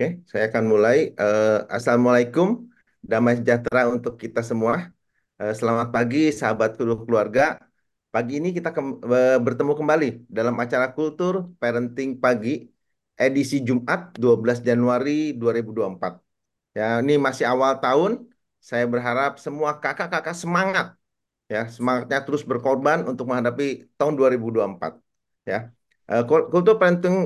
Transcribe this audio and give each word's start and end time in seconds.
Oke, 0.00 0.06
saya 0.32 0.44
akan 0.48 0.64
mulai. 0.72 0.96
Eh, 1.20 1.56
Assalamualaikum, 1.76 2.48
damai 3.10 3.34
sejahtera 3.40 3.80
untuk 3.94 4.14
kita 4.22 4.40
semua. 4.50 4.74
Eh, 5.40 5.52
selamat 5.58 5.88
pagi, 5.96 6.18
sahabat 6.40 6.70
keluarga. 6.80 7.42
Pagi 8.14 8.32
ini 8.40 8.48
kita 8.56 8.68
kem- 8.76 8.96
eh, 9.16 9.36
bertemu 9.46 9.72
kembali 9.80 10.06
dalam 10.36 10.56
acara 10.64 10.86
Kultur 10.96 11.34
Parenting 11.60 12.10
Pagi, 12.24 12.50
edisi 13.24 13.56
Jumat 13.68 14.00
12 14.22 14.58
Januari 14.68 15.36
2024. 15.40 16.12
Ya, 16.78 16.84
ini 17.04 17.12
masih 17.26 17.44
awal 17.52 17.72
tahun. 17.84 18.12
Saya 18.68 18.84
berharap 18.92 19.30
semua 19.44 19.70
kakak-kakak 19.82 20.36
semangat, 20.42 20.86
ya, 21.52 21.60
semangatnya 21.76 22.18
terus 22.26 22.42
berkorban 22.50 22.98
untuk 23.10 23.24
menghadapi 23.30 23.64
tahun 23.98 24.14
2024. 24.18 24.92
Ya, 25.50 25.58
Kul- 26.28 26.48
Kultur 26.52 26.74
Parenting 26.80 27.16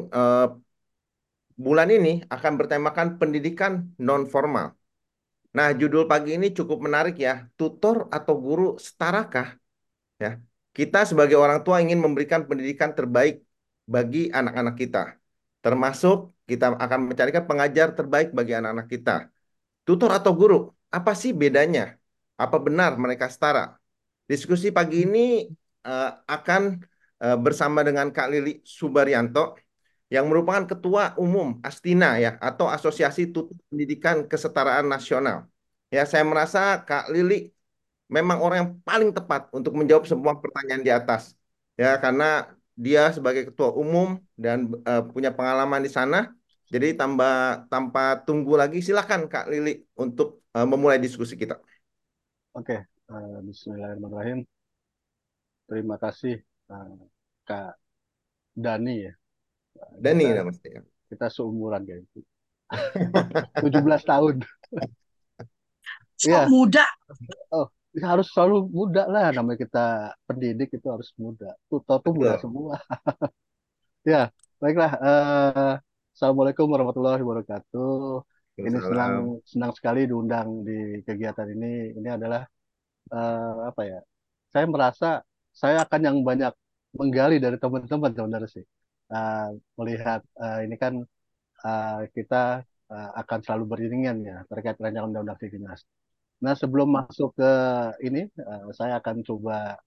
bulan 1.54 1.88
ini 1.90 2.10
akan 2.34 2.52
bertemakan 2.60 3.08
pendidikan 3.20 3.72
non 4.06 4.26
formal. 4.26 4.74
Nah, 5.54 5.70
judul 5.80 6.04
pagi 6.10 6.34
ini 6.34 6.50
cukup 6.50 6.78
menarik 6.86 7.14
ya. 7.26 7.46
Tutor 7.58 7.96
atau 8.10 8.34
guru 8.34 8.74
setarakah? 8.86 9.54
Ya, 10.22 10.42
kita 10.74 10.98
sebagai 11.06 11.38
orang 11.38 11.62
tua 11.62 11.78
ingin 11.78 12.02
memberikan 12.02 12.42
pendidikan 12.48 12.90
terbaik 12.98 13.46
bagi 13.86 14.18
anak-anak 14.38 14.74
kita. 14.74 14.98
Termasuk 15.62 16.34
kita 16.50 16.74
akan 16.84 17.00
mencarikan 17.08 17.44
pengajar 17.46 17.88
terbaik 17.94 18.28
bagi 18.34 18.52
anak-anak 18.58 18.86
kita. 18.90 19.10
Tutor 19.86 20.10
atau 20.18 20.32
guru, 20.34 20.56
apa 20.90 21.12
sih 21.14 21.30
bedanya? 21.30 21.94
Apa 22.34 22.56
benar 22.58 22.98
mereka 22.98 23.30
setara? 23.30 23.78
Diskusi 24.30 24.74
pagi 24.74 25.06
ini 25.06 25.46
eh, 25.86 26.10
akan 26.34 26.62
eh, 27.22 27.36
bersama 27.44 27.80
dengan 27.86 28.10
Kak 28.10 28.28
Lili 28.32 28.50
Subaryanto 28.64 29.63
yang 30.12 30.24
merupakan 30.30 30.64
Ketua 30.68 31.16
Umum 31.16 31.58
Astina 31.64 32.20
ya 32.20 32.36
atau 32.40 32.66
Asosiasi 32.68 33.32
Tutor 33.32 33.56
Pendidikan 33.70 34.16
Kesetaraan 34.30 34.86
Nasional. 34.86 35.48
Ya, 35.94 36.02
saya 36.10 36.24
merasa 36.26 36.82
Kak 36.82 37.08
Lili 37.12 37.54
memang 38.10 38.38
orang 38.44 38.58
yang 38.62 38.70
paling 38.84 39.10
tepat 39.16 39.48
untuk 39.56 39.72
menjawab 39.78 40.04
semua 40.04 40.36
pertanyaan 40.42 40.82
di 40.84 40.92
atas. 40.92 41.22
Ya, 41.80 41.96
karena 41.98 42.52
dia 42.74 43.10
sebagai 43.16 43.48
Ketua 43.48 43.70
Umum 43.74 44.18
dan 44.34 44.70
eh, 44.86 45.02
punya 45.12 45.30
pengalaman 45.30 45.80
di 45.82 45.90
sana. 45.90 46.34
Jadi 46.72 46.96
tambah 46.98 47.68
tanpa 47.70 48.18
tunggu 48.26 48.58
lagi 48.58 48.82
silakan 48.82 49.30
Kak 49.30 49.46
Lili 49.52 49.82
untuk 49.94 50.42
eh, 50.56 50.66
memulai 50.66 50.98
diskusi 50.98 51.34
kita. 51.38 51.54
Oke, 52.54 52.76
eh, 52.86 53.36
Bismillahirrahmanirrahim. 53.46 54.46
Terima 55.68 55.96
kasih 55.96 56.34
eh, 56.70 56.94
Kak 57.48 57.78
Dani 58.54 58.94
ya. 59.06 59.12
Dani 59.98 60.24
Kita 60.24 60.34
nama 60.38 60.52
saya. 60.54 60.80
kita 61.10 61.26
seumuran 61.30 61.82
kayak 61.86 62.00
gitu. 62.10 62.20
17 63.64 64.02
tahun. 64.06 64.34
Sok 66.18 66.30
Iya, 66.30 66.40
muda. 66.48 66.84
oh, 67.52 67.66
harus 68.02 68.26
selalu 68.32 68.56
muda 68.70 69.02
lah 69.10 69.30
namanya 69.34 69.58
kita 69.66 69.84
pendidik 70.26 70.70
itu 70.74 70.86
harus 70.90 71.10
muda. 71.18 71.54
Tutor 71.70 71.98
tuh 72.02 72.12
muda 72.14 72.34
semua. 72.40 72.74
Ya, 74.04 74.28
baiklah. 74.60 74.92
eh, 75.00 75.72
Assalamualaikum 76.12 76.68
warahmatullahi 76.68 77.24
wabarakatuh. 77.24 78.20
Ini 78.60 78.78
senang 78.84 79.14
senang 79.48 79.72
sekali 79.72 80.04
diundang 80.04 80.60
di 80.60 81.00
kegiatan 81.08 81.48
ini. 81.48 81.96
Ini 81.96 82.08
adalah 82.12 82.44
eh, 83.08 83.54
apa 83.70 83.82
ya? 83.88 84.00
Saya 84.52 84.66
merasa 84.68 85.08
saya 85.56 85.82
akan 85.88 86.00
yang 86.04 86.16
banyak 86.20 86.52
menggali 86.92 87.40
dari 87.40 87.56
teman-teman 87.56 88.12
sebenarnya 88.12 88.50
sih. 88.52 88.64
Eh, 89.14 89.48
melihat 89.78 90.20
eh, 90.42 90.58
ini 90.66 90.76
kan 90.82 90.94
eh, 91.66 92.00
kita 92.16 92.36
eh, 92.92 93.10
akan 93.20 93.38
selalu 93.44 93.64
beriringan 93.72 94.16
ya 94.30 94.36
terkait 94.50 94.76
rancangan 94.82 95.08
undang-undang 95.10 95.40
Sidinas. 95.42 95.80
Nah, 96.44 96.54
sebelum 96.62 96.88
masuk 96.98 97.30
ke 97.40 97.50
ini, 98.06 98.20
eh, 98.28 98.62
saya 98.78 98.94
akan 99.02 99.16
coba 99.28 99.78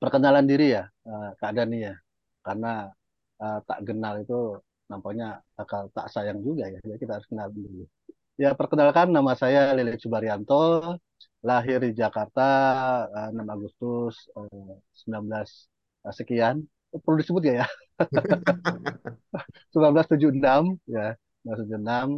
perkenalan 0.00 0.46
diri 0.50 0.66
ya, 0.76 0.84
eh, 1.08 1.28
Kak 1.40 1.52
Dani 1.56 1.78
ya. 1.88 1.94
Karena 2.46 2.68
eh, 3.42 3.58
tak 3.68 3.78
kenal 3.88 4.14
itu 4.22 4.34
nampaknya 4.90 5.26
bakal 5.58 5.82
tak 5.96 6.06
sayang 6.14 6.40
juga 6.46 6.64
ya. 6.72 6.78
Jadi 6.84 6.98
kita 7.02 7.12
harus 7.18 7.28
kenal 7.30 7.48
dulu. 7.52 7.84
Ya, 8.42 8.50
perkenalkan 8.58 9.08
nama 9.14 9.32
saya 9.38 9.70
Lilik 9.78 9.98
Subaryanto, 10.02 10.98
lahir 11.48 11.78
di 11.84 11.90
Jakarta 11.96 12.42
eh, 13.16 13.28
6 13.34 13.46
Agustus 13.54 14.14
eh, 14.38 14.74
19 15.00 15.48
sekian. 16.18 16.56
Perlu 17.02 17.16
disebut 17.20 17.42
ya 17.48 17.52
ya? 17.60 17.66
1976 19.72 20.64
ya, 20.88 21.06
1976. 21.42 22.08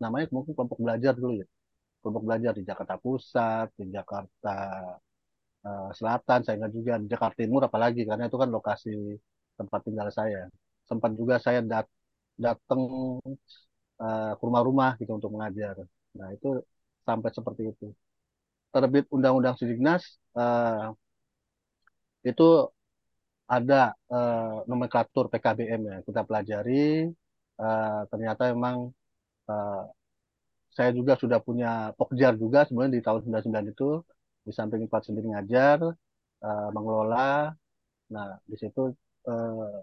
namanya 0.03 0.25
mungkin 0.35 0.53
kelompok 0.55 0.79
belajar 0.85 1.13
dulu 1.17 1.33
ya. 1.41 1.47
Kelompok 2.01 2.23
belajar 2.27 2.51
di 2.59 2.63
Jakarta 2.69 2.95
Pusat, 3.03 3.67
di 3.79 3.85
Jakarta 3.97 4.49
eh, 5.67 5.89
Selatan, 5.97 6.39
saya 6.43 6.55
ingat 6.59 6.71
juga 6.77 6.93
di 7.01 7.07
Jakarta 7.13 7.35
Timur 7.41 7.61
apalagi 7.67 8.01
karena 8.09 8.23
itu 8.29 8.37
kan 8.41 8.49
lokasi 8.55 8.89
tempat 9.59 9.79
tinggal 9.87 10.07
saya. 10.17 10.39
Sempat 10.89 11.11
juga 11.19 11.35
saya 11.45 11.59
dat 11.71 11.85
datang 12.45 12.81
eh, 14.01 14.31
ke 14.37 14.43
rumah-rumah 14.47 14.89
gitu 15.01 15.11
untuk 15.17 15.31
mengajar. 15.35 15.75
Nah, 16.17 16.27
itu 16.35 16.47
sampai 17.07 17.29
seperti 17.37 17.61
itu. 17.73 17.85
Terbit 18.73 19.05
Undang-Undang 19.15 19.55
Sidiknas 19.59 20.03
eh, 20.39 20.85
itu 22.29 22.43
ada 23.47 23.93
eh, 24.11 24.55
nomenklatur 24.69 25.25
PKBM 25.33 25.81
ya 25.91 25.97
kita 26.07 26.21
pelajari 26.27 27.07
eh, 27.61 28.01
ternyata 28.11 28.41
memang 28.53 28.89
eh, 29.49 29.83
saya 30.73 30.89
juga 30.97 31.13
sudah 31.21 31.39
punya 31.47 31.93
pokjar 31.97 32.33
juga 32.43 32.65
sebenarnya 32.65 32.97
di 32.97 33.03
tahun 33.05 33.21
99 33.29 33.73
itu 33.73 33.89
di 34.43 34.51
samping 34.51 34.81
empat 34.89 35.01
sendiri 35.07 35.27
ngajar 35.31 35.79
uh, 36.43 36.69
mengelola. 36.75 37.53
Nah, 38.13 38.27
di 38.43 38.55
situ 38.59 38.91
uh, 39.29 39.77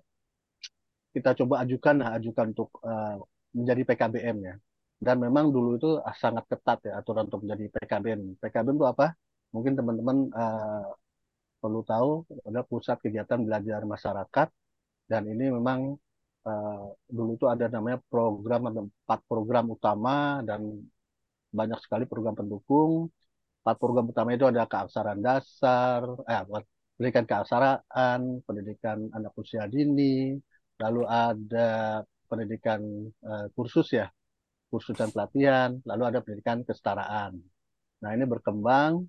kita 1.14 1.30
coba 1.42 1.64
ajukan, 1.64 1.94
nah, 2.02 2.10
ajukan 2.18 2.46
untuk 2.54 2.70
uh, 2.84 3.18
menjadi 3.56 3.82
PKBM 3.88 4.36
ya. 4.44 4.54
Dan 5.00 5.16
memang 5.24 5.48
dulu 5.48 5.80
itu 5.80 5.90
sangat 6.12 6.44
ketat 6.50 6.78
ya 6.84 7.00
aturan 7.00 7.24
untuk 7.32 7.40
menjadi 7.48 7.72
PKBM. 7.72 8.36
PKBM 8.42 8.76
itu 8.76 8.86
apa? 8.86 9.16
Mungkin 9.54 9.72
teman-teman 9.78 10.28
uh, 10.36 10.84
perlu 11.62 11.80
tahu 11.84 12.24
ada 12.48 12.60
pusat 12.64 12.96
kegiatan 13.04 13.40
belajar 13.46 13.80
masyarakat 13.84 14.48
dan 15.10 15.22
ini 15.28 15.52
memang 15.52 15.94
uh, 16.48 16.84
dulu 17.16 17.30
itu 17.36 17.46
ada 17.50 17.66
namanya 17.68 17.98
program 18.08 18.62
ada 18.70 18.80
empat 18.86 19.20
program 19.28 19.66
utama 19.76 20.40
dan 20.48 20.60
banyak 21.50 21.78
sekali 21.82 22.04
program 22.06 22.38
pendukung. 22.38 23.10
Empat 23.60 23.76
program 23.76 24.08
utama 24.08 24.32
itu 24.32 24.48
ada 24.48 24.64
keaksaraan 24.64 25.20
dasar, 25.20 26.00
eh, 26.24 26.40
pendidikan 26.96 27.26
keaksaraan, 27.28 28.20
pendidikan 28.48 28.98
anak 29.12 29.36
usia 29.36 29.68
dini, 29.68 30.32
lalu 30.80 31.02
ada 31.04 32.00
pendidikan 32.24 32.80
uh, 33.26 33.46
kursus 33.52 33.92
ya, 33.92 34.08
kursus 34.72 34.96
dan 34.96 35.12
pelatihan, 35.12 35.76
lalu 35.84 36.02
ada 36.08 36.18
pendidikan 36.24 36.64
kesetaraan. 36.64 37.36
Nah 38.00 38.10
ini 38.16 38.24
berkembang. 38.24 39.04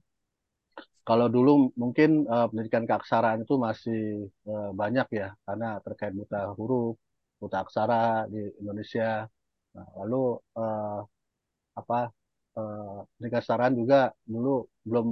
Kalau 1.01 1.27
dulu 1.35 1.73
mungkin 1.81 2.09
uh, 2.29 2.45
pendidikan 2.49 2.85
keaksaraan 2.89 3.43
itu 3.43 3.55
masih 3.57 4.29
uh, 4.45 4.69
banyak 4.81 5.07
ya, 5.19 5.27
karena 5.45 5.81
terkait 5.85 6.13
buta 6.13 6.53
huruf, 6.57 6.95
buta 7.41 7.57
aksara 7.65 8.29
di 8.29 8.41
Indonesia. 8.61 9.25
Nah, 9.75 9.87
lalu 9.99 10.37
uh, 10.61 11.01
apa 11.79 11.99
uh, 12.59 12.99
pendidikan 13.17 13.41
kesetaraan 13.41 13.75
juga 13.81 14.13
dulu 14.33 14.69
belum 14.85 15.07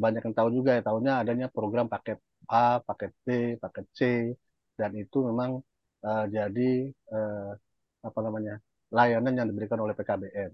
banyak 0.00 0.22
yang 0.24 0.36
tahu 0.38 0.48
juga 0.56 0.70
ya, 0.80 0.82
tahunya 0.88 1.12
adanya 1.22 1.46
program 1.52 1.86
paket 1.92 2.18
A, 2.48 2.80
paket 2.80 3.12
B, 3.24 3.28
paket 3.60 3.86
C, 3.92 4.00
dan 4.80 4.90
itu 4.96 5.18
memang 5.28 5.60
uh, 6.08 6.24
jadi 6.32 6.70
uh, 7.12 7.52
apa 8.08 8.18
namanya 8.24 8.56
layanan 8.88 9.36
yang 9.36 9.46
diberikan 9.52 9.78
oleh 9.84 9.92
PKBM. 9.92 10.52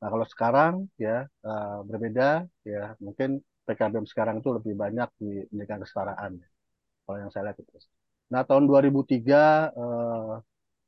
Nah 0.00 0.08
kalau 0.08 0.26
sekarang 0.26 0.74
ya 0.96 1.28
uh, 1.44 1.84
berbeda 1.84 2.48
ya 2.64 2.96
mungkin 3.04 3.44
PKBM 3.68 4.06
sekarang 4.08 4.40
itu 4.40 4.50
lebih 4.50 4.74
banyak 4.74 5.08
di 5.20 5.44
pendidikan 5.52 5.80
kesetaraan. 5.84 6.32
Kalau 7.04 7.16
yang 7.20 7.30
saya 7.30 7.52
lihat 7.52 7.58
itu. 7.60 7.72
Nah 8.32 8.42
tahun 8.48 8.64
2003 8.66 9.76
uh, 9.76 10.34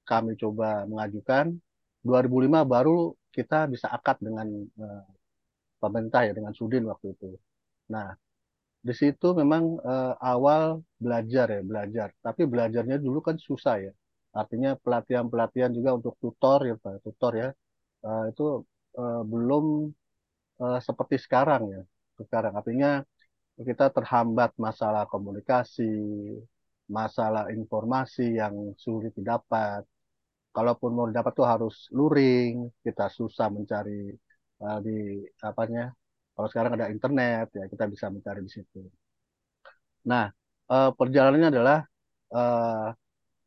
kami 0.03 0.33
coba 0.41 0.89
mengajukan, 0.91 1.55
2005 2.03 2.65
baru 2.67 3.15
kita 3.31 3.71
bisa 3.71 3.87
akad 3.93 4.19
dengan 4.19 4.49
uh, 4.81 5.07
pemerintah 5.79 6.27
ya 6.27 6.33
dengan 6.35 6.53
Sudin 6.57 6.89
waktu 6.89 7.15
itu. 7.15 7.37
Nah 7.93 8.17
di 8.83 8.95
situ 8.99 9.31
memang 9.31 9.79
uh, 9.79 10.15
awal 10.19 10.83
belajar 10.99 11.47
ya 11.55 11.63
belajar 11.63 12.09
tapi 12.19 12.43
belajarnya 12.51 12.99
dulu 12.99 13.23
kan 13.23 13.39
susah 13.39 13.79
ya 13.79 13.93
artinya 14.35 14.75
pelatihan 14.75 15.31
pelatihan 15.31 15.71
juga 15.71 15.95
untuk 15.95 16.19
tutor 16.19 16.67
ya 16.67 16.75
tutor 17.07 17.33
ya 17.39 17.49
uh, 18.03 18.25
itu 18.27 18.67
uh, 18.99 19.23
belum 19.25 19.91
uh, 20.63 20.81
seperti 20.83 21.17
sekarang 21.21 21.63
ya 21.71 21.83
sekarang 22.21 22.55
artinya 22.57 22.91
kita 23.57 23.93
terhambat 23.93 24.57
masalah 24.57 25.05
komunikasi 25.07 25.93
masalah 26.91 27.49
informasi 27.53 28.41
yang 28.41 28.75
sulit 28.77 29.13
didapat 29.15 29.85
kalaupun 30.53 30.91
mau 30.93 31.07
didapat 31.09 31.33
tuh 31.33 31.49
harus 31.49 31.89
luring 31.93 32.69
kita 32.85 33.09
susah 33.09 33.49
mencari 33.49 34.13
uh, 34.65 34.79
di 34.85 35.25
apanya 35.41 35.93
kalau 36.33 36.49
sekarang 36.49 36.73
ada 36.77 36.89
internet, 36.89 37.47
ya 37.53 37.65
kita 37.69 37.85
bisa 37.93 38.07
mencari 38.09 38.41
di 38.47 38.51
situ. 38.57 38.81
Nah, 40.11 40.25
uh, 40.73 40.91
perjalanannya 40.99 41.49
adalah 41.53 41.79
uh, 42.33 42.89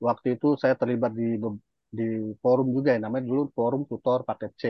waktu 0.08 0.28
itu 0.38 0.48
saya 0.62 0.78
terlibat 0.78 1.12
di 1.18 1.36
di 1.90 2.08
forum 2.44 2.68
juga 2.76 2.94
ya, 2.96 3.00
namanya 3.02 3.26
dulu 3.30 3.42
forum 3.58 3.82
tutor 3.90 4.22
paket 4.28 4.52
C. 4.62 4.64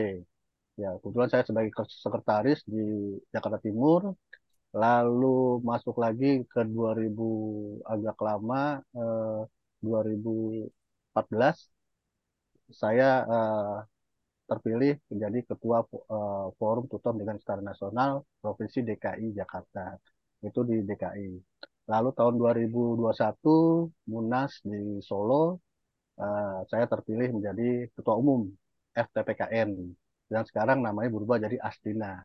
Ya, 0.82 0.88
kebetulan 1.00 1.30
saya 1.32 1.44
sebagai 1.48 1.72
sekretaris 2.04 2.60
di 2.68 2.80
Jakarta 3.32 3.58
Timur, 3.64 4.00
lalu 4.82 5.26
masuk 5.70 5.96
lagi 6.04 6.26
ke 6.52 6.60
2000 6.76 7.80
agak 7.92 8.16
lama, 8.28 8.56
eh, 9.00 9.40
2014, 9.84 11.56
saya 12.80 13.08
eh, 13.34 13.76
terpilih 14.50 14.94
menjadi 15.10 15.38
ketua 15.50 15.78
uh, 15.82 16.46
forum 16.58 16.86
tutor 16.86 17.12
dengan 17.18 17.34
skala 17.42 17.62
nasional 17.66 18.22
provinsi 18.42 18.78
DKI 18.88 19.34
Jakarta. 19.34 19.98
Itu 20.46 20.62
di 20.62 20.76
DKI 20.86 21.28
lalu 21.86 22.10
tahun 22.18 22.34
2021 22.38 23.90
Munas 24.10 24.52
di 24.66 24.98
Solo 25.02 25.58
uh, 26.18 26.62
saya 26.70 26.86
terpilih 26.90 27.28
menjadi 27.36 27.90
ketua 27.94 28.14
umum 28.18 28.50
FTPKN 28.94 29.70
dan 30.32 30.42
sekarang 30.48 30.78
namanya 30.86 31.08
berubah 31.14 31.36
jadi 31.44 31.56
Asdina. 31.62 32.22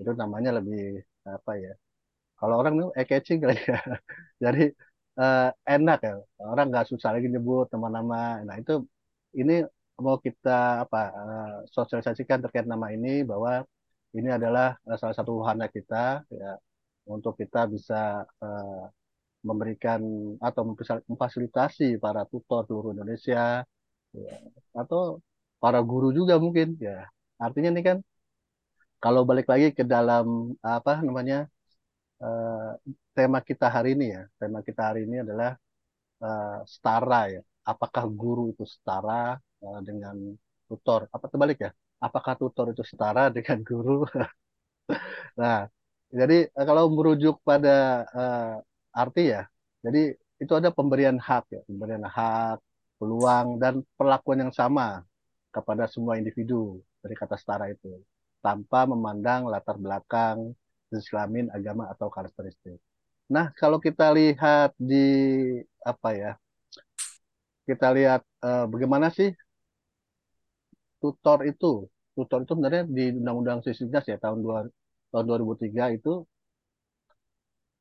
Itu 0.00 0.12
namanya 0.12 0.50
lebih 0.58 1.00
apa 1.26 1.52
ya 1.58 1.72
kalau 2.40 2.54
orang 2.60 2.74
itu 2.78 2.86
e-catching 3.00 3.38
kali 3.42 3.56
ya. 3.64 3.80
Jadi 4.44 4.64
uh, 5.20 5.48
enak 5.64 5.98
ya 6.04 6.14
orang 6.44 6.66
nggak 6.70 6.86
susah 6.92 7.10
lagi 7.16 7.28
nyebut 7.32 7.66
nama-nama. 7.72 8.44
Nah 8.44 8.56
itu 8.60 8.84
ini 9.40 9.64
mau 10.04 10.20
kita 10.20 10.84
apa 10.84 11.00
uh, 11.16 11.54
sosialisasikan 11.72 12.44
terkait 12.44 12.68
nama 12.68 12.92
ini 12.92 13.24
bahwa 13.24 13.64
ini 14.12 14.28
adalah 14.28 14.76
uh, 14.84 14.96
salah 15.00 15.16
satu 15.16 15.40
wahana 15.40 15.66
kita 15.72 16.24
ya 16.28 16.60
untuk 17.08 17.40
kita 17.40 17.64
bisa 17.72 18.24
uh, 18.44 18.84
memberikan 19.46 20.00
atau 20.42 20.62
memfasilitasi 21.08 22.02
para 22.02 22.26
tutor 22.26 22.66
seluruh 22.66 22.90
Indonesia 22.98 23.62
ya, 24.12 24.34
atau 24.74 25.22
para 25.62 25.78
guru 25.80 26.10
juga 26.10 26.34
mungkin 26.36 26.74
ya 26.82 27.06
artinya 27.44 27.68
ini 27.74 27.82
kan 27.88 27.98
kalau 29.02 29.22
balik 29.28 29.46
lagi 29.52 29.66
ke 29.78 29.84
dalam 29.84 30.56
apa 30.64 30.92
namanya 31.06 31.36
uh, 32.22 32.76
tema 33.16 33.38
kita 33.48 33.66
hari 33.68 33.88
ini 33.96 34.06
ya. 34.16 34.22
Tema 34.40 34.58
kita 34.68 34.82
hari 34.92 35.00
ini 35.08 35.16
adalah 35.24 35.50
uh, 36.24 36.58
setara 36.64 37.20
ya. 37.34 37.40
Apakah 37.66 38.04
guru 38.08 38.52
itu 38.52 38.64
setara 38.64 39.36
uh, 39.64 39.80
dengan 39.84 40.16
tutor? 40.68 41.00
Apa 41.14 41.26
terbalik 41.32 41.58
ya? 41.66 41.70
Apakah 42.00 42.34
tutor 42.40 42.66
itu 42.72 42.82
setara 42.90 43.28
dengan 43.36 43.58
guru? 43.64 44.04
Nah 45.40 45.68
jadi 46.06 46.48
kalau 46.54 46.86
merujuk 46.96 47.42
pada 47.42 48.06
arti 48.94 49.34
ya 49.34 49.42
jadi 49.84 50.14
itu 50.42 50.52
ada 50.58 50.70
pemberian 50.72 51.18
hak 51.20 51.44
ya. 51.52 51.60
Pemberian 51.68 52.04
hak 52.06 52.58
peluang 52.98 53.60
dan 53.60 53.84
perlakuan 53.98 54.48
yang 54.48 54.52
sama 54.54 55.04
kepada 55.52 55.84
semua 55.88 56.16
individu 56.20 56.80
dari 57.02 57.14
kata 57.14 57.36
setara 57.38 57.70
itu 57.70 58.00
tanpa 58.44 58.86
memandang 58.86 59.50
latar 59.50 59.76
belakang 59.80 60.54
jenis 60.90 61.08
kelamin 61.10 61.46
agama 61.50 61.90
atau 61.90 62.06
karakteristik. 62.06 62.78
Nah 63.26 63.50
kalau 63.58 63.82
kita 63.82 64.14
lihat 64.14 64.70
di 64.78 65.06
apa 65.82 66.08
ya 66.14 66.32
kita 67.66 67.90
lihat 67.90 68.22
uh, 68.46 68.70
bagaimana 68.70 69.10
sih 69.10 69.34
tutor 71.02 71.42
itu? 71.42 71.90
Tutor 72.14 72.46
itu 72.46 72.52
sebenarnya 72.54 72.84
di 72.86 73.12
Undang-Undang 73.18 73.58
Sisdiknas 73.66 74.06
ya 74.08 74.16
tahun 74.16 74.40
2, 74.40 75.12
tahun 75.12 75.24
2003 75.26 75.98
itu 75.98 76.22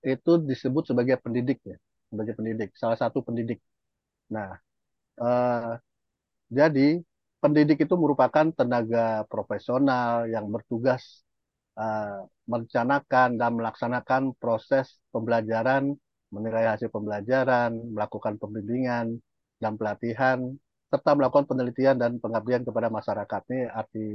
itu 0.05 0.31
disebut 0.49 0.83
sebagai 0.89 1.17
pendidik 1.21 1.61
ya 1.65 1.77
sebagai 2.09 2.33
pendidik 2.37 2.69
salah 2.77 2.97
satu 2.97 3.21
pendidik. 3.21 3.61
Nah 4.33 4.57
uh, 5.21 5.77
jadi 6.49 7.01
pendidik 7.45 7.85
itu 7.85 7.93
merupakan 7.93 8.49
tenaga 8.57 9.21
profesional 9.29 10.25
yang 10.25 10.49
bertugas 10.49 11.21
uh, 11.77 12.25
merencanakan 12.49 13.37
dan 13.37 13.51
melaksanakan 13.53 14.33
proses 14.41 14.97
pembelajaran 15.13 15.93
menilai 16.33 16.73
hasil 16.73 16.89
pembelajaran 16.89 17.77
melakukan 17.93 18.41
pembimbingan 18.41 19.21
dan 19.61 19.77
pelatihan 19.77 20.41
serta 20.89 21.13
melakukan 21.13 21.45
penelitian 21.45 22.01
dan 22.01 22.17
pengabdian 22.17 22.65
kepada 22.65 22.89
masyarakat 22.89 23.41
ini 23.53 23.61
arti 23.69 24.05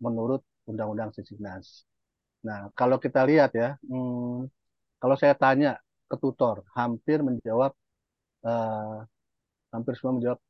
menurut 0.00 0.40
Undang-Undang 0.64 1.12
Sisdiknas. 1.12 1.84
Nah, 2.48 2.72
kalau 2.72 2.96
kita 2.96 3.20
lihat 3.28 3.52
ya, 3.52 3.76
hmm, 3.84 4.48
kalau 4.96 5.16
saya 5.20 5.36
tanya 5.36 5.76
ke 6.08 6.16
tutor, 6.16 6.64
hampir 6.72 7.20
menjawab, 7.20 7.72
uh, 8.48 9.04
hampir 9.74 9.92
semua 10.00 10.16
menjawab, 10.16 10.40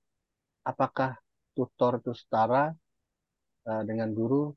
apakah 0.62 1.18
tutor 1.60 2.00
itu 2.00 2.12
setara 2.16 2.72
uh, 3.68 3.82
dengan 3.88 4.08
guru? 4.16 4.56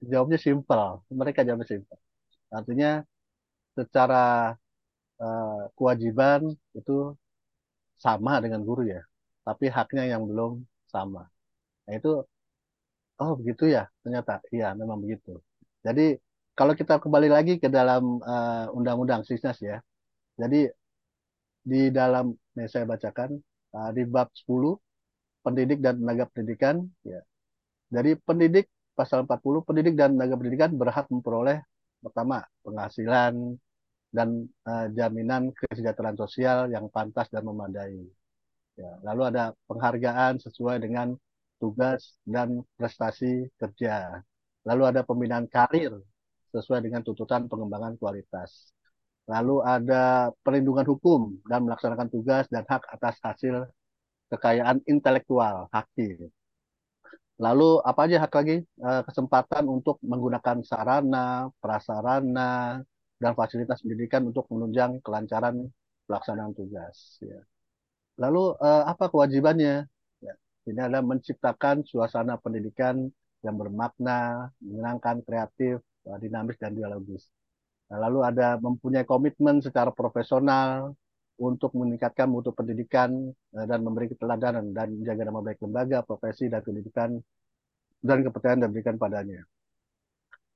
Jawabnya 0.00 0.38
simpel, 0.40 1.04
mereka 1.12 1.44
jawabnya 1.44 1.68
simpel. 1.68 1.98
Artinya 2.48 3.04
secara 3.76 4.54
uh, 5.20 5.62
kewajiban 5.76 6.40
itu 6.72 7.14
sama 8.00 8.40
dengan 8.40 8.64
guru 8.64 8.88
ya, 8.88 9.02
tapi 9.44 9.68
haknya 9.68 10.04
yang 10.08 10.24
belum 10.24 10.64
sama. 10.88 11.28
Nah 11.84 11.92
itu, 11.98 12.24
oh 13.20 13.32
begitu 13.36 13.68
ya, 13.68 13.92
ternyata 14.00 14.40
iya 14.56 14.72
memang 14.72 14.98
begitu. 15.04 15.36
Jadi 15.84 16.16
kalau 16.56 16.72
kita 16.76 16.96
kembali 17.00 17.28
lagi 17.28 17.54
ke 17.60 17.68
dalam 17.68 18.20
uh, 18.20 18.72
undang-undang 18.76 19.24
Sisnas 19.28 19.60
ya. 19.60 19.80
Jadi 20.40 20.68
di 21.60 21.92
dalam 21.92 22.32
nih 22.56 22.68
saya 22.72 22.88
bacakan 22.88 23.36
uh, 23.76 23.90
di 23.92 24.02
bab 24.08 24.32
10 24.32 24.76
pendidik 25.44 25.78
dan 25.84 26.00
tenaga 26.00 26.24
pendidikan 26.30 26.84
ya. 27.04 27.20
Dari 27.90 28.14
pendidik 28.14 28.70
pasal 28.94 29.24
40 29.26 29.66
pendidik 29.66 29.94
dan 29.98 30.14
tenaga 30.14 30.34
pendidikan 30.38 30.70
berhak 30.76 31.06
memperoleh 31.10 31.58
pertama 32.00 32.44
penghasilan 32.64 33.56
dan 34.10 34.28
uh, 34.66 34.86
jaminan 34.90 35.54
kesejahteraan 35.54 36.18
sosial 36.18 36.70
yang 36.70 36.90
pantas 36.90 37.30
dan 37.30 37.46
memadai. 37.46 38.02
Ya, 38.74 38.90
lalu 39.06 39.22
ada 39.30 39.52
penghargaan 39.68 40.40
sesuai 40.40 40.82
dengan 40.82 41.14
tugas 41.60 42.16
dan 42.24 42.64
prestasi 42.74 43.46
kerja. 43.60 44.24
Lalu 44.64 44.82
ada 44.88 45.00
pembinaan 45.04 45.46
karir 45.46 45.94
sesuai 46.50 46.82
dengan 46.82 47.04
tuntutan 47.06 47.46
pengembangan 47.46 47.94
kualitas. 48.00 48.72
Lalu 49.30 49.62
ada 49.62 50.34
perlindungan 50.42 50.88
hukum 50.90 51.38
dan 51.46 51.62
melaksanakan 51.62 52.08
tugas 52.10 52.50
dan 52.50 52.66
hak 52.66 52.82
atas 52.90 53.20
hasil 53.22 53.68
kekayaan 54.30 54.78
intelektual, 54.86 55.66
HAKI. 55.74 56.30
Lalu 57.40 57.80
apa 57.80 58.00
aja 58.04 58.16
hak 58.20 58.32
lagi? 58.36 58.56
Eh, 58.60 59.02
kesempatan 59.08 59.64
untuk 59.64 59.96
menggunakan 60.04 60.60
sarana, 60.60 61.48
prasarana, 61.58 62.78
dan 63.16 63.32
fasilitas 63.32 63.80
pendidikan 63.80 64.28
untuk 64.28 64.44
menunjang 64.52 65.00
kelancaran 65.00 65.68
pelaksanaan 66.04 66.52
tugas. 66.52 67.16
Ya. 67.24 67.40
Lalu 68.20 68.60
eh, 68.60 68.84
apa 68.92 69.08
kewajibannya? 69.08 69.88
Ya, 70.20 70.34
ini 70.68 70.80
adalah 70.84 71.00
menciptakan 71.00 71.88
suasana 71.88 72.36
pendidikan 72.36 73.08
yang 73.40 73.56
bermakna, 73.56 74.52
menyenangkan, 74.60 75.24
kreatif, 75.24 75.80
eh, 76.06 76.18
dinamis, 76.20 76.60
dan 76.60 76.76
dialogis. 76.76 77.24
Nah, 77.88 78.04
lalu 78.06 78.20
ada 78.22 78.60
mempunyai 78.60 79.08
komitmen 79.08 79.64
secara 79.64 79.90
profesional 79.90 80.92
untuk 81.40 81.72
meningkatkan 81.72 82.28
mutu 82.28 82.52
pendidikan 82.52 83.32
dan 83.48 83.80
memberi 83.80 84.12
keteladanan 84.12 84.76
dan 84.76 84.92
menjaga 84.92 85.22
nama 85.24 85.40
baik 85.40 85.58
lembaga, 85.64 86.04
profesi, 86.04 86.52
dan 86.52 86.60
pendidikan 86.60 87.16
dan 88.04 88.18
kepercayaan 88.20 88.60
yang 88.60 88.70
diberikan 88.72 88.96
padanya. 89.00 89.40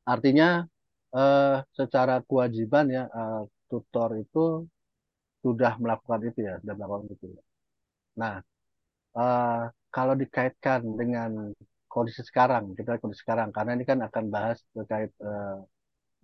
Artinya 0.05 0.69
eh, 1.17 1.57
secara 1.73 2.21
kewajiban 2.21 2.87
ya 2.93 3.09
eh, 3.09 3.43
tutor 3.73 4.21
itu 4.21 4.69
sudah 5.45 5.73
melakukan 5.81 6.21
itu 6.29 6.41
ya, 6.45 6.55
sudah 6.61 6.75
melakukan 6.76 7.05
itu. 7.17 7.26
Ya. 7.33 7.43
Nah, 8.21 8.35
eh, 9.17 9.62
kalau 9.95 10.14
dikaitkan 10.23 10.81
dengan 11.00 11.31
kondisi 11.88 12.23
sekarang, 12.26 12.75
kita 12.76 13.00
kondisi 13.00 13.23
sekarang, 13.25 13.49
karena 13.57 13.71
ini 13.76 13.85
kan 13.87 13.99
akan 14.05 14.25
bahas 14.35 14.59
terkait 14.76 15.12
eh, 15.17 15.59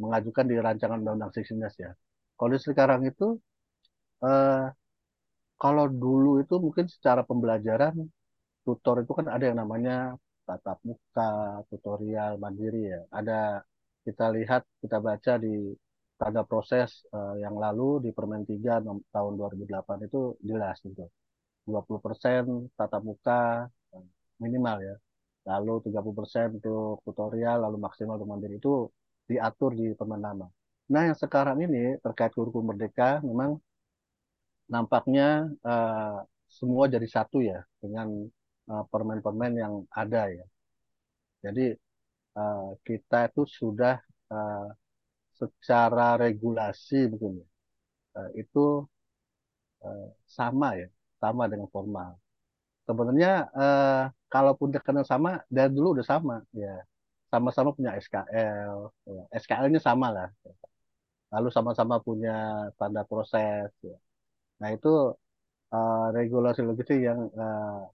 mengajukan 0.01 0.45
di 0.49 0.57
rancangan 0.57 0.99
undang-undang 1.01 1.33
ya. 1.77 1.93
Kondisi 2.41 2.73
sekarang 2.73 3.05
itu, 3.05 3.37
eh, 4.25 4.65
kalau 5.63 5.85
dulu 6.03 6.29
itu 6.43 6.55
mungkin 6.65 6.87
secara 6.95 7.23
pembelajaran 7.29 7.95
tutor 8.65 8.97
itu 9.05 9.13
kan 9.19 9.27
ada 9.35 9.45
yang 9.49 9.59
namanya 9.63 10.17
tatap 10.49 10.79
muka, 10.89 11.31
tutorial 11.71 12.33
mandiri 12.43 12.91
ya. 12.95 13.01
Ada 13.19 13.63
kita 14.07 14.27
lihat, 14.37 14.63
kita 14.83 14.99
baca 14.99 15.33
di 15.45 15.55
tanda 16.21 16.43
proses 16.51 16.91
uh, 17.17 17.35
yang 17.45 17.57
lalu 17.65 18.05
di 18.05 18.11
Permen 18.17 18.43
3 18.45 18.83
tahun 19.15 19.33
2008 19.41 20.09
itu 20.09 20.21
jelas 20.49 20.77
gitu. 20.85 21.05
20% 21.69 22.73
tatap 22.79 23.03
muka 23.05 23.69
eh, 23.95 24.07
minimal 24.43 24.77
ya. 24.89 24.97
Lalu 25.51 25.75
30% 25.89 26.49
untuk 26.59 27.01
tutorial, 27.07 27.65
lalu 27.65 27.77
maksimal 27.87 28.17
untuk 28.19 28.31
mandiri 28.33 28.57
itu 28.61 28.89
diatur 29.31 29.73
di 29.81 29.87
Permen. 29.99 30.21
Nah, 30.91 31.03
yang 31.07 31.17
sekarang 31.17 31.63
ini 31.63 31.97
terkait 32.03 32.33
kurikulum 32.35 32.75
merdeka 32.75 33.23
memang 33.23 33.61
nampaknya 34.73 35.51
uh, 35.67 36.23
semua 36.47 36.85
jadi 36.87 37.07
satu 37.07 37.43
ya 37.43 37.59
dengan 37.83 38.31
Eh, 38.71 38.85
permen-permen 38.93 39.53
yang 39.63 39.75
ada 39.91 40.31
ya. 40.31 40.47
Jadi 41.45 41.75
uh, 42.39 42.79
kita 42.87 43.27
itu 43.29 43.43
sudah 43.59 43.99
uh, 44.31 44.69
secara 45.39 46.15
regulasi 46.21 47.11
mungkin 47.11 47.43
uh, 48.15 48.31
itu 48.39 48.87
uh, 49.83 50.09
sama 50.37 50.79
ya, 50.79 50.89
sama 51.19 51.51
dengan 51.51 51.67
formal. 51.75 52.15
Sebenarnya 52.87 53.51
uh, 53.51 54.05
kalaupun 54.31 54.71
terkenal 54.71 55.03
sama 55.03 55.43
dari 55.51 55.71
dulu 55.75 55.99
udah 55.99 56.07
sama 56.07 56.37
ya, 56.55 56.75
sama-sama 57.33 57.75
punya 57.75 57.99
SKL, 57.99 58.77
ya. 58.87 59.23
SKL-nya 59.43 59.81
sama 59.83 60.09
lah. 60.15 60.29
Lalu 61.35 61.49
sama-sama 61.57 61.99
punya 61.99 62.35
tanda 62.79 63.03
proses. 63.03 63.71
Ya. 63.83 63.97
Nah 64.61 64.69
itu 64.77 64.89
uh, 65.75 66.07
regulasi 66.17 66.61
logistik 66.69 66.99
yang 67.09 67.21
uh, 67.45 67.89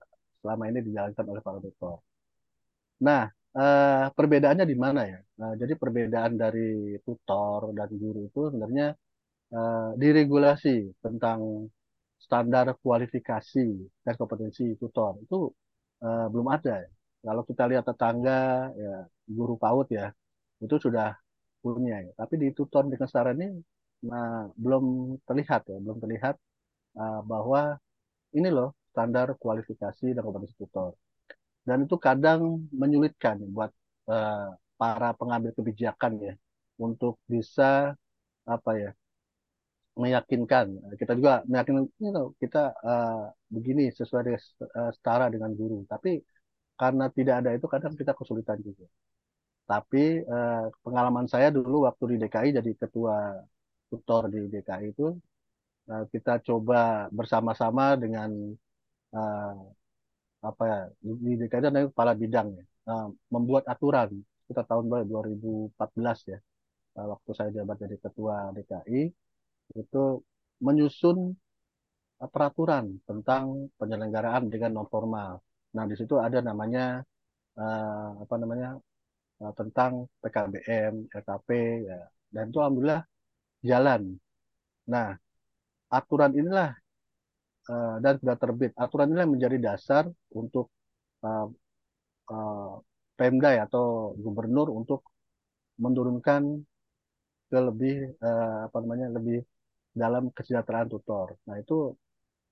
selama 0.46 0.64
ini 0.70 0.80
dijalankan 0.86 1.24
oleh 1.32 1.42
para 1.42 1.58
dokter. 1.58 1.98
Nah, 3.06 3.22
eh, 3.58 4.04
perbedaannya 4.16 4.64
di 4.72 4.76
mana 4.84 5.00
ya? 5.12 5.18
Nah, 5.40 5.52
jadi 5.60 5.72
perbedaan 5.82 6.32
dari 6.42 6.96
tutor 7.04 7.60
dan 7.76 7.88
guru 8.02 8.20
itu 8.28 8.40
sebenarnya 8.52 8.86
eh, 9.54 9.88
diregulasi 10.00 10.96
tentang 11.04 11.40
standar 12.24 12.66
kualifikasi 12.84 13.66
dan 14.04 14.14
kompetensi 14.20 14.64
tutor 14.80 15.12
itu 15.24 15.36
eh, 16.04 16.26
belum 16.32 16.48
ada. 16.56 16.74
Ya. 16.84 16.90
Kalau 17.26 17.42
kita 17.42 17.64
lihat 17.70 17.84
tetangga, 17.90 18.70
ya, 18.78 18.92
guru 19.26 19.58
PAUD 19.58 19.88
ya, 19.98 20.06
itu 20.62 20.76
sudah 20.78 21.08
punya. 21.62 21.98
Ya. 22.06 22.12
Tapi 22.20 22.34
di 22.42 22.48
tutor 22.54 22.86
dengan 22.86 23.08
sekarang 23.10 23.34
ini 23.42 23.48
nah, 24.06 24.46
belum 24.54 24.84
terlihat 25.26 25.62
ya, 25.72 25.78
belum 25.84 25.98
terlihat 26.02 26.34
uh, 26.96 27.20
bahwa 27.24 27.76
ini 28.36 28.48
loh 28.52 28.76
standar 28.90 29.36
kualifikasi 29.36 30.06
dan 30.16 30.22
kompetensi 30.24 30.56
tutor. 30.56 30.92
Dan 31.66 31.84
itu 31.84 31.96
kadang 31.98 32.40
menyulitkan 32.72 33.36
buat 33.54 33.70
uh, 34.08 34.54
para 34.80 35.10
pengambil 35.20 35.50
kebijakan 35.56 36.12
ya 36.22 36.34
untuk 36.80 37.18
bisa 37.26 37.96
apa 38.46 38.70
ya 38.78 38.90
meyakinkan. 39.96 40.66
Kita 41.00 41.12
juga 41.18 41.42
meyakinkan 41.48 41.84
you 42.00 42.12
know, 42.12 42.26
kita 42.42 42.72
uh, 42.84 43.32
begini 43.48 43.88
sesuai 43.92 44.22
dengan 44.28 44.42
uh, 44.78 44.92
setara 44.96 45.26
dengan 45.32 45.50
guru. 45.56 45.84
Tapi 45.88 46.20
karena 46.76 47.08
tidak 47.16 47.34
ada 47.40 47.50
itu 47.56 47.66
kadang 47.66 47.94
kita 47.96 48.12
kesulitan 48.12 48.60
juga. 48.60 48.86
Tapi 49.66 50.22
uh, 50.22 50.70
pengalaman 50.84 51.26
saya 51.26 51.48
dulu 51.50 51.88
waktu 51.88 52.04
di 52.14 52.16
DKI 52.22 52.48
jadi 52.60 52.70
ketua 52.78 53.16
tutor 53.90 54.30
di 54.30 54.46
DKI 54.52 54.86
itu 54.94 55.16
uh, 55.90 56.04
kita 56.12 56.42
coba 56.42 57.06
bersama-sama 57.10 57.94
dengan 57.98 58.30
uh, 59.14 59.56
apa 60.44 60.62
ya 60.68 60.80
di 61.02 61.32
DKI 61.40 61.66
ada 61.72 61.90
kepala 61.90 62.12
bidang 62.14 62.48
ya 62.54 62.64
uh, 62.92 63.08
membuat 63.32 63.66
aturan 63.66 64.14
kita 64.46 64.62
tahun 64.62 65.08
2014 65.10 65.74
ya 66.30 66.38
uh, 66.98 67.06
waktu 67.16 67.30
saya 67.34 67.50
jabat 67.50 67.76
jadi 67.82 67.96
ketua 67.98 68.54
DKI 68.54 69.02
itu 69.74 70.04
menyusun 70.62 71.34
uh, 72.22 72.28
peraturan 72.30 73.02
tentang 73.04 73.68
penyelenggaraan 73.76 74.48
dengan 74.48 74.80
non 74.80 74.88
formal. 74.88 75.42
Nah 75.76 75.84
di 75.84 75.94
situ 75.98 76.16
ada 76.16 76.40
namanya 76.40 77.02
uh, 77.58 78.10
apa 78.22 78.34
namanya 78.40 78.78
uh, 79.42 79.52
tentang 79.58 80.06
PKBM, 80.22 81.10
LKP 81.12 81.48
ya 81.84 82.00
dan 82.32 82.44
itu 82.50 82.58
alhamdulillah 82.62 83.02
jalan. 83.66 84.16
Nah 84.88 85.25
aturan 85.98 86.32
inilah 86.36 86.70
uh, 87.72 87.96
dan 88.04 88.14
sudah 88.20 88.36
terbit. 88.38 88.72
Aturan 88.76 89.12
ini 89.12 89.24
menjadi 89.26 89.56
dasar 89.58 90.04
untuk 90.32 90.70
uh, 91.24 91.48
uh, 92.30 92.74
Pemda 93.16 93.56
ya, 93.56 93.64
atau 93.64 94.12
gubernur 94.20 94.68
untuk 94.68 95.00
menurunkan 95.80 96.60
ke 97.48 97.58
lebih 97.62 97.96
uh, 98.20 98.68
apa 98.68 98.76
namanya 98.82 99.08
lebih 99.16 99.40
dalam 99.96 100.28
kesejahteraan 100.36 100.92
tutor. 100.92 101.40
Nah 101.48 101.56
itu 101.56 101.96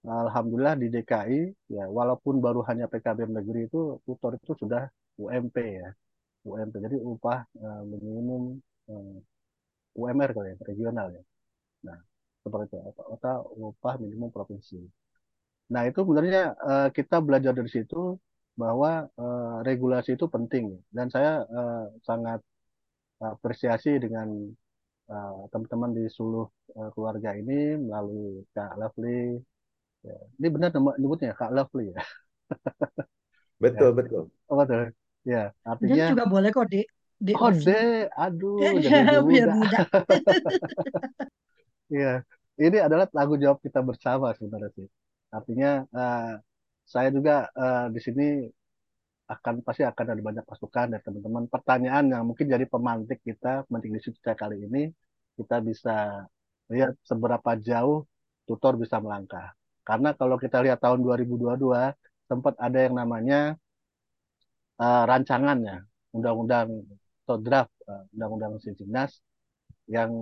alhamdulillah 0.04 0.76
di 0.80 0.88
DKI 0.92 1.40
ya 1.76 1.84
walaupun 1.88 2.40
baru 2.40 2.64
hanya 2.68 2.88
PKBM 2.88 3.32
negeri 3.40 3.68
itu 3.68 4.00
tutor 4.04 4.36
itu 4.36 4.52
sudah 4.56 4.88
UMP 5.16 5.56
ya 5.60 5.88
UMP 6.44 6.74
jadi 6.76 6.96
upah 7.00 7.44
uh, 7.56 7.82
minimum 7.88 8.60
uh, 8.88 9.16
UMR 9.96 10.30
kali 10.36 10.48
ya 10.52 10.56
regional 10.64 11.08
ya. 11.12 11.22
Nah 11.88 11.98
seperti 12.44 12.76
itu 12.76 13.02
atau 13.16 13.36
upah 13.72 13.94
minimum 13.98 14.28
provinsi. 14.28 14.78
Nah, 15.72 15.82
itu 15.88 16.04
sebenarnya 16.04 16.52
uh, 16.60 16.88
kita 16.92 17.24
belajar 17.24 17.56
dari 17.56 17.70
situ 17.72 18.20
bahwa 18.54 19.08
uh, 19.18 19.58
regulasi 19.66 20.14
itu 20.14 20.28
penting 20.30 20.78
dan 20.94 21.10
saya 21.10 21.42
uh, 21.48 21.90
sangat 22.04 22.38
apresiasi 23.18 23.96
dengan 23.98 24.28
teman-teman 25.52 25.90
uh, 25.92 25.96
di 25.96 26.04
seluruh 26.12 26.46
uh, 26.78 26.90
keluarga 26.94 27.32
ini 27.36 27.80
melalui 27.80 28.44
Kak 28.52 28.76
Lovely. 28.80 29.40
Ya. 30.04 30.16
Ini 30.40 30.48
benar 30.52 30.68
nyebutnya 31.00 31.32
Kak 31.32 31.50
Lovely 31.56 31.92
ya. 31.96 32.02
Betul, 33.62 33.90
ya. 33.90 33.96
betul. 33.96 34.22
Oh, 34.50 34.56
betul. 34.60 34.82
Ya, 35.24 35.42
artinya 35.64 36.04
juga 36.12 36.24
boleh 36.28 36.50
kok, 36.52 36.68
Dik. 36.68 36.86
D 37.24 37.28
Oh, 37.32 37.48
D. 37.50 37.68
Ovli. 37.70 38.10
Aduh, 38.12 38.76
Biar 39.32 39.48
muda. 39.48 39.54
mudah. 39.56 39.84
Iya, 41.94 42.06
ini 42.64 42.76
adalah 42.86 43.06
tanggung 43.14 43.40
jawab 43.44 43.58
kita 43.66 43.80
bersama 43.88 44.26
sebenarnya 44.36 44.70
sih. 44.78 44.86
Artinya 45.36 45.68
eh, 45.98 46.22
saya 46.92 47.08
juga 47.16 47.32
eh, 47.60 47.84
di 47.94 48.00
sini 48.06 48.22
akan 49.34 49.54
pasti 49.66 49.82
akan 49.90 50.06
ada 50.12 50.22
banyak 50.28 50.44
masukan 50.44 50.86
dari 50.92 51.02
teman-teman. 51.06 51.44
Pertanyaan 51.48 52.04
yang 52.12 52.22
mungkin 52.28 52.46
jadi 52.54 52.66
pemantik 52.68 53.18
kita, 53.24 53.64
pemantik 53.66 53.90
diskusi 53.96 54.20
kita 54.20 54.36
kali 54.36 54.56
ini, 54.68 54.82
kita 55.38 55.56
bisa 55.64 55.92
lihat 56.72 56.92
seberapa 57.08 57.50
jauh 57.68 58.04
tutor 58.48 58.76
bisa 58.76 58.96
melangkah. 59.00 59.52
Karena 59.88 60.12
kalau 60.18 60.36
kita 60.36 60.60
lihat 60.64 60.78
tahun 60.84 61.00
2022, 61.04 61.82
sempat 62.28 62.54
ada 62.60 62.78
yang 62.84 62.94
namanya 63.00 63.56
eh, 64.82 65.02
rancangannya, 65.10 65.74
undang-undang 66.16 66.68
atau 67.24 67.36
draft 67.46 67.72
eh, 67.90 68.02
undang-undang 68.14 68.52
Sisdiknas 68.64 69.12
yang 69.90 70.12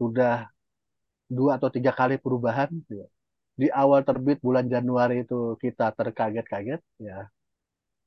sudah 0.00 0.50
dua 1.38 1.50
atau 1.58 1.68
tiga 1.76 1.92
kali 2.00 2.14
perubahan. 2.24 2.70
ya. 2.98 3.06
Di 3.60 3.68
awal 3.82 4.00
terbit 4.08 4.38
bulan 4.46 4.66
Januari 4.74 5.14
itu 5.24 5.54
kita 5.62 5.84
terkaget-kaget, 5.98 6.80
ya. 7.08 7.18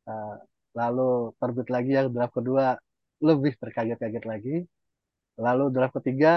Eh, 0.09 0.35
lalu 0.79 1.33
terbit 1.41 1.67
lagi 1.75 1.91
yang 1.97 2.07
draft 2.15 2.33
kedua 2.39 2.65
lebih 3.27 3.53
terkaget-kaget 3.61 4.23
lagi. 4.31 4.55
Lalu 5.45 5.63
draft 5.75 5.95
ketiga 6.01 6.33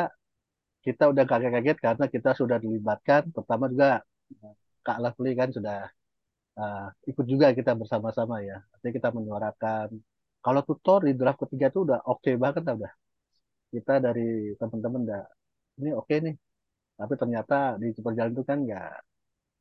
kita 0.86 1.04
udah 1.12 1.24
kaget-kaget 1.30 1.78
karena 1.86 2.04
kita 2.14 2.30
sudah 2.40 2.58
dilibatkan. 2.64 3.22
Pertama 3.36 3.64
juga 3.72 3.88
eh, 4.32 4.54
Kak 4.86 4.98
Lovely 5.04 5.32
kan 5.40 5.50
sudah 5.56 5.78
eh, 6.60 6.86
ikut 7.10 7.26
juga 7.32 7.46
kita 7.58 7.72
bersama-sama 7.80 8.36
ya. 8.48 8.56
Artinya 8.74 8.94
kita 8.98 9.08
menyuarakan. 9.16 9.88
Kalau 10.44 10.62
tutor 10.68 11.00
di 11.08 11.12
draft 11.20 11.40
ketiga 11.44 11.66
itu 11.72 11.80
udah 11.86 12.00
oke 12.08 12.30
banget 12.44 12.62
lah 12.66 12.74
udah. 12.80 12.92
Kita 13.74 13.94
dari 14.06 14.54
teman-teman 14.60 15.00
udah 15.06 15.22
ini 15.80 15.90
oke 16.00 16.14
nih. 16.26 16.34
Tapi 17.00 17.14
ternyata 17.20 17.56
di 17.82 17.86
perjalanan 18.06 18.34
itu 18.36 18.44
kan 18.50 18.58
nggak 18.66 18.88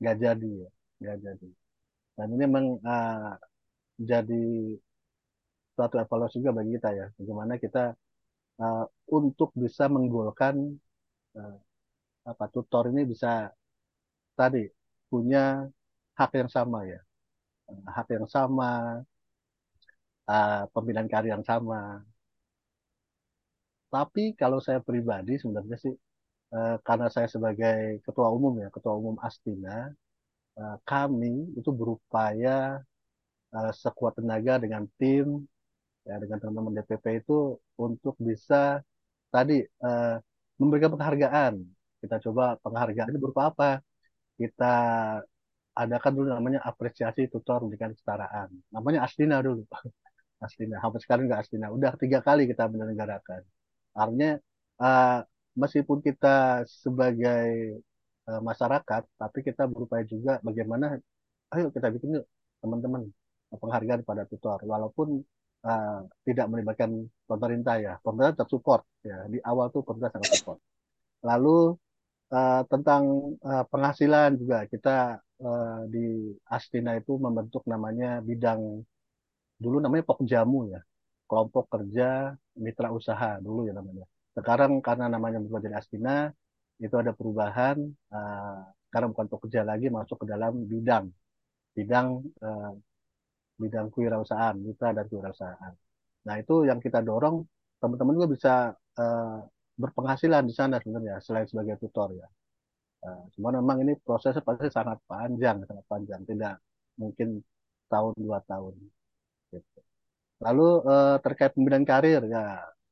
nggak 0.02 0.16
jadi 0.26 0.50
ya, 0.64 0.70
nggak 1.02 1.18
jadi. 1.26 1.50
Dan 2.18 2.28
ini 2.36 2.44
memang 2.48 2.66
eh, 2.94 3.32
jadi 4.10 4.44
suatu 5.76 5.96
evaluasi 6.04 6.36
juga 6.42 6.52
bagi 6.62 6.72
kita 6.78 6.90
ya. 7.00 7.06
Bagaimana 7.20 7.54
kita 7.64 7.84
eh, 8.64 8.86
untuk 9.18 9.50
bisa 9.64 9.86
menggolkan 9.96 10.56
eh, 11.40 11.56
apa 12.32 12.46
tutor 12.54 12.84
ini 12.94 13.04
bisa 13.12 13.50
tadi 14.40 14.64
punya 15.12 15.66
hak 16.20 16.32
yang 16.40 16.50
sama 16.56 16.80
ya, 16.92 17.00
hak 17.96 18.08
yang 18.16 18.28
sama, 18.36 19.02
eh, 20.34 20.62
pembinaan 20.74 21.10
karir 21.12 21.32
yang 21.36 21.46
sama. 21.52 21.80
Tapi 23.94 24.24
kalau 24.42 24.60
saya 24.66 24.80
pribadi 24.90 25.34
sebenarnya 25.42 25.78
sih 25.84 25.94
eh, 26.56 26.76
karena 26.88 27.08
saya 27.16 27.28
sebagai 27.36 28.02
ketua 28.06 28.28
umum 28.38 28.54
ya, 28.64 28.68
ketua 28.76 28.94
umum 29.02 29.16
Astina, 29.28 29.90
eh, 30.60 30.76
kami 30.90 31.56
itu 31.60 31.70
berupaya 31.80 32.82
eh, 33.56 33.72
sekuat 33.84 34.14
tenaga 34.20 34.54
dengan 34.64 34.84
tim 35.00 35.28
ya 36.08 36.16
dengan 36.22 36.38
teman-teman 36.42 36.74
DPP 36.78 37.06
itu 37.22 37.34
untuk 37.86 38.16
bisa 38.28 38.82
tadi 39.34 39.62
memberikan 40.60 40.92
penghargaan. 40.96 41.54
Kita 42.02 42.16
coba 42.26 42.44
penghargaan 42.64 43.10
ini 43.12 43.20
berupa 43.22 43.44
apa? 43.52 43.70
Kita 44.40 44.74
adakan 45.82 46.12
dulu 46.18 46.28
namanya 46.36 46.60
apresiasi 46.70 47.32
tutor 47.32 47.64
pendidikan 47.64 47.96
kesetaraan. 47.96 48.50
Namanya 48.76 49.00
Astina 49.08 49.40
dulu. 49.40 49.64
Astina. 50.46 50.76
Sampai 50.84 51.00
sekarang 51.04 51.24
nggak 51.30 51.42
Astina. 51.44 51.68
Udah 51.72 51.92
tiga 51.96 52.20
kali 52.28 52.48
kita 52.52 52.68
menyelenggarakan. 52.72 53.42
Artinya 53.96 54.32
meskipun 55.62 55.98
kita 56.08 56.64
sebagai 56.84 57.46
eh, 58.30 58.42
masyarakat, 58.50 59.04
tapi 59.22 59.40
kita 59.48 59.64
berupaya 59.74 60.04
juga 60.14 60.34
bagaimana, 60.48 60.86
ayo 61.56 61.68
kita 61.76 61.88
bikin 61.96 62.10
yuk 62.22 62.26
teman-teman 62.62 63.02
penghargaan 63.62 64.02
pada 64.10 64.24
tutor. 64.32 64.60
Walaupun 64.72 65.08
eh, 65.68 66.00
tidak 66.28 66.46
melibatkan 66.52 66.92
pemerintah 67.30 67.76
ya. 67.86 67.94
Pemerintah 68.06 68.34
tetap 68.38 68.50
support 68.54 68.82
ya. 69.06 69.18
Di 69.34 69.40
awal 69.50 69.66
tuh 69.76 69.82
pemerintah 69.88 70.12
sangat 70.16 70.30
support. 70.40 70.60
Lalu 71.30 71.76
eh, 72.34 72.62
tentang 72.72 73.04
eh, 73.50 73.64
penghasilan 73.72 74.30
juga 74.42 74.58
kita 74.72 75.20
eh, 75.44 75.80
di 75.94 76.06
Astina 76.56 76.92
itu 77.00 77.12
membentuk 77.26 77.64
namanya 77.72 78.22
bidang 78.24 78.62
dulu 79.64 79.78
namanya 79.84 80.04
Pokjamu 80.08 80.60
ya 80.74 80.80
kelompok 81.30 81.66
kerja 81.74 82.34
mitra 82.64 82.90
usaha 82.96 83.38
dulu 83.46 83.68
ya 83.68 83.74
namanya 83.76 84.06
sekarang 84.40 84.72
karena 84.88 85.06
namanya 85.14 85.38
berubah 85.44 85.62
jadi 85.66 85.76
Astina 85.82 86.32
itu 86.86 86.96
ada 87.02 87.12
perubahan 87.18 87.78
eh, 88.16 88.60
karena 88.92 89.08
bukan 89.12 89.28
pekerja 89.34 89.62
lagi 89.70 89.88
masuk 89.98 90.18
ke 90.24 90.26
dalam 90.34 90.54
bidang 90.72 91.06
bidang 91.78 92.08
eh, 92.46 92.72
bidang 93.62 93.88
kewirausahaan 93.94 94.56
mitra 94.58 94.90
dan 94.98 95.06
kewirausahaan 95.12 95.74
nah 96.28 96.36
itu 96.42 96.68
yang 96.70 96.80
kita 96.86 97.00
dorong 97.04 97.44
teman-teman 97.82 98.14
juga 98.18 98.30
bisa 98.36 98.54
eh, 99.02 99.40
berpenghasilan 99.82 100.44
di 100.50 100.54
sana 100.60 100.76
sebenarnya 100.82 101.16
selain 101.24 101.48
sebagai 101.48 101.76
tutor 101.84 102.12
ya 102.16 102.28
Eh, 103.00 103.22
cuma 103.36 103.50
memang 103.56 103.78
ini 103.84 103.94
prosesnya 104.06 104.44
pasti 104.44 104.68
sangat 104.78 105.00
panjang, 105.08 105.58
sangat 105.70 105.86
panjang. 105.92 106.22
Tidak 106.30 106.54
mungkin 107.02 107.40
tahun 107.92 108.14
dua 108.20 108.40
tahun. 108.44 108.76
Gitu. 109.54 109.80
Lalu 110.46 110.68
eh, 110.94 111.16
terkait 111.26 111.52
pembinaan 111.56 111.88
karir 111.92 112.22
ya, 112.28 112.44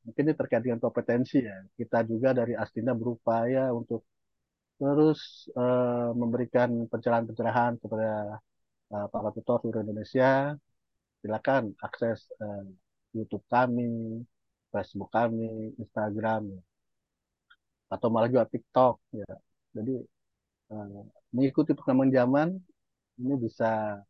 mungkin 0.07 0.23
ini 0.31 0.33
terkait 0.39 0.63
dengan 0.63 0.79
kompetensi 0.79 1.43
ya. 1.43 1.57
Kita 1.75 1.97
juga 2.07 2.31
dari 2.39 2.55
Astina 2.55 2.95
berupaya 2.95 3.75
untuk 3.75 4.07
terus 4.79 5.19
eh, 5.51 6.09
memberikan 6.15 6.69
pencerahan-pencerahan 6.91 7.73
kepada 7.83 8.39
eh, 8.95 9.07
para 9.11 9.29
tutor 9.35 9.59
seluruh 9.59 9.83
Indonesia. 9.83 10.55
Silakan 11.19 11.75
akses 11.83 12.19
eh, 12.39 12.65
YouTube 13.17 13.43
kami, 13.51 14.23
Facebook 14.71 15.11
kami, 15.11 15.75
Instagram, 15.75 16.43
atau 17.93 18.07
malah 18.13 18.29
juga 18.31 18.47
TikTok 18.47 18.95
ya. 19.11 19.31
Jadi 19.75 19.93
mengikuti 21.31 21.71
perkembangan 21.71 22.11
zaman 22.11 22.47
ini 23.23 23.33
bisa 23.39 24.03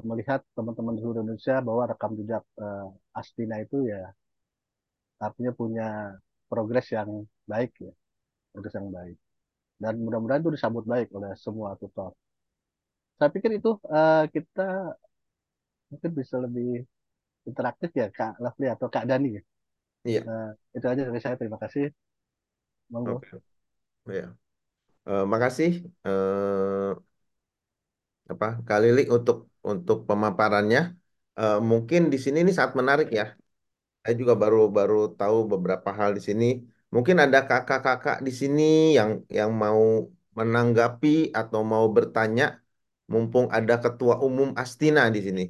melihat 0.00 0.40
teman-teman 0.56 0.96
seluruh 0.96 1.20
Indonesia 1.20 1.60
bahwa 1.60 1.82
rekam 1.92 2.16
jejak 2.16 2.40
Astina 3.12 3.60
itu 3.60 3.84
ya 3.84 4.08
artinya 5.26 5.52
punya 5.60 5.86
progres 6.50 6.86
yang 6.96 7.10
baik 7.52 7.70
ya, 7.86 7.92
progres 8.52 8.74
yang 8.78 8.88
baik. 8.98 9.16
Dan 9.82 9.94
mudah-mudahan 10.04 10.42
itu 10.44 10.52
disambut 10.56 10.84
baik 10.92 11.08
oleh 11.16 11.32
semua 11.44 11.70
tutor. 11.80 12.12
Saya 13.18 13.30
pikir 13.34 13.50
itu 13.58 13.70
eh, 13.96 14.24
kita 14.34 14.62
mungkin 15.90 16.10
bisa 16.18 16.36
lebih 16.44 16.82
interaktif 17.50 17.90
ya 18.00 18.06
Kak 18.18 18.40
Lovely 18.42 18.68
atau 18.74 18.88
Kak 18.94 19.06
Dani 19.10 19.38
ya. 19.38 19.42
Iya. 20.08 20.20
Eh, 20.30 20.50
itu 20.78 20.86
aja 20.92 21.02
dari 21.08 21.20
saya. 21.22 21.36
Terima 21.40 21.58
kasih. 21.62 21.84
Monggo. 22.92 23.18
Oke. 23.18 23.36
Ya. 24.18 24.26
Eh, 25.08 25.24
makasih 25.32 25.70
eh, 26.06 26.90
apa 28.32 28.46
Kak 28.66 28.78
Lilik 28.82 29.06
untuk 29.16 29.36
untuk 29.70 29.98
pemaparannya. 30.08 30.80
Eh, 31.40 31.58
mungkin 31.70 32.00
di 32.12 32.18
sini 32.24 32.38
ini 32.44 32.52
sangat 32.56 32.72
menarik 32.80 33.08
ya. 33.18 33.24
Saya 34.02 34.14
juga 34.20 34.34
baru 34.42 34.56
baru 34.76 34.94
tahu 35.18 35.36
beberapa 35.52 35.88
hal 35.98 36.10
di 36.16 36.20
sini. 36.28 36.44
Mungkin 36.94 37.16
ada 37.24 37.38
kakak-kakak 37.48 38.16
di 38.26 38.32
sini 38.40 38.62
yang 38.98 39.10
yang 39.38 39.50
mau 39.64 39.82
menanggapi 40.38 41.08
atau 41.38 41.60
mau 41.72 41.86
bertanya, 41.96 42.44
mumpung 43.12 43.46
ada 43.56 43.74
ketua 43.84 44.14
umum 44.26 44.48
Astina 44.62 45.02
di 45.14 45.20
sini. 45.26 45.42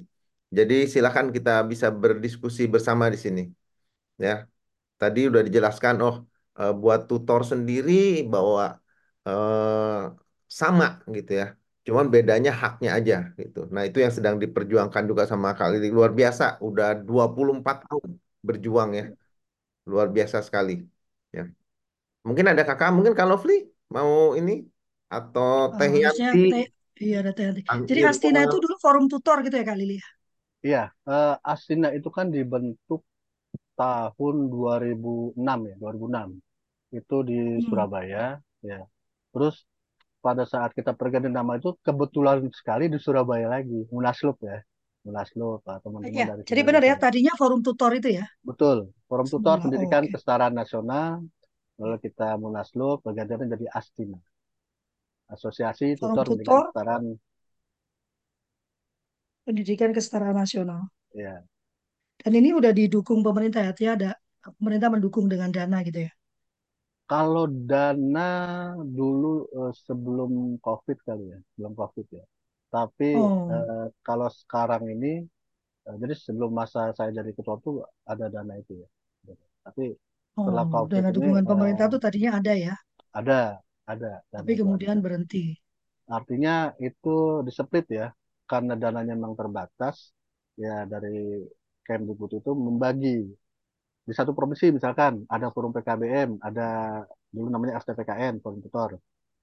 Jadi 0.56 0.74
silakan 0.94 1.26
kita 1.36 1.50
bisa 1.72 1.86
berdiskusi 2.02 2.62
bersama 2.74 3.04
di 3.14 3.18
sini. 3.24 3.40
Ya, 4.24 4.32
tadi 5.00 5.18
udah 5.30 5.42
dijelaskan, 5.48 5.94
oh 6.06 6.16
eh, 6.60 6.72
buat 6.82 7.00
tutor 7.10 7.40
sendiri 7.52 7.92
bahwa 8.32 8.62
eh, 9.28 10.00
sama 10.60 10.86
gitu 11.16 11.32
ya. 11.40 11.44
Cuman 11.86 12.06
bedanya 12.14 12.50
haknya 12.62 12.90
aja 12.98 13.14
gitu. 13.40 13.58
Nah, 13.74 13.82
itu 13.88 13.98
yang 14.04 14.14
sedang 14.18 14.36
diperjuangkan 14.44 15.04
juga 15.10 15.24
sama 15.32 15.48
Kak 15.58 15.68
Lili. 15.72 15.86
Luar 15.96 16.12
biasa, 16.20 16.44
udah 16.66 16.88
24 17.08 17.76
tahun 17.86 18.10
berjuang 18.48 18.90
ya. 18.98 19.04
Luar 19.90 20.08
biasa 20.16 20.38
sekali. 20.48 20.72
Ya. 21.36 21.42
Mungkin 22.28 22.46
ada 22.52 22.62
kakak, 22.68 22.90
mungkin 22.96 23.14
Kak 23.18 23.28
Lovely 23.30 23.54
mau 23.96 24.12
ini 24.40 24.52
atau 25.14 25.46
Eh, 25.74 25.82
Teh 26.30 26.46
teh, 26.50 26.64
iya 27.04 27.16
ada 27.22 27.32
teh. 27.38 27.46
Jadi 27.88 28.00
akhir 28.00 28.10
Astina 28.10 28.38
itu 28.46 28.56
dulu 28.64 28.74
forum 28.84 29.04
tutor 29.12 29.36
gitu 29.44 29.56
ya 29.60 29.64
Kak 29.68 29.76
Lili? 29.80 29.94
ya? 30.02 30.06
Iya, 30.66 30.78
eh, 31.10 31.32
Astina 31.52 31.88
itu 31.98 32.08
kan 32.16 32.26
dibentuk 32.36 33.00
tahun 33.80 34.36
2006 34.54 35.58
ya, 35.70 35.74
2006. 35.82 36.30
Itu 36.98 37.14
di 37.28 37.34
Hmm. 37.56 37.62
Surabaya 37.68 38.18
ya. 38.70 38.78
Terus 39.32 39.54
pada 40.24 40.44
saat 40.52 40.70
kita 40.78 40.92
pergantian 41.00 41.36
nama 41.40 41.52
itu 41.60 41.70
kebetulan 41.86 42.38
sekali 42.60 42.84
di 42.94 42.98
Surabaya 43.06 43.46
lagi, 43.56 43.78
Munaslup 43.94 44.38
ya. 44.50 44.56
Munaslup, 45.02 45.66
uh, 45.66 45.78
teman-teman 45.82 46.14
Ya, 46.14 46.26
dari 46.30 46.42
jadi 46.46 46.60
benar 46.62 46.82
ya, 46.86 46.94
tadinya 46.94 47.34
forum 47.34 47.60
tutor 47.60 47.90
itu 47.98 48.22
ya 48.22 48.24
Betul, 48.46 48.90
Forum 49.10 49.26
Tutor. 49.26 49.58
Oh, 49.58 49.62
Pendidikan 49.66 50.06
oke. 50.06 50.14
Kesetaraan 50.14 50.54
Nasional, 50.54 51.26
lalu 51.78 51.96
kita 52.06 52.38
Munaslup, 52.38 53.02
bergantian 53.02 53.50
jadi 53.50 53.66
ASTINA, 53.74 54.18
Asosiasi 55.34 55.98
Forum 55.98 56.14
Tutor 56.14 56.26
Pendidikan 56.26 56.46
tutor 56.46 56.64
Kesetaraan, 56.70 57.02
pendidikan 59.42 59.90
kesetaraan 59.90 60.38
nasional. 60.38 60.86
ya. 61.18 61.42
Dan 62.22 62.32
ini 62.38 62.54
udah 62.54 62.70
didukung 62.70 63.26
pemerintah 63.26 63.66
ya, 63.66 63.74
artinya 63.74 63.92
ada 63.98 64.10
pemerintah 64.58 64.88
mendukung 64.94 65.26
dengan 65.26 65.50
dana 65.50 65.82
gitu 65.82 66.06
ya. 66.06 66.12
Kalau 67.10 67.50
dana 67.50 68.30
dulu 68.78 69.44
eh, 69.50 69.72
sebelum 69.74 70.56
COVID 70.62 70.98
kali 71.02 71.34
ya, 71.34 71.38
sebelum 71.52 71.74
COVID 71.74 72.06
ya. 72.14 72.24
Tapi 72.74 73.10
Oh, 73.14 73.48
eh, 73.52 73.86
kalau 74.06 74.28
sekarang 74.40 74.82
ini, 74.94 75.12
eh, 75.88 75.96
jadi 76.02 76.14
sebelum 76.24 76.50
masa 76.60 76.80
saya 76.98 77.10
jadi 77.18 77.30
ketua 77.36 77.56
tuh 77.66 77.74
ada 78.12 78.26
dana 78.34 78.54
itu 78.62 78.72
ya. 78.82 78.88
Tapi 79.66 79.84
setelah 80.38 80.64
oh, 80.66 80.72
COVID 80.74 80.90
dana 80.92 81.10
ini 81.12 81.16
dukungan 81.16 81.44
pemerintah 81.50 81.86
eh, 81.86 81.92
tuh 81.92 82.00
tadinya 82.04 82.30
ada 82.40 82.52
ya, 82.66 82.74
ada, 83.18 83.60
ada 83.92 84.10
dana 84.32 84.44
tapi 84.44 84.50
itu 84.56 84.64
kemudian 84.64 84.96
ada. 84.96 85.04
berhenti. 85.04 85.44
Artinya 86.16 86.52
itu 86.86 87.08
diseplit 87.46 87.84
ya, 87.98 88.06
karena 88.50 88.72
dananya 88.82 89.14
memang 89.18 89.34
terbatas, 89.40 89.96
ya 90.62 90.84
dari 90.92 91.08
Kemdikbud 91.86 92.30
itu 92.38 92.50
membagi 92.66 93.08
di 94.08 94.12
satu 94.18 94.32
provinsi 94.36 94.66
misalkan 94.78 95.12
ada 95.34 95.46
forum 95.54 95.70
PKBM, 95.76 96.30
ada 96.48 96.62
dulu 97.34 97.48
namanya 97.54 97.78
FTPKN, 97.82 98.34
forum 98.42 98.60
tutor, 98.64 98.90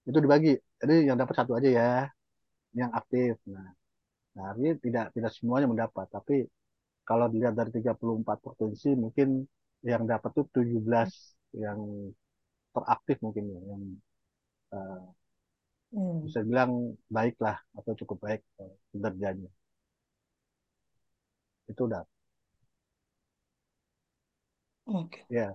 itu 0.09 0.19
dibagi. 0.25 0.53
Jadi 0.81 0.95
yang 1.09 1.17
dapat 1.21 1.35
satu 1.39 1.51
aja 1.59 1.69
ya, 1.79 1.89
yang 2.77 2.91
aktif. 2.99 3.33
Nah, 3.53 3.67
nah 4.37 4.49
ini 4.59 4.69
tidak 4.85 5.05
tidak 5.15 5.31
semuanya 5.37 5.67
mendapat, 5.73 6.07
tapi 6.11 6.45
kalau 7.07 7.27
dilihat 7.33 7.55
dari 7.59 7.71
34 7.77 8.37
provinsi 8.45 8.89
mungkin 9.03 9.29
yang 9.85 10.03
dapat 10.11 10.31
tuh 10.37 10.45
17 10.55 11.11
yang 11.55 11.79
teraktif 12.75 13.17
mungkin 13.25 13.45
ya, 13.53 13.59
yang 13.73 13.83
eh, 14.75 15.01
Hmm, 15.91 16.25
bisa 16.25 16.39
bilang 16.49 16.71
baik 17.15 17.35
lah 17.45 17.57
atau 17.79 17.91
cukup 17.99 18.17
baik 18.25 18.41
eh, 18.61 18.73
kinerjanya. 18.91 19.49
Itu 21.71 21.87
udah. 21.87 22.03
oke. 24.85 25.25
Ya, 25.37 25.45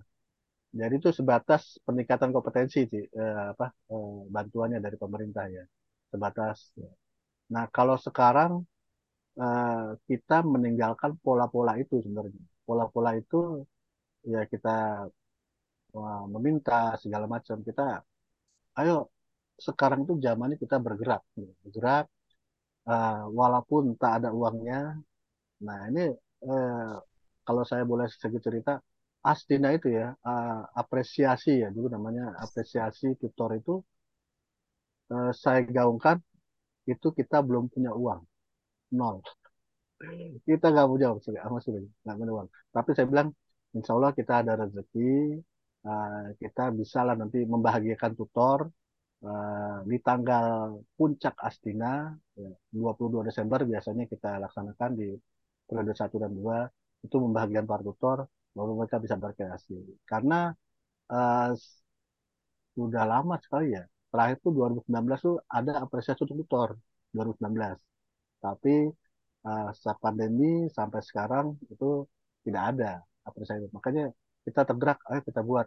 jadi 0.80 0.94
itu 1.00 1.10
sebatas 1.20 1.62
peningkatan 1.86 2.30
kompetensi 2.36 2.80
sih, 2.92 3.04
eh, 3.20 3.36
apa 3.54 3.66
eh, 3.92 4.14
bantuannya 4.36 4.78
dari 4.86 4.96
pemerintah 5.02 5.44
ya, 5.56 5.64
sebatas. 6.12 6.58
ya. 6.82 6.90
Nah, 7.54 7.64
kalau 7.76 7.96
sekarang 8.06 8.52
eh, 9.42 9.86
kita 10.08 10.36
meninggalkan 10.54 11.12
pola-pola 11.24 11.72
itu 11.82 11.94
sebenarnya. 12.04 12.42
Pola-pola 12.66 13.10
itu 13.20 13.36
ya 14.32 14.40
kita 14.52 14.70
eh, 15.96 16.22
meminta 16.34 16.78
segala 17.02 17.26
macam. 17.34 17.56
Kita, 17.68 17.82
ayo 18.80 18.94
sekarang 19.68 20.00
itu 20.04 20.14
zamannya 20.26 20.56
kita 20.64 20.76
bergerak, 20.86 21.22
bergerak 21.62 22.04
eh, 22.90 23.22
walaupun 23.40 23.82
tak 24.02 24.12
ada 24.22 24.28
uangnya. 24.38 24.80
Nah, 25.66 25.78
ini 25.90 26.04
kalau 27.46 27.62
saya 27.70 27.84
boleh 27.90 28.06
sedikit 28.12 28.42
cerita, 28.48 28.72
Astina 29.32 29.68
itu 29.76 29.88
ya 29.88 30.12
apresiasi 30.80 31.64
ya 31.64 31.68
dulu 31.72 31.88
namanya 31.96 32.36
apresiasi 32.44 33.16
tutor 33.20 33.50
itu 33.60 33.80
saya 35.42 35.60
gaungkan 35.76 36.16
itu 36.92 37.06
kita 37.18 37.36
belum 37.46 37.64
punya 37.72 37.90
uang. 38.02 38.20
Nol. 38.98 39.16
Kita 40.46 40.66
nggak 40.72 40.86
punya 40.92 41.06
uang 41.10 41.20
sudah 41.24 41.40
nggak 42.04 42.16
punya 42.20 42.32
uang. 42.36 42.48
Tapi 42.74 42.90
saya 42.96 43.06
bilang 43.12 43.28
insya 43.76 43.92
Allah 43.96 44.12
kita 44.18 44.32
ada 44.42 44.52
rezeki 44.60 45.00
eh, 45.88 46.24
kita 46.40 46.62
bisa 46.78 46.98
lah 47.06 47.14
nanti 47.20 47.38
membahagiakan 47.54 48.12
tutor 48.18 48.60
eh, 49.24 49.76
di 49.90 49.96
tanggal 50.06 50.46
puncak 50.96 51.34
Astina 51.48 52.12
ya, 52.36 52.50
22 52.74 53.22
Desember 53.28 53.60
biasanya 53.70 54.04
kita 54.12 54.28
laksanakan 54.44 54.90
di 55.00 55.06
periode 55.66 55.94
satu 55.96 56.16
dan 56.22 56.32
dua. 56.38 56.58
Itu 57.04 57.16
membahagiakan 57.24 57.66
para 57.70 57.82
tutor 57.88 58.18
baru 58.56 58.72
mereka 58.78 58.96
bisa 59.04 59.16
berkreasi. 59.22 59.76
Karena 60.10 60.52
eh, 61.12 61.50
sudah 62.74 63.04
lama 63.06 63.34
sekali 63.44 63.66
ya 63.76 63.82
terakhir 64.14 64.36
tuh 64.44 64.52
2019 64.54 65.18
tuh 65.26 65.36
ada 65.58 65.72
apresiasi 65.84 66.20
untuk 66.22 66.38
tutor 66.46 66.68
2019 67.10 67.74
tapi 68.44 68.74
uh, 69.48 69.68
saat 69.82 69.98
pandemi 70.04 70.68
sampai 70.76 71.00
sekarang 71.08 71.46
itu 71.72 72.04
tidak 72.44 72.62
ada 72.76 72.90
apresiasi. 73.28 73.66
Makanya 73.72 74.12
kita 74.44 74.60
tergerak, 74.68 74.98
ayo 75.10 75.20
kita 75.24 75.40
buat. 75.50 75.66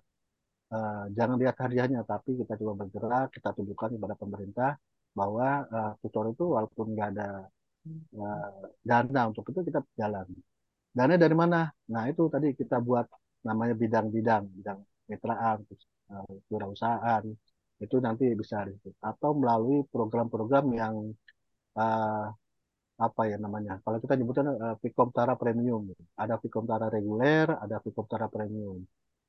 Uh, 0.67 1.07
jangan 1.15 1.39
lihat 1.39 1.55
hadiahnya, 1.63 2.03
tapi 2.03 2.35
kita 2.43 2.53
coba 2.59 2.73
bergerak, 2.83 3.27
kita 3.35 3.49
tunjukkan 3.55 3.89
kepada 3.95 4.15
pemerintah 4.19 4.71
bahwa 5.15 5.63
uh, 5.71 5.91
tutor 6.03 6.25
itu 6.35 6.43
walaupun 6.43 6.85
nggak 6.93 7.09
ada 7.15 7.29
uh, 8.19 8.49
dana 8.83 9.21
untuk 9.31 9.47
itu 9.51 9.59
kita 9.63 9.79
jalan. 9.95 10.27
Dana 10.91 11.15
dari 11.15 11.35
mana? 11.39 11.71
Nah 11.93 12.03
itu 12.11 12.27
tadi 12.27 12.51
kita 12.51 12.83
buat 12.83 13.07
namanya 13.47 13.73
bidang-bidang, 13.79 14.43
bidang 14.59 14.79
mitraan, 15.07 15.57
uh, 16.11 16.31
wirausahaan, 16.51 17.23
itu 17.83 17.95
nanti 18.01 18.25
bisa 18.33 18.65
atau 19.01 19.31
melalui 19.37 19.85
program-program 19.93 20.65
yang 20.73 20.95
uh, 21.77 22.25
apa 22.97 23.21
ya 23.29 23.37
namanya? 23.37 23.77
Kalau 23.85 23.97
kita 24.01 24.13
nyebutnya 24.17 24.43
uh, 24.57 24.75
Vikomtara 24.81 25.37
Premium. 25.37 25.93
Ada 26.17 26.41
Vikomtara 26.41 26.89
reguler, 26.89 27.45
ada 27.53 27.77
Vikomtara 27.85 28.25
Premium. 28.25 28.81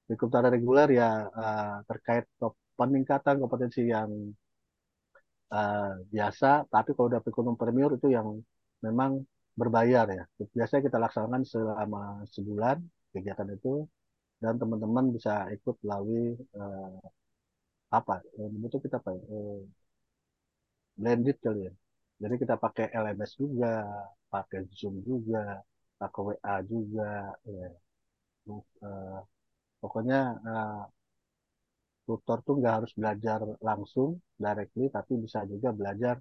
Vikomtara 0.08 0.48
reguler 0.48 0.88
ya 0.96 1.28
uh, 1.28 1.76
terkait 1.84 2.24
peningkatan 2.78 3.36
kompetensi 3.44 3.84
yang 3.84 4.08
uh, 5.52 5.92
biasa, 6.08 6.64
tapi 6.72 6.96
kalau 6.96 7.12
udah 7.12 7.20
Vikomtara 7.20 7.60
Premium 7.60 7.92
itu 7.92 8.08
yang 8.08 8.40
memang 8.80 9.20
berbayar 9.52 10.06
ya. 10.08 10.24
Biasanya 10.56 10.82
kita 10.88 10.96
laksanakan 10.96 11.42
selama 11.44 12.02
sebulan 12.32 12.76
kegiatan 13.12 13.48
itu 13.52 13.84
dan 14.40 14.54
teman-teman 14.56 15.12
bisa 15.12 15.50
ikut 15.52 15.76
melalui 15.84 16.38
uh, 16.56 16.96
apa? 17.96 18.14
Itu 18.66 18.78
kita 18.84 18.96
apa? 19.00 19.10
Uh, 19.32 19.64
blended 21.00 21.36
kali 21.44 21.60
ya. 21.68 21.72
Jadi 22.22 22.34
kita 22.42 22.54
pakai 22.64 22.86
LMS 23.02 23.32
juga, 23.42 23.86
pakai 24.32 24.60
Zoom 24.78 24.94
juga, 25.06 25.62
pakai 26.00 26.20
WA 26.26 26.54
juga. 26.72 27.10
Ya. 27.46 27.68
Uh, 28.48 29.20
pokoknya 29.82 30.18
uh, 30.48 30.82
tutor 32.06 32.38
tuh 32.46 32.54
nggak 32.58 32.74
harus 32.78 32.92
belajar 32.98 33.40
langsung 33.68 34.10
directly, 34.44 34.84
tapi 34.96 35.12
bisa 35.24 35.38
juga 35.52 35.68
belajar 35.78 36.16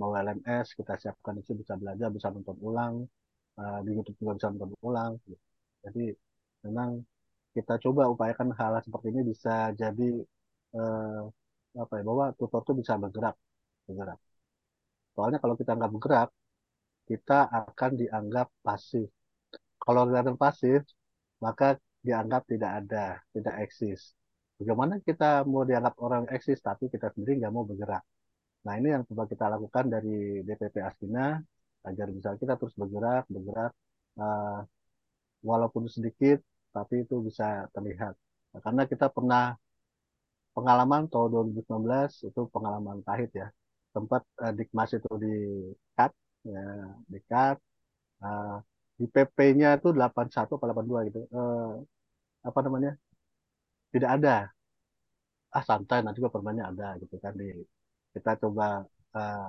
mau 0.00 0.10
LMS 0.26 0.66
kita 0.78 0.94
siapkan 1.02 1.34
itu 1.40 1.52
bisa 1.60 1.74
belajar, 1.82 2.08
bisa 2.16 2.28
nonton 2.34 2.56
ulang, 2.68 2.94
uh, 3.60 3.78
di 3.84 3.90
YouTube 3.96 4.16
juga 4.20 4.32
bisa 4.38 4.48
nonton 4.52 4.70
ulang. 4.88 5.12
Jadi 5.84 6.04
memang 6.64 6.90
kita 7.56 7.74
coba 7.84 8.02
upayakan 8.14 8.48
-hal 8.56 8.72
seperti 8.86 9.06
ini 9.12 9.20
bisa 9.30 9.74
jadi 9.76 10.08
uh, 10.76 11.22
apa 11.82 11.92
ya 11.98 12.02
bahwa 12.08 12.26
tutor 12.38 12.60
tuh 12.68 12.76
bisa 12.80 12.94
bergerak, 13.02 13.36
bergerak. 13.88 14.18
Soalnya 15.14 15.38
kalau 15.42 15.54
kita 15.60 15.72
nggak 15.76 15.92
bergerak, 15.94 16.28
kita 17.08 17.38
akan 17.60 17.90
dianggap 18.00 18.48
pasif. 18.66 19.08
Kalau 19.82 20.00
kelihatan 20.08 20.36
pasif, 20.44 20.80
maka 21.44 21.76
dianggap 22.06 22.42
tidak 22.52 22.70
ada, 22.84 23.04
tidak 23.34 23.54
eksis. 23.64 24.00
Bagaimana 24.58 24.94
kita 25.02 25.42
mau 25.50 25.62
dianggap 25.66 25.94
orang 26.06 26.24
eksis, 26.30 26.58
tapi 26.62 26.86
kita 26.92 27.10
sendiri 27.14 27.40
nggak 27.40 27.52
mau 27.54 27.64
bergerak. 27.66 28.02
Nah 28.66 28.74
ini 28.78 28.88
yang 28.94 29.02
coba 29.08 29.26
kita 29.26 29.44
lakukan 29.50 29.84
dari 29.90 30.42
DPP 30.46 30.76
Astina, 30.88 31.40
agar 31.82 32.06
bisa 32.14 32.30
kita 32.38 32.54
terus 32.60 32.74
bergerak, 32.78 33.26
bergerak, 33.26 33.72
uh, 34.22 34.62
walaupun 35.42 35.90
sedikit, 35.90 36.38
tapi 36.70 37.02
itu 37.04 37.18
bisa 37.26 37.66
terlihat. 37.74 38.14
Nah, 38.54 38.60
karena 38.62 38.82
kita 38.86 39.06
pernah 39.10 39.58
pengalaman 40.56 41.02
tahun 41.12 41.28
2019 41.34 42.28
itu 42.28 42.40
pengalaman 42.54 42.98
pahit 43.06 43.30
ya. 43.40 43.46
Tempat 43.94 44.22
uh, 44.44 44.52
Dikmas 44.58 44.90
itu 44.98 45.10
di 45.24 45.34
cut 45.96 46.12
ya 46.52 46.62
di 47.12 47.18
cut 47.30 47.56
uh, 48.24 48.56
di 49.00 49.06
PP-nya 49.14 49.68
itu 49.78 49.88
81 49.96 50.46
atau 50.46 50.56
82 50.60 51.08
gitu. 51.08 51.20
Uh, 51.38 51.82
apa 52.48 52.58
namanya? 52.66 52.90
Tidak 53.92 54.10
ada. 54.16 54.30
Ah 55.56 55.64
santai 55.68 55.98
nanti 56.04 56.18
juga 56.20 56.32
permennya 56.36 56.64
ada 56.72 56.86
gitu 57.02 57.14
kan 57.24 57.32
di 57.40 57.44
kita 58.14 58.30
coba 58.42 58.64
uh, 59.16 59.48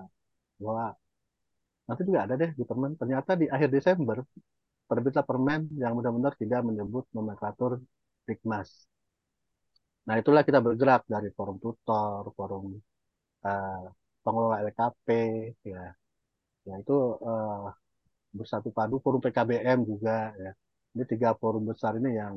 nanti 1.87 2.01
juga 2.07 2.19
ada 2.25 2.33
deh 2.41 2.51
di 2.59 2.63
permen. 2.69 2.91
Ternyata 3.01 3.31
di 3.41 3.45
akhir 3.55 3.69
Desember 3.75 4.17
terbitlah 4.89 5.25
permen 5.29 5.61
yang 5.81 5.93
benar-benar 5.97 6.33
tidak 6.41 6.61
menyebut 6.67 7.03
nomenklatur 7.15 7.71
Dikmas 8.27 8.69
nah 10.07 10.15
itulah 10.21 10.41
kita 10.47 10.59
bergerak 10.65 11.01
dari 11.13 11.29
forum 11.37 11.57
tutor 11.63 12.23
forum 12.37 12.65
uh, 13.47 13.85
pengelola 14.23 14.63
LKP 14.67 15.07
ya. 15.67 15.83
Ya 16.63 16.75
itu 16.79 16.97
uh, 17.19 17.67
bersatu 18.37 18.69
padu 18.77 18.95
forum 19.03 19.21
PKBM 19.25 19.79
juga 19.91 20.31
ya. 20.43 20.51
Ini 20.95 21.03
tiga 21.11 21.29
forum 21.41 21.63
besar 21.71 21.99
ini 21.99 22.09
yang 22.21 22.35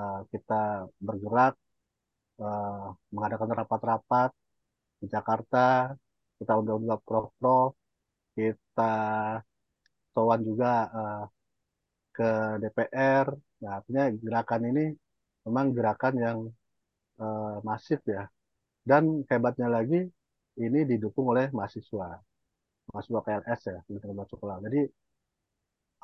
uh, 0.00 0.20
kita 0.32 0.88
bergerak 1.06 1.54
uh, 2.40 2.96
mengadakan 3.14 3.50
rapat-rapat 3.60 4.30
di 5.00 5.06
Jakarta. 5.14 5.92
Kita 6.38 6.52
undang-undang 6.60 7.02
prof-prof. 7.06 7.72
Kita 8.38 8.94
sowan 10.14 10.40
juga 10.48 10.72
uh, 10.98 11.24
ke 12.16 12.30
DPR 12.62 13.26
nah 13.62 13.82
artinya 13.82 14.04
gerakan 14.22 14.62
ini 14.70 14.84
memang 15.46 15.66
gerakan 15.74 16.14
yang 16.18 16.38
uh, 17.22 17.60
masif 17.68 18.00
ya. 18.06 18.26
Dan 18.88 19.22
hebatnya 19.30 19.68
lagi 19.68 20.00
ini 20.64 20.80
didukung 20.90 21.26
oleh 21.32 21.46
mahasiswa. 21.56 22.08
Mahasiswa 22.92 23.20
PLS 23.26 23.60
ya 23.68 23.78
masuk 24.16 24.36
sekolah. 24.40 24.56
Jadi 24.64 24.80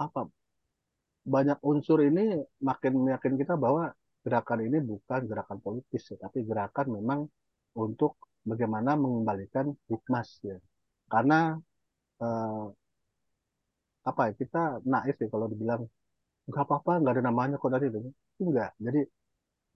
apa 0.05 0.21
banyak 1.25 1.59
unsur 1.65 1.99
ini 2.05 2.37
makin 2.69 2.93
meyakin 3.05 3.35
kita 3.41 3.55
bahwa 3.57 3.89
gerakan 4.25 4.61
ini 4.69 4.79
bukan 4.91 5.21
gerakan 5.31 5.59
politis 5.65 6.03
ya, 6.13 6.17
tapi 6.25 6.39
gerakan 6.45 6.87
memang 7.01 7.21
untuk 7.81 8.21
bagaimana 8.45 8.97
mengembalikan 9.03 9.67
hikmas 9.89 10.29
ya. 10.45 10.57
Karena 11.09 11.57
eh, 12.23 12.65
apa 14.05 14.21
ya 14.29 14.33
kita 14.41 14.63
naif 14.85 15.17
ya 15.23 15.29
kalau 15.33 15.47
dibilang 15.53 15.83
nggak 16.49 16.65
apa-apa 16.67 16.93
nggak 17.01 17.13
ada 17.17 17.23
namanya 17.29 17.57
kok 17.61 17.73
tadi 17.73 17.87
itu 17.89 18.01
enggak. 18.45 18.71
Jadi 18.87 19.01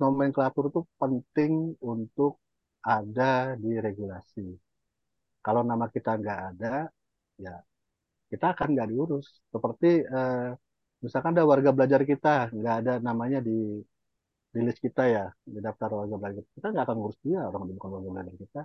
nomenklatur 0.00 0.64
itu 0.70 0.80
penting 1.00 1.52
untuk 1.82 2.32
ada 2.94 3.58
di 3.62 3.70
regulasi. 3.87 4.46
Kalau 5.44 5.62
nama 5.70 5.87
kita 5.94 6.11
nggak 6.20 6.40
ada 6.54 6.87
ya 7.38 7.54
kita 8.30 8.46
akan 8.54 8.68
nggak 8.74 8.88
diurus. 8.92 9.26
Seperti 9.52 9.90
eh, 10.16 10.48
misalkan 11.04 11.32
ada 11.34 11.44
warga 11.52 11.70
belajar 11.76 12.00
kita 12.12 12.28
nggak 12.56 12.74
ada 12.84 12.92
namanya 13.08 13.38
di 13.48 13.82
di 14.54 14.61
list 14.66 14.80
kita 14.87 15.02
ya 15.14 15.24
di 15.44 15.58
daftar 15.66 15.90
warga 16.00 16.16
belajar 16.20 16.42
kita 16.56 16.66
nggak 16.72 16.84
akan 16.87 16.96
ngurus 16.98 17.18
dia 17.26 17.40
orang 17.48 17.62
di 17.68 17.72
bukan 17.76 17.90
warga 17.94 18.08
belajar 18.14 18.34
kita. 18.42 18.61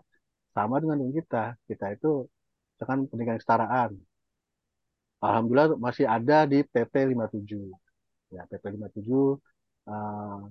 Sama 0.56 0.76
dengan 0.82 0.98
dengan 1.02 1.14
kita 1.20 1.44
kita 1.70 1.86
itu 1.96 2.10
misalkan 2.74 3.00
pendidikan 3.10 3.38
kesetaraan. 3.42 3.92
Alhamdulillah 5.24 5.80
masih 5.80 6.06
ada 6.16 6.44
di 6.52 6.60
PP 6.68 6.94
57 7.16 7.72
ya 8.36 8.44
PP 8.50 8.64
57 8.76 9.40
uh, 9.88 10.42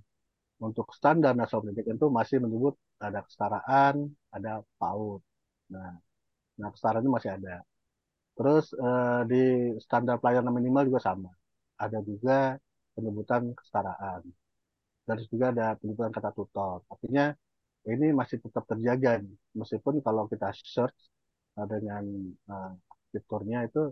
untuk 0.66 0.86
standar 0.98 1.32
nasional 1.34 1.62
pendidikan 1.66 1.98
itu 1.98 2.08
masih 2.18 2.36
menyebut 2.44 2.74
ada 3.02 3.20
kesetaraan 3.26 3.94
ada 4.36 4.62
PAUD. 4.78 5.20
Nah 5.74 5.92
nah 6.60 6.68
kesetaraan 6.72 7.02
itu 7.04 7.12
masih 7.18 7.30
ada. 7.36 7.54
Terus 8.38 8.66
uh, 8.78 9.22
di 9.30 9.42
standar 9.84 10.16
pelayanan 10.22 10.54
minimal 10.54 10.82
juga 10.88 11.00
sama. 11.08 11.30
Ada 11.84 11.98
juga 12.06 12.56
penyebutan 12.94 13.42
kesetaraan. 13.58 14.22
Dan 15.02 15.16
juga 15.26 15.46
ada 15.52 15.66
penyebutan 15.78 16.12
kata 16.14 16.30
tutor. 16.38 16.78
Artinya 16.86 17.34
ini 17.90 18.14
masih 18.14 18.38
tetap 18.38 18.62
terjaga 18.70 19.18
meskipun 19.58 19.98
kalau 20.06 20.30
kita 20.30 20.54
search 20.54 20.98
uh, 21.58 21.66
dengan 21.66 22.04
uh, 22.46 22.72
fiturnya 23.10 23.66
itu 23.66 23.90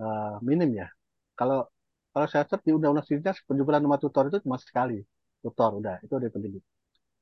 uh, 0.00 0.40
minim 0.40 0.70
ya. 0.72 0.88
Kalau 1.36 1.68
kalau 2.12 2.26
saya 2.32 2.44
search 2.48 2.64
di 2.64 2.72
undang-undang 2.76 3.04
Sisdiknas 3.04 3.44
penyebutan 3.44 3.84
nama 3.84 4.00
tutor 4.00 4.28
itu 4.32 4.40
cuma 4.44 4.56
sekali 4.56 5.04
tutor 5.44 5.70
udah 5.80 5.96
itu 6.04 6.12
udah 6.18 6.30
pendidik 6.34 6.64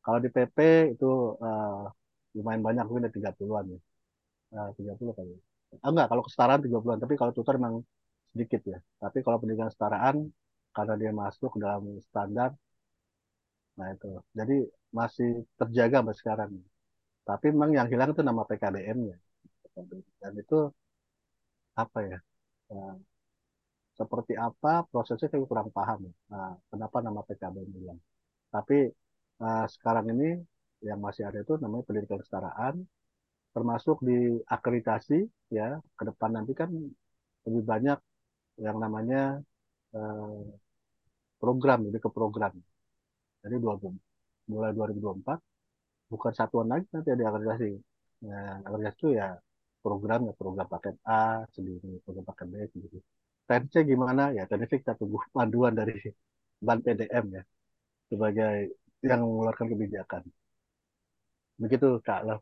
kalau 0.05 0.19
di 0.25 0.29
PP 0.33 0.59
itu 0.97 1.11
uh, 1.45 1.85
lumayan 2.37 2.63
banyak 2.65 2.85
mungkin 2.89 3.05
ada 3.09 3.15
30-an 3.15 3.65
ya. 3.75 3.81
Uh, 4.57 4.71
30 4.75 5.13
kali. 5.19 5.33
Ah, 5.85 5.89
enggak 5.93 6.09
kalau 6.11 6.23
kesetaraan 6.27 6.61
30-an 6.65 6.99
tapi 7.05 7.15
kalau 7.21 7.33
tutor 7.37 7.55
memang 7.61 7.85
sedikit 8.33 8.63
ya. 8.73 8.79
Tapi 9.03 9.19
kalau 9.25 9.37
pendidikan 9.41 9.69
kesetaraan 9.71 10.17
karena 10.77 10.95
dia 11.01 11.13
masuk 11.13 11.53
dalam 11.61 12.01
standar 12.09 12.51
nah 13.79 13.89
itu. 13.95 14.09
Jadi 14.39 14.57
masih 14.93 15.29
terjaga 15.61 15.97
sampai 16.01 16.17
sekarang. 16.21 16.51
Tapi 17.29 17.47
memang 17.55 17.71
yang 17.77 17.89
hilang 17.93 18.11
itu 18.13 18.23
nama 18.25 18.43
PKBM-nya 18.49 19.17
dan 20.21 20.33
itu 20.37 20.69
apa 21.79 21.99
ya 22.05 22.19
nah, 22.69 22.95
seperti 23.97 24.35
apa 24.37 24.85
prosesnya 24.91 25.29
saya 25.31 25.47
kurang 25.47 25.69
paham. 25.73 26.11
Nah, 26.33 26.53
kenapa 26.69 26.99
nama 27.01 27.21
PKBM 27.25 27.71
hilang 27.79 28.01
tapi 28.55 28.91
uh, 29.43 29.67
sekarang 29.75 30.07
ini 30.15 30.29
yang 30.89 30.99
masih 31.01 31.23
ada 31.29 31.39
itu 31.45 31.55
namanya 31.63 31.85
pendidikan 31.89 32.19
kesetaraan 32.21 32.75
termasuk 33.55 33.97
di 34.09 34.39
akreditasi 34.47 35.27
ya 35.51 35.79
ke 35.99 36.03
depan 36.07 36.31
nanti 36.39 36.53
kan 36.55 36.71
lebih 37.47 37.63
banyak 37.67 37.99
yang 38.63 38.77
namanya 38.79 39.43
uh, 39.97 40.45
program 41.41 41.79
jadi 41.89 41.99
ke 41.99 42.11
program. 42.13 42.53
Jadi 43.43 43.57
dua 43.57 43.75
mulai 44.51 44.71
2024 44.77 46.11
bukan 46.13 46.33
satuan 46.35 46.67
lagi 46.73 46.87
nanti 46.95 47.09
ada 47.15 47.25
akreditasi 47.31 47.71
nah, 48.27 48.61
akreditasi 48.67 48.97
itu 48.99 49.09
ya 49.21 49.29
program 49.85 50.21
ya 50.29 50.33
program 50.37 50.67
paket 50.69 50.97
A 51.07 51.47
sendiri 51.55 51.91
program 52.05 52.25
paket 52.31 52.47
B 52.53 52.55
sendiri. 52.73 52.99
Teknisnya 53.49 53.83
gimana? 53.83 54.23
Ya 54.37 54.43
teknisnya 54.51 54.79
kita 54.83 54.95
tunggu 55.01 55.19
panduan 55.37 55.75
dari 55.75 55.97
ban 56.61 56.79
PDM 56.85 57.25
ya 57.37 57.43
sebagai 58.11 58.75
yang 59.01 59.21
mengeluarkan 59.25 59.67
kebijakan 59.73 60.23
begitu 61.61 61.87
kak 62.07 62.21
lah 62.27 62.39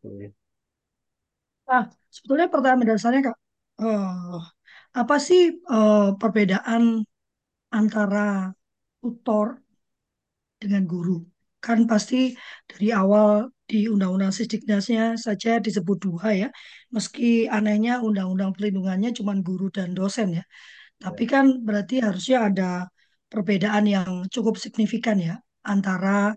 Nah, 1.69 1.85
sebetulnya 2.09 2.49
pertanyaan 2.49 2.89
dasarnya 2.89 3.21
kak, 3.29 3.37
uh, 3.85 4.41
apa 4.97 5.17
sih 5.21 5.41
uh, 5.69 6.17
perbedaan 6.17 7.05
antara 7.69 8.57
tutor 9.03 9.61
dengan 10.57 10.89
guru? 10.89 11.21
Kan 11.61 11.85
pasti 11.91 12.33
dari 12.71 12.89
awal 12.95 13.53
di 13.69 13.85
Undang-Undang 13.93 14.33
Sisdiknasnya 14.33 15.21
saja 15.21 15.61
disebut 15.61 15.99
dua 16.01 16.27
ya, 16.33 16.49
meski 16.89 17.45
anehnya 17.57 18.01
Undang-Undang 18.01 18.57
perlindungannya 18.57 19.11
cuma 19.13 19.37
guru 19.45 19.69
dan 19.69 19.93
dosen 19.93 20.41
ya. 20.41 20.45
Tapi 21.05 21.29
ya. 21.29 21.31
kan 21.33 21.45
berarti 21.67 21.95
harusnya 22.01 22.49
ada 22.49 22.71
perbedaan 23.29 23.85
yang 23.85 24.11
cukup 24.33 24.57
signifikan 24.57 25.21
ya 25.21 25.37
antara 25.73 26.33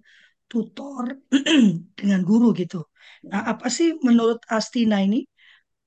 tutor 0.52 1.06
dengan 2.00 2.20
guru 2.28 2.52
gitu. 2.62 2.84
Nah, 3.32 3.42
apa 3.52 3.68
sih 3.72 3.96
menurut 4.08 4.40
Astina 4.52 5.00
ini 5.00 5.24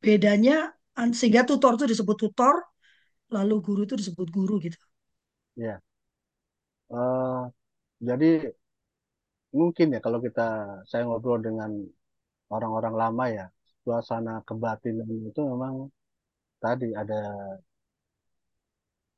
bedanya 0.01 0.73
sehingga 1.19 1.43
tutor 1.45 1.77
itu 1.77 1.85
disebut 1.93 2.17
tutor, 2.17 2.55
lalu 3.35 3.55
guru 3.67 3.81
itu 3.87 3.95
disebut 4.01 4.29
guru 4.31 4.55
gitu? 4.63 4.79
Ya, 5.59 5.83
uh, 6.95 7.51
jadi 8.09 8.27
mungkin 9.59 9.87
ya 9.95 10.01
kalau 10.05 10.19
kita 10.27 10.43
saya 10.91 11.03
ngobrol 11.07 11.39
dengan 11.47 11.71
orang-orang 12.55 12.95
lama 13.03 13.25
ya, 13.39 13.47
suasana 13.85 14.33
kebatinan 14.49 15.11
itu 15.31 15.41
memang 15.53 15.75
tadi 16.63 16.89
ada 17.03 17.21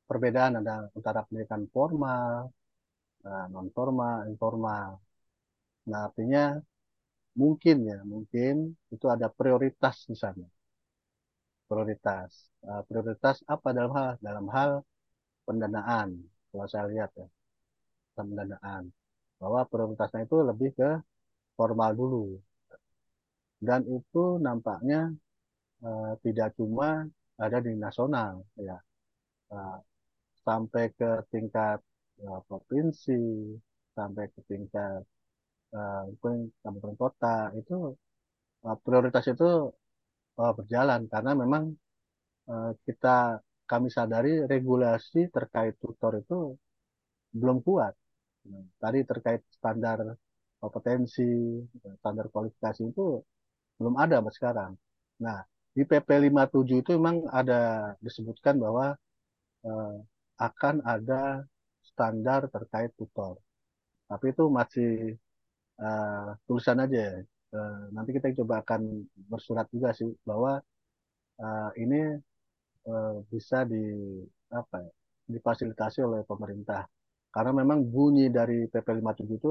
perbedaan 0.09 0.53
ada 0.59 0.73
antara 0.97 1.19
pendidikan 1.27 1.63
formal, 1.73 2.51
eh, 3.27 3.45
non 3.53 3.67
formal, 3.75 4.17
informal. 4.31 4.89
Nah 5.89 5.99
artinya 6.07 6.43
mungkin 7.41 7.77
ya 7.89 7.97
mungkin 8.13 8.53
itu 8.93 9.05
ada 9.15 9.27
prioritas 9.39 9.95
di 10.09 10.15
sana. 10.23 10.45
Prioritas, 11.69 12.31
uh, 12.63 12.81
prioritas 12.87 13.37
apa 13.53 13.67
dalam 13.77 13.91
hal 13.97 14.09
dalam 14.27 14.47
hal 14.55 14.71
pendanaan. 15.47 16.09
Kalau 16.51 16.67
saya 16.71 16.85
lihat 16.93 17.11
ya 17.19 17.27
pendanaan 18.15 18.83
bahwa 19.41 19.61
prioritasnya 19.71 20.21
itu 20.27 20.37
lebih 20.49 20.69
ke 20.79 20.89
formal 21.57 21.91
dulu 21.93 22.25
dan 23.61 23.81
itu 23.89 24.37
nampaknya 24.37 25.13
uh, 25.81 26.13
tidak 26.21 26.53
cuma 26.57 27.05
ada 27.37 27.57
di 27.61 27.73
nasional 27.77 28.45
ya 28.57 28.77
uh, 29.53 29.77
sampai 30.45 30.93
ke 30.93 31.25
tingkat 31.33 31.81
uh, 32.25 32.39
provinsi 32.47 33.19
sampai 33.97 34.25
ke 34.33 34.41
tingkat 34.49 35.01
uh, 35.75 36.03
kabupaten 36.63 36.95
kota 37.01 37.35
itu 37.59 37.75
uh, 38.65 38.77
prioritas 38.83 39.25
itu 39.33 39.71
uh, 40.41 40.53
berjalan 40.57 41.01
karena 41.13 41.31
memang 41.41 41.63
uh, 42.51 42.71
kita 42.85 43.41
kami 43.71 43.87
sadari 43.91 44.47
regulasi 44.53 45.27
terkait 45.35 45.75
tutor 45.81 46.13
itu 46.23 46.55
belum 47.35 47.59
kuat 47.67 47.93
tadi 48.81 48.99
terkait 49.03 49.41
standar 49.51 49.99
kompetensi, 50.61 51.23
standar 52.01 52.25
kualifikasi 52.33 52.81
itu 52.91 53.21
belum 53.77 53.95
ada 54.03 54.17
mas 54.25 54.35
sekarang. 54.37 54.73
Nah, 55.21 55.37
di 55.75 55.83
PP 55.85 56.09
57 56.29 56.81
itu 56.81 56.91
memang 56.97 57.29
ada 57.29 57.93
disebutkan 58.01 58.57
bahwa 58.57 58.97
eh, 59.67 59.95
akan 60.41 60.75
ada 60.85 61.45
standar 61.97 62.41
terkait 62.53 62.91
tutor. 62.99 63.35
Tapi 64.09 64.25
itu 64.33 64.43
masih 64.59 64.89
eh, 65.81 66.27
tulisan 66.47 66.79
aja. 66.85 66.99
Eh, 67.55 67.79
nanti 67.95 68.11
kita 68.17 68.27
coba 68.43 68.55
akan 68.63 68.81
bersurat 69.31 69.67
juga 69.75 69.89
sih 69.99 70.09
bahwa 70.29 70.51
eh, 71.41 71.69
ini 71.83 71.95
eh, 72.89 73.13
bisa 73.33 73.57
di 73.71 73.77
apa 74.59 74.77
ya, 74.85 74.91
difasilitasi 75.35 75.99
oleh 76.07 76.21
pemerintah. 76.31 76.81
Karena 77.33 77.51
memang 77.61 77.79
bunyi 77.93 78.27
dari 78.37 78.65
PP 78.71 78.87
57 78.99 79.37
itu 79.39 79.49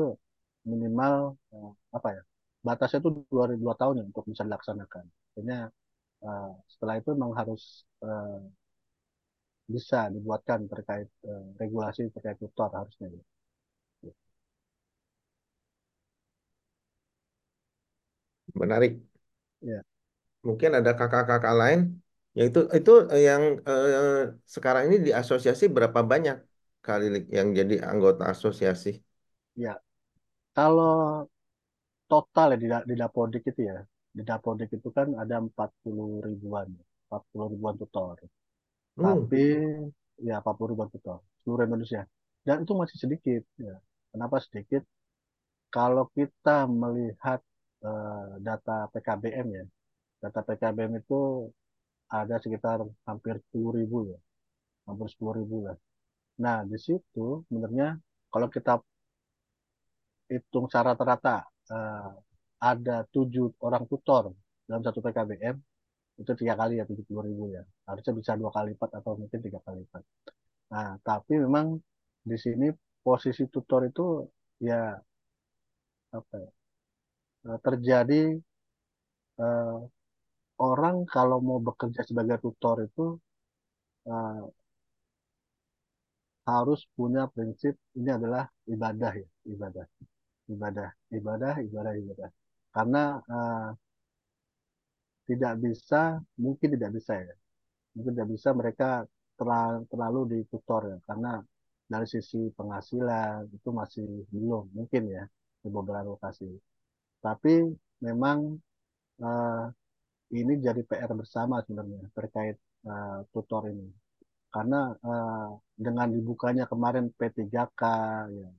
minimal 0.71 1.15
eh, 1.55 1.73
apa 1.97 2.09
ya? 2.17 2.23
Batasnya 2.67 2.99
itu 3.03 3.11
dua, 3.33 3.45
dua 3.55 3.75
tahun 3.81 3.95
ya 4.03 4.05
untuk 4.11 4.25
bisa 4.31 4.43
dilaksanakan. 4.49 5.05
Artinya 5.35 5.59
eh, 6.27 6.51
setelah 6.73 6.95
itu 7.01 7.11
memang 7.17 7.35
harus 7.41 7.63
eh, 8.05 8.39
bisa 9.75 9.99
dibuatkan 10.15 10.61
terkait 10.73 11.09
eh, 11.31 11.45
regulasi 11.63 12.03
terkait 12.15 12.39
tutor 12.43 12.71
harusnya. 12.79 13.09
ya. 13.15 13.23
Menarik. 18.55 19.01
Ya, 19.61 19.83
Mungkin 20.47 20.71
ada 20.79 20.91
kakak-kakak 20.99 21.55
lain, 21.61 21.81
yaitu 22.39 22.59
itu 22.79 22.91
yang 23.27 23.43
eh, 23.69 23.97
sekarang 24.55 24.83
ini 24.89 24.97
di 25.07 25.11
asosiasi 25.21 25.65
berapa 25.77 26.01
banyak 26.13 26.37
kali 26.87 27.05
yang 27.37 27.49
jadi 27.59 27.75
anggota 27.91 28.23
asosiasi? 28.33 28.89
ya. 29.57 29.75
Kalau 30.57 31.27
total 32.13 32.47
ya 32.53 32.57
di, 32.63 32.69
di 32.91 32.95
Dapodik 33.03 33.43
itu 33.51 33.61
ya, 33.71 33.79
di 34.17 34.23
Dapodik 34.31 34.69
itu 34.79 34.89
kan 34.97 35.09
ada 35.23 35.37
40 35.47 36.09
ribuan, 36.29 36.69
40 37.07 37.47
ribuan 37.55 37.75
tutor. 37.81 38.17
Hmm, 38.97 39.29
Tapi 39.29 39.43
ya 40.29 40.35
40 40.41 40.71
ribuan 40.73 40.91
tutor 40.95 41.19
seluruh 41.43 41.65
Indonesia. 41.69 42.03
Dan 42.47 42.57
itu 42.65 42.73
masih 42.81 42.97
sedikit. 43.05 43.43
Ya. 43.61 43.77
Kenapa 44.13 44.37
sedikit? 44.47 44.83
Kalau 45.77 46.05
kita 46.17 46.67
melihat 46.83 47.41
eh, 47.85 48.29
data 48.47 48.77
PKBM 48.93 49.47
ya, 49.59 49.65
data 50.23 50.41
PKBM 50.49 50.93
itu 51.03 51.51
ada 52.21 52.37
sekitar 52.45 52.79
hampir 53.09 53.35
10 53.51 53.71
ribu 53.79 53.99
ya, 54.13 54.19
hampir 54.89 55.09
10 55.15 55.35
ribu 55.41 55.57
lah. 55.67 55.77
Nah, 56.45 56.59
di 56.71 56.79
situ 56.87 57.27
sebenarnya 57.49 57.89
kalau 58.33 58.49
kita 58.57 58.73
hitung 60.31 60.67
secara 60.71 60.95
rata-rata 60.95 61.37
eh, 61.75 62.11
ada 62.71 62.97
tujuh 63.15 63.47
orang 63.63 63.85
tutor 63.91 64.33
dalam 64.67 64.83
satu 64.87 64.99
PKBM, 65.05 65.57
itu 66.21 66.33
tiga 66.41 66.55
kali 66.61 66.73
ya 66.81 66.85
70 66.89 67.23
ribu 67.29 67.45
ya. 67.57 67.63
Harusnya 67.89 68.13
bisa 68.21 68.33
dua 68.41 68.51
kali 68.57 68.67
lipat 68.75 68.91
atau 68.99 69.13
mungkin 69.21 69.39
tiga 69.47 69.59
kali 69.65 69.77
lipat. 69.85 70.03
Nah, 70.73 70.89
tapi 71.09 71.33
memang 71.45 71.67
di 72.31 72.37
sini 72.45 72.67
posisi 73.07 73.43
tutor 73.55 73.81
itu 73.91 74.03
ya 74.69 74.97
apa 76.17 76.35
ya, 76.43 76.51
eh, 77.49 77.59
terjadi 77.65 78.21
eh, 79.45 79.77
orang 80.71 80.97
kalau 81.15 81.39
mau 81.49 81.59
bekerja 81.69 82.01
sebagai 82.09 82.39
tutor 82.45 82.77
itu 82.89 83.05
eh, 84.07 84.41
harus 86.51 86.81
punya 86.97 87.23
prinsip 87.35 87.75
ini 87.99 88.11
adalah 88.19 88.45
ibadah 88.75 89.13
ya, 89.23 89.29
ibadah, 89.53 89.87
ibadah, 90.55 90.89
ibadah, 91.19 91.55
ibadah, 91.67 91.95
ibadah. 92.03 92.31
Karena 92.75 93.03
eh, 93.35 93.69
tidak 95.29 95.53
bisa, 95.65 96.23
mungkin 96.39 96.69
tidak 96.75 96.91
bisa 96.97 97.13
ya, 97.19 97.35
mungkin 97.95 98.13
tidak 98.15 98.31
bisa 98.35 98.49
mereka 98.55 98.89
terlalu, 99.39 99.79
terlalu 99.91 100.21
ditutor 100.33 100.83
ya, 100.91 100.99
karena 101.09 101.33
dari 101.87 102.07
sisi 102.11 102.51
penghasilan 102.59 103.47
itu 103.55 103.69
masih 103.71 104.07
belum 104.35 104.65
mungkin 104.75 105.03
ya 105.07 105.25
di 105.63 105.69
beberapa 105.71 106.03
lokasi. 106.03 106.51
Tapi 107.23 107.55
memang 108.03 108.39
eh, 109.23 109.65
ini 110.39 110.53
jadi 110.67 110.83
PR 110.83 111.11
bersama 111.15 111.63
sebenarnya 111.63 112.11
terkait 112.17 112.57
eh, 112.91 113.19
tutor 113.31 113.71
ini. 113.71 113.87
Karena 114.51 114.91
eh, 114.95 115.49
dengan 115.79 116.09
dibukanya 116.11 116.65
kemarin 116.71 117.07
P3K 117.15 117.83
ya, 118.31 118.51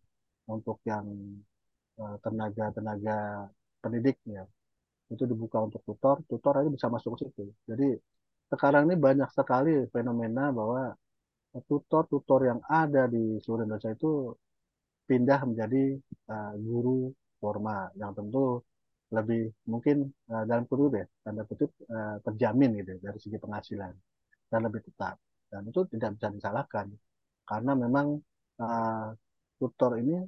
untuk 0.47 0.79
yang 0.87 1.07
tenaga-tenaga 1.97 3.49
pendidik 3.81 4.21
ya, 4.29 4.45
itu 5.07 5.23
dibuka 5.23 5.63
untuk 5.63 5.81
tutor, 5.87 6.19
tutor 6.27 6.53
aja 6.59 6.69
bisa 6.71 6.87
masuk 6.91 7.15
ke 7.15 7.27
situ. 7.27 7.43
Jadi 7.63 7.95
sekarang 8.51 8.87
ini 8.87 8.95
banyak 8.99 9.29
sekali 9.31 9.87
fenomena 9.91 10.51
bahwa 10.51 10.91
tutor-tutor 11.67 12.47
yang 12.47 12.59
ada 12.67 13.07
di 13.07 13.39
seluruh 13.41 13.65
Indonesia 13.65 13.91
itu 13.91 14.35
pindah 15.07 15.39
menjadi 15.47 15.95
uh, 16.31 16.53
guru 16.59 17.11
formal. 17.39 17.91
Yang 17.95 18.11
tentu 18.19 18.45
lebih 19.07 19.55
mungkin 19.71 20.11
uh, 20.27 20.43
dalam 20.43 20.67
kutip 20.67 20.91
ya 20.99 21.05
tanda 21.23 21.47
kutip 21.47 21.71
uh, 21.87 22.19
terjamin 22.27 22.83
gitu 22.83 22.99
ya, 22.99 22.99
dari 23.11 23.19
segi 23.23 23.37
penghasilan. 23.39 23.93
Dan 24.47 24.59
lebih 24.67 24.83
tetap. 24.83 25.15
Dan 25.47 25.67
itu 25.71 25.87
tidak 25.87 26.19
bisa 26.19 26.27
disalahkan. 26.31 26.87
Karena 27.47 27.71
memang 27.79 28.19
uh, 28.59 29.09
tutor 29.55 29.97
ini 29.99 30.19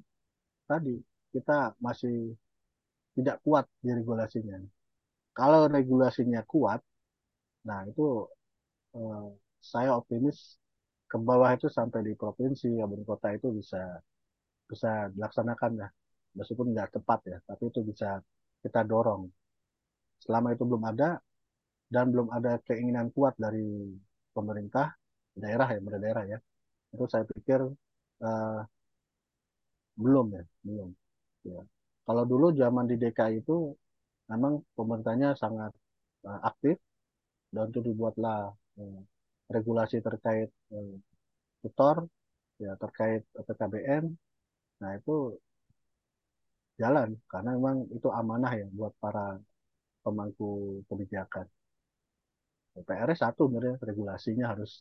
tadi 0.63 0.95
kita 1.29 1.75
masih 1.83 2.33
tidak 3.19 3.37
kuat 3.45 3.65
di 3.83 3.91
regulasinya. 3.97 4.57
Kalau 5.37 5.61
regulasinya 5.67 6.41
kuat 6.47 6.81
nah 7.67 7.83
itu 7.89 8.25
uh, 8.95 9.27
saya 9.59 9.91
optimis 9.99 10.37
ke 11.11 11.17
bawah 11.19 11.51
itu 11.57 11.67
sampai 11.67 11.99
di 12.07 12.13
provinsi 12.15 12.67
kabupaten 12.79 13.03
kota 13.09 13.27
itu 13.37 13.47
bisa 13.59 13.81
bisa 14.69 15.09
dilaksanakan 15.13 15.71
ya 15.81 15.87
meskipun 16.37 16.67
nggak 16.73 16.89
tepat 16.95 17.19
ya 17.31 17.37
tapi 17.49 17.63
itu 17.71 17.79
bisa 17.89 18.21
kita 18.63 18.81
dorong. 18.87 19.27
Selama 20.23 20.47
itu 20.55 20.63
belum 20.69 20.83
ada 20.91 21.19
dan 21.93 22.05
belum 22.13 22.29
ada 22.37 22.61
keinginan 22.67 23.09
kuat 23.15 23.33
dari 23.39 23.65
pemerintah 24.35 24.93
daerah 25.33 25.67
ya 25.73 25.77
pemerintah 25.81 26.03
daerah 26.05 26.23
ya 26.33 26.37
itu 26.93 27.05
saya 27.09 27.23
pikir 27.25 27.59
uh, 28.25 28.61
belum 30.01 30.25
ya 30.37 30.43
belum. 30.65 30.89
Ya 31.47 31.61
kalau 32.09 32.23
dulu 32.25 32.49
zaman 32.57 32.89
di 32.89 32.97
DKI 32.97 33.45
itu 33.45 33.69
memang 34.33 34.65
pemerintahnya 34.73 35.37
sangat 35.37 35.69
uh, 36.25 36.41
aktif 36.49 36.81
dan 37.53 37.69
itu 37.69 37.79
dibuatlah 37.85 38.49
uh, 38.81 39.01
regulasi 39.53 40.01
terkait 40.01 40.49
uh, 40.73 40.95
tutor 41.61 42.09
ya 42.57 42.73
terkait 42.81 43.21
PKBM 43.45 44.09
nah 44.81 44.91
itu 44.97 45.37
jalan 46.81 47.09
karena 47.31 47.49
memang 47.57 47.77
itu 47.93 48.07
amanah 48.09 48.51
ya 48.57 48.65
buat 48.73 48.93
para 49.03 49.37
pemangku 50.03 50.81
kebijakan. 50.89 51.45
PR 52.87 53.11
satu 53.21 53.41
sebenarnya 53.45 53.75
regulasinya 53.83 54.45
harus 54.55 54.71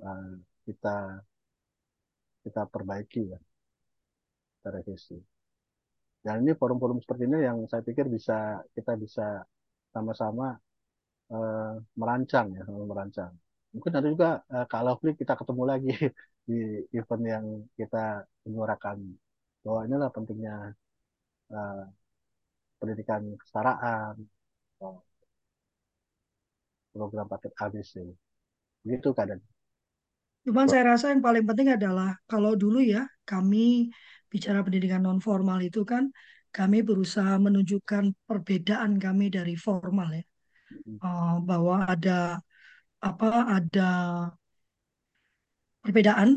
uh, 0.00 0.32
kita 0.64 1.20
kita 2.44 2.62
perbaiki 2.72 3.22
ya, 3.32 3.38
kita 4.56 4.68
revisi. 4.72 5.16
Dan 6.22 6.46
ini 6.46 6.52
forum-forum 6.54 7.02
seperti 7.02 7.26
ini 7.26 7.38
yang 7.42 7.58
saya 7.66 7.82
pikir 7.82 8.06
bisa 8.06 8.62
kita 8.76 8.94
bisa 8.94 9.42
sama-sama 9.90 10.54
uh, 11.34 11.74
merancang 11.98 12.46
ya, 12.54 12.62
merancang. 12.66 13.32
Mungkin 13.74 13.90
nanti 13.90 14.08
juga 14.14 14.30
uh, 14.54 14.66
kalau 14.70 14.94
kita 15.02 15.34
ketemu 15.34 15.62
lagi 15.66 15.90
di 16.48 16.58
event 16.94 17.24
yang 17.26 17.46
kita 17.74 18.22
menyuarakan 18.46 18.98
bahwa 19.62 19.80
inilah 19.86 20.10
pentingnya 20.14 20.56
uh, 21.50 21.84
pendidikan 22.78 23.22
kesetaraan, 23.38 24.14
program 26.92 27.26
paket 27.26 27.52
ABC. 27.56 27.92
Begitu 28.84 29.08
keadaan. 29.14 29.40
Cuman 30.42 30.66
saya 30.66 30.94
rasa 30.94 31.14
yang 31.14 31.22
paling 31.22 31.46
penting 31.46 31.70
adalah 31.70 32.18
kalau 32.26 32.58
dulu 32.58 32.82
ya 32.82 33.06
kami 33.22 33.94
bicara 34.32 34.58
pendidikan 34.64 35.00
non 35.06 35.18
formal 35.26 35.58
itu 35.68 35.80
kan 35.92 36.04
kami 36.56 36.78
berusaha 36.88 37.34
menunjukkan 37.46 38.04
perbedaan 38.28 38.92
kami 39.04 39.24
dari 39.36 39.54
formal 39.66 40.08
ya 40.18 40.22
uh, 41.04 41.32
bahwa 41.48 41.74
ada 41.92 42.12
apa 43.08 43.28
ada 43.56 43.82
perbedaan 45.82 46.28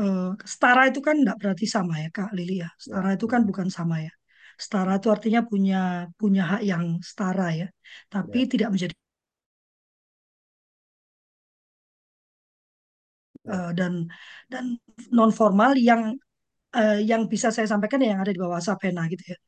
uh, 0.00 0.34
setara 0.52 0.82
itu 0.90 1.00
kan 1.06 1.14
tidak 1.22 1.36
berarti 1.40 1.66
sama 1.76 1.94
ya 2.02 2.08
Kak 2.16 2.30
Lili 2.36 2.54
ya 2.64 2.68
setara 2.82 3.08
Ya. 3.12 3.16
itu 3.18 3.26
kan 3.32 3.40
bukan 3.48 3.68
sama 3.76 3.96
ya 4.06 4.12
setara 4.58 4.92
itu 4.98 5.08
artinya 5.14 5.40
punya 5.50 5.76
punya 6.20 6.42
hak 6.50 6.62
yang 6.70 6.84
setara 7.08 7.46
ya 7.60 7.66
tapi 8.12 8.38
Ya. 8.44 8.50
tidak 8.52 8.68
menjadi 8.74 8.94
Ya. 13.44 13.52
uh, 13.54 13.70
dan 13.78 13.92
dan 14.52 14.64
non 15.16 15.30
formal 15.38 15.72
yang 15.78 16.02
uh, 16.76 16.98
yang 17.00 17.22
bisa 17.32 17.48
saya 17.54 17.66
sampaikan 17.70 17.98
ya 18.02 18.16
yang 18.16 18.20
ada 18.24 18.32
di 18.34 18.40
bawah 18.40 18.60
Sapena 18.60 19.06
gitu 19.12 19.24
ya. 19.32 19.38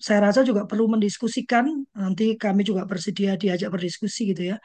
Saya 0.00 0.18
rasa 0.26 0.40
juga 0.42 0.66
perlu 0.70 0.88
mendiskusikan 0.90 1.64
nanti 1.94 2.34
kami 2.34 2.62
juga 2.66 2.82
bersedia 2.90 3.36
diajak 3.40 3.68
berdiskusi 3.74 4.32
gitu 4.34 4.42
ya. 4.54 4.56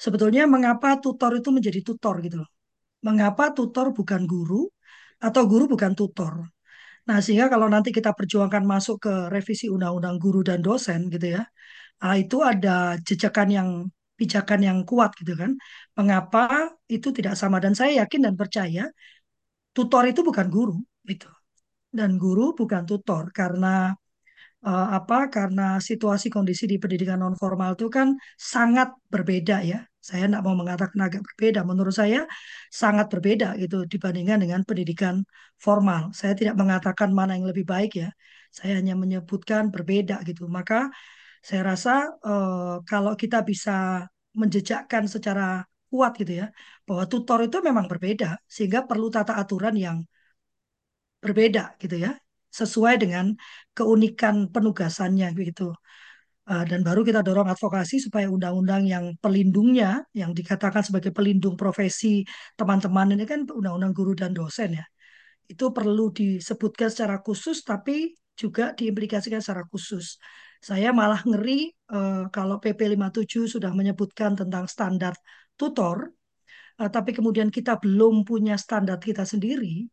Sebetulnya 0.00 0.48
mengapa 0.48 0.96
tutor 1.02 1.36
itu 1.38 1.48
menjadi 1.52 1.80
tutor 1.84 2.14
gitu 2.24 2.36
loh. 2.42 2.50
Mengapa 3.06 3.52
tutor 3.56 3.92
bukan 3.92 4.24
guru 4.24 4.68
atau 5.20 5.42
guru 5.50 5.64
bukan 5.68 5.92
tutor. 5.92 6.48
Nah, 7.08 7.18
sehingga 7.24 7.48
kalau 7.52 7.68
nanti 7.68 7.90
kita 7.96 8.12
perjuangkan 8.18 8.64
masuk 8.64 8.96
ke 9.04 9.12
revisi 9.34 9.66
undang-undang 9.72 10.16
guru 10.22 10.40
dan 10.44 10.60
dosen 10.64 11.08
gitu 11.12 11.26
ya. 11.36 11.42
Nah, 12.02 12.14
itu 12.16 12.36
ada 12.44 12.96
jejakan 13.08 13.48
yang 13.52 13.68
pijakan 14.18 14.60
yang 14.68 14.78
kuat 14.88 15.10
gitu 15.20 15.32
kan. 15.36 15.56
Mengapa 15.96 16.76
itu 16.92 17.08
tidak 17.16 17.34
sama 17.40 17.56
dan 17.64 17.72
saya 17.72 18.04
yakin 18.04 18.20
dan 18.28 18.34
percaya 18.40 18.84
tutor 19.76 20.04
itu 20.10 20.20
bukan 20.28 20.46
guru 20.52 20.76
gitu. 21.08 21.28
Dan 21.98 22.10
guru 22.22 22.42
bukan 22.58 22.82
tutor 22.90 23.24
karena 23.38 23.68
eh, 24.66 24.86
apa 24.98 25.16
karena 25.36 25.62
situasi 25.88 26.26
kondisi 26.36 26.64
di 26.72 26.76
pendidikan 26.82 27.18
non 27.22 27.36
formal 27.42 27.70
itu 27.76 27.86
kan 27.96 28.08
sangat 28.52 28.88
berbeda 29.12 29.56
ya. 29.70 29.78
Saya 30.08 30.22
tidak 30.28 30.42
mau 30.46 30.56
mengatakan 30.60 31.00
agak 31.06 31.22
berbeda. 31.28 31.60
Menurut 31.70 31.94
saya 32.00 32.18
sangat 32.82 33.06
berbeda 33.12 33.46
gitu 33.62 33.76
dibandingkan 33.92 34.38
dengan 34.44 34.60
pendidikan 34.68 35.14
formal. 35.64 36.02
Saya 36.18 36.32
tidak 36.40 36.56
mengatakan 36.60 37.08
mana 37.18 37.32
yang 37.36 37.46
lebih 37.52 37.66
baik 37.72 37.90
ya. 38.02 38.08
Saya 38.56 38.72
hanya 38.80 38.94
menyebutkan 39.02 39.62
berbeda 39.74 40.14
gitu. 40.28 40.42
Maka 40.48 40.88
saya 41.48 41.62
rasa 41.70 41.90
eh, 42.28 42.74
kalau 42.90 43.12
kita 43.22 43.38
bisa 43.50 44.06
menjejakkan 44.40 45.04
secara 45.14 45.66
kuat 45.90 46.12
gitu 46.20 46.32
ya 46.40 46.46
bahwa 46.86 47.04
tutor 47.10 47.38
itu 47.46 47.58
memang 47.68 47.86
berbeda 47.90 48.38
sehingga 48.46 48.86
perlu 48.88 49.10
tata 49.10 49.34
aturan 49.42 49.74
yang 49.74 49.98
berbeda 51.20 51.76
gitu 51.80 51.96
ya 52.00 52.12
sesuai 52.50 52.98
dengan 52.98 53.32
keunikan 53.72 54.50
penugasannya 54.50 55.30
gitu. 55.38 55.70
Uh, 56.50 56.66
dan 56.66 56.82
baru 56.82 57.06
kita 57.06 57.22
dorong 57.22 57.46
advokasi 57.46 58.02
supaya 58.02 58.26
undang-undang 58.26 58.82
yang 58.82 59.14
pelindungnya, 59.22 60.02
yang 60.10 60.34
dikatakan 60.34 60.82
sebagai 60.82 61.14
pelindung 61.14 61.54
profesi 61.54 62.26
teman-teman 62.58 63.14
ini 63.14 63.22
kan 63.22 63.46
undang-undang 63.46 63.94
guru 63.94 64.18
dan 64.18 64.34
dosen 64.34 64.82
ya, 64.82 64.86
itu 65.46 65.70
perlu 65.70 66.10
disebutkan 66.10 66.90
secara 66.90 67.22
khusus, 67.22 67.62
tapi 67.62 68.18
juga 68.34 68.74
diimplikasikan 68.74 69.38
secara 69.38 69.62
khusus. 69.70 70.18
Saya 70.58 70.90
malah 70.90 71.22
ngeri 71.22 71.70
uh, 71.94 72.26
kalau 72.34 72.58
PP 72.58 72.98
57 72.98 73.46
sudah 73.46 73.70
menyebutkan 73.70 74.34
tentang 74.34 74.66
standar 74.66 75.14
tutor, 75.54 76.10
uh, 76.82 76.90
tapi 76.90 77.14
kemudian 77.14 77.46
kita 77.46 77.78
belum 77.78 78.26
punya 78.26 78.58
standar 78.58 78.98
kita 78.98 79.22
sendiri, 79.22 79.86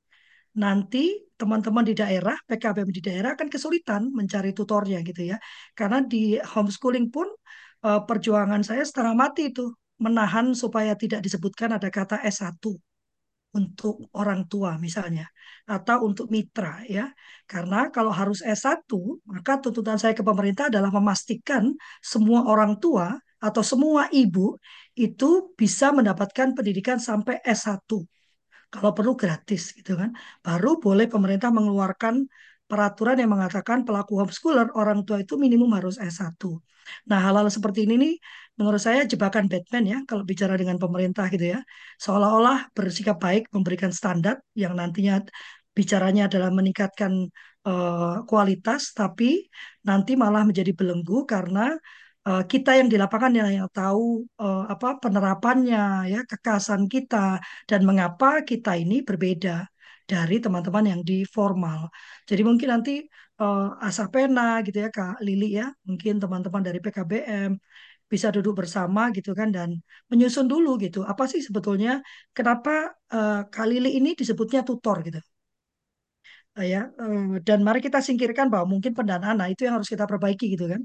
nanti 0.58 1.30
teman-teman 1.38 1.86
di 1.86 1.94
daerah, 1.94 2.34
PKBM 2.50 2.90
di 2.90 3.02
daerah 3.06 3.38
akan 3.38 3.48
kesulitan 3.48 4.10
mencari 4.10 4.52
tutornya 4.58 5.06
gitu 5.06 5.22
ya. 5.32 5.38
Karena 5.78 6.02
di 6.02 6.42
homeschooling 6.42 7.14
pun 7.14 7.30
uh, 7.86 8.02
perjuangan 8.04 8.66
saya 8.66 8.82
setengah 8.82 9.14
mati 9.14 9.54
itu 9.54 9.70
menahan 10.02 10.58
supaya 10.58 10.98
tidak 10.98 11.22
disebutkan 11.22 11.78
ada 11.78 11.90
kata 11.94 12.22
S1 12.26 12.58
untuk 13.58 14.06
orang 14.14 14.46
tua 14.46 14.78
misalnya 14.78 15.30
atau 15.70 16.10
untuk 16.10 16.34
mitra 16.34 16.82
ya. 16.90 17.06
Karena 17.46 17.94
kalau 17.94 18.10
harus 18.10 18.42
S1, 18.42 18.90
maka 19.30 19.62
tuntutan 19.62 20.02
saya 20.02 20.18
ke 20.18 20.26
pemerintah 20.26 20.74
adalah 20.74 20.90
memastikan 20.90 21.70
semua 22.02 22.50
orang 22.50 22.82
tua 22.82 23.14
atau 23.38 23.62
semua 23.62 24.10
ibu 24.10 24.58
itu 24.98 25.54
bisa 25.54 25.94
mendapatkan 25.94 26.58
pendidikan 26.58 26.98
sampai 26.98 27.38
S1 27.46 28.17
kalau 28.74 28.92
perlu 28.98 29.14
gratis 29.22 29.62
gitu 29.78 29.92
kan. 30.02 30.10
Baru 30.46 30.80
boleh 30.84 31.06
pemerintah 31.14 31.50
mengeluarkan 31.58 32.16
peraturan 32.68 33.18
yang 33.22 33.32
mengatakan 33.32 33.88
pelaku 33.88 34.20
homeschooler 34.20 34.68
orang 34.76 35.00
tua 35.08 35.24
itu 35.24 35.34
minimum 35.40 35.72
harus 35.78 35.96
S1. 35.98 36.60
Nah, 37.10 37.20
hal-hal 37.20 37.48
seperti 37.52 37.84
ini 37.88 37.96
nih 38.00 38.14
menurut 38.60 38.80
saya 38.80 39.04
jebakan 39.12 39.46
Batman 39.52 39.84
ya 39.88 39.98
kalau 40.10 40.24
bicara 40.28 40.56
dengan 40.60 40.78
pemerintah 40.80 41.26
gitu 41.34 41.56
ya. 41.56 41.60
Seolah-olah 42.00 42.72
bersikap 42.76 43.18
baik 43.20 43.52
memberikan 43.56 43.92
standar 43.96 44.40
yang 44.56 44.76
nantinya 44.76 45.24
bicaranya 45.78 46.26
adalah 46.28 46.50
meningkatkan 46.50 47.30
uh, 47.68 48.26
kualitas 48.26 48.96
tapi 48.98 49.46
nanti 49.86 50.18
malah 50.18 50.44
menjadi 50.48 50.72
belenggu 50.74 51.28
karena 51.30 51.78
uh, 52.28 52.42
kita 52.52 52.70
yang 52.80 52.88
di 52.92 52.98
lapangan 53.04 53.32
yang, 53.40 53.50
yang 53.60 53.70
tahu 53.78 54.04
uh, 54.44 54.64
apa 54.74 54.88
penerapannya 55.04 55.78
ya 56.14 56.20
kekasan 56.32 56.82
kita 56.94 57.18
dan 57.70 57.82
mengapa 57.90 58.28
kita 58.50 58.72
ini 58.84 58.96
berbeda 59.08 59.52
dari 60.12 60.36
teman-teman 60.44 60.86
yang 60.92 61.02
di 61.10 61.16
formal. 61.36 61.80
Jadi 62.30 62.42
mungkin 62.48 62.68
nanti 62.74 62.92
uh, 63.42 63.86
Asapena 63.88 64.42
gitu 64.66 64.78
ya 64.84 64.90
Kak 64.96 65.20
Lili 65.26 65.46
ya, 65.60 65.66
mungkin 65.88 66.14
teman-teman 66.24 66.62
dari 66.68 66.80
PKBM 66.84 67.52
bisa 68.12 68.28
duduk 68.36 68.54
bersama 68.64 69.02
gitu 69.12 69.32
kan 69.40 69.50
dan 69.56 69.70
menyusun 70.12 70.48
dulu 70.52 70.70
gitu. 70.84 70.98
Apa 71.12 71.24
sih 71.32 71.42
sebetulnya 71.48 71.90
kenapa 72.38 72.72
uh, 73.16 73.44
Kak 73.54 73.68
Lili 73.72 73.90
ini 74.00 74.10
disebutnya 74.20 74.62
tutor 74.68 74.98
gitu? 75.08 75.20
ya 76.66 76.90
dan 77.46 77.60
mari 77.62 77.80
kita 77.86 78.02
singkirkan 78.02 78.50
bahwa 78.50 78.66
mungkin 78.74 78.98
pendanaan 78.98 79.38
nah 79.38 79.46
itu 79.46 79.62
yang 79.70 79.78
harus 79.78 79.90
kita 79.94 80.10
perbaiki 80.10 80.46
gitu 80.58 80.66
kan 80.66 80.82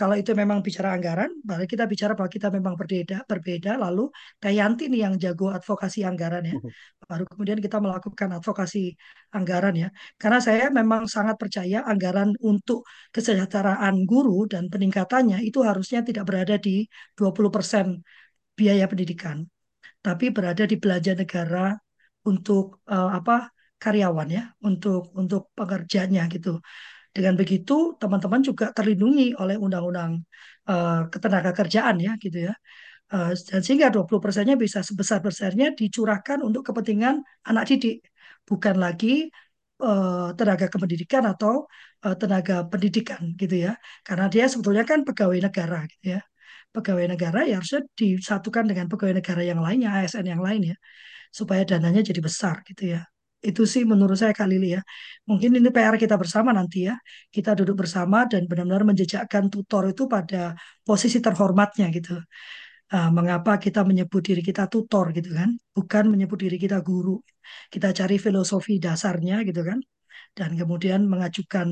kalau 0.00 0.14
itu 0.20 0.32
memang 0.40 0.58
bicara 0.66 0.88
anggaran 0.96 1.30
mari 1.48 1.64
kita 1.72 1.84
bicara 1.92 2.12
bahwa 2.18 2.30
kita 2.36 2.48
memang 2.56 2.74
berbeda 2.80 3.16
berbeda. 3.30 3.70
Lalu 3.84 4.04
Kayanti 4.42 4.84
nih 4.92 5.00
yang 5.04 5.14
jago 5.22 5.46
advokasi 5.58 5.98
anggaran 6.10 6.42
ya. 6.50 6.56
Baru 7.10 7.24
kemudian 7.30 7.58
kita 7.64 7.76
melakukan 7.84 8.28
advokasi 8.38 8.96
anggaran 9.36 9.74
ya. 9.82 9.88
Karena 10.20 10.38
saya 10.46 10.64
memang 10.78 11.02
sangat 11.14 11.36
percaya 11.42 11.78
anggaran 11.92 12.30
untuk 12.50 12.78
kesejahteraan 13.14 13.94
guru 14.10 14.48
dan 14.52 14.64
peningkatannya 14.72 15.38
itu 15.48 15.58
harusnya 15.68 16.00
tidak 16.08 16.24
berada 16.28 16.56
di 16.66 16.88
20% 17.18 17.86
biaya 18.58 18.84
pendidikan 18.90 19.38
tapi 20.00 20.32
berada 20.36 20.64
di 20.64 20.76
belanja 20.82 21.12
negara 21.12 21.76
untuk 22.24 22.64
uh, 22.88 23.10
apa 23.18 23.52
karyawan 23.80 24.28
ya 24.28 24.44
untuk 24.68 25.12
untuk 25.16 25.52
pekerjanya 25.56 26.28
gitu. 26.28 26.60
Dengan 27.10 27.34
begitu 27.34 27.98
teman-teman 27.98 28.40
juga 28.48 28.70
terlindungi 28.70 29.34
oleh 29.34 29.58
undang-undang 29.58 30.22
uh, 30.70 31.10
ketenaga 31.12 31.50
kerjaan 31.58 31.96
ya 31.98 32.14
gitu 32.22 32.38
ya. 32.50 32.54
Uh, 33.10 33.34
dan 33.50 33.60
sehingga 33.66 33.90
20 33.90 34.22
persennya 34.22 34.54
bisa 34.54 34.86
sebesar-besarnya 34.86 35.74
dicurahkan 35.74 36.38
untuk 36.46 36.62
kepentingan 36.70 37.18
anak 37.42 37.64
didik, 37.66 38.06
bukan 38.46 38.78
lagi 38.78 39.26
uh, 39.82 40.30
tenaga 40.38 40.70
kependidikan 40.70 41.26
atau 41.26 41.66
uh, 42.06 42.14
tenaga 42.14 42.62
pendidikan 42.70 43.34
gitu 43.34 43.66
ya. 43.66 43.74
Karena 44.06 44.30
dia 44.30 44.46
sebetulnya 44.46 44.86
kan 44.86 45.02
pegawai 45.02 45.38
negara 45.42 45.82
gitu 45.90 46.06
ya. 46.14 46.20
Pegawai 46.70 47.06
negara 47.10 47.42
ya 47.50 47.58
harusnya 47.58 47.82
disatukan 47.98 48.64
dengan 48.70 48.86
pegawai 48.86 49.18
negara 49.18 49.42
yang 49.42 49.58
lainnya, 49.58 49.90
ASN 49.98 50.26
yang 50.30 50.38
lain 50.46 50.70
ya, 50.70 50.76
supaya 51.34 51.66
dananya 51.66 52.06
jadi 52.06 52.22
besar 52.22 52.62
gitu 52.62 52.94
ya. 52.94 53.09
Itu 53.48 53.62
sih 53.72 53.82
menurut 53.88 54.16
saya 54.20 54.32
Kak 54.36 54.48
Lili 54.52 54.76
ya. 54.76 54.80
Mungkin 55.28 55.50
ini 55.56 55.68
PR 55.72 55.96
kita 55.96 56.16
bersama 56.20 56.50
nanti 56.52 56.78
ya. 56.88 56.94
Kita 57.34 57.50
duduk 57.58 57.76
bersama 57.82 58.28
dan 58.30 58.44
benar-benar 58.50 58.84
menjejakkan 58.90 59.44
tutor 59.52 59.82
itu 59.92 60.02
pada 60.14 60.52
posisi 60.84 61.18
terhormatnya 61.24 61.86
gitu. 61.96 62.20
Uh, 62.90 63.08
mengapa 63.16 63.52
kita 63.64 63.80
menyebut 63.86 64.20
diri 64.28 64.42
kita 64.44 64.68
tutor 64.72 65.04
gitu 65.16 65.30
kan? 65.38 65.50
Bukan 65.76 66.04
menyebut 66.12 66.38
diri 66.44 66.56
kita 66.60 66.76
guru. 66.84 67.16
Kita 67.72 67.88
cari 67.98 68.16
filosofi 68.20 68.72
dasarnya 68.76 69.34
gitu 69.48 69.60
kan. 69.68 69.78
Dan 70.36 70.50
kemudian 70.60 71.00
mengajukan 71.08 71.68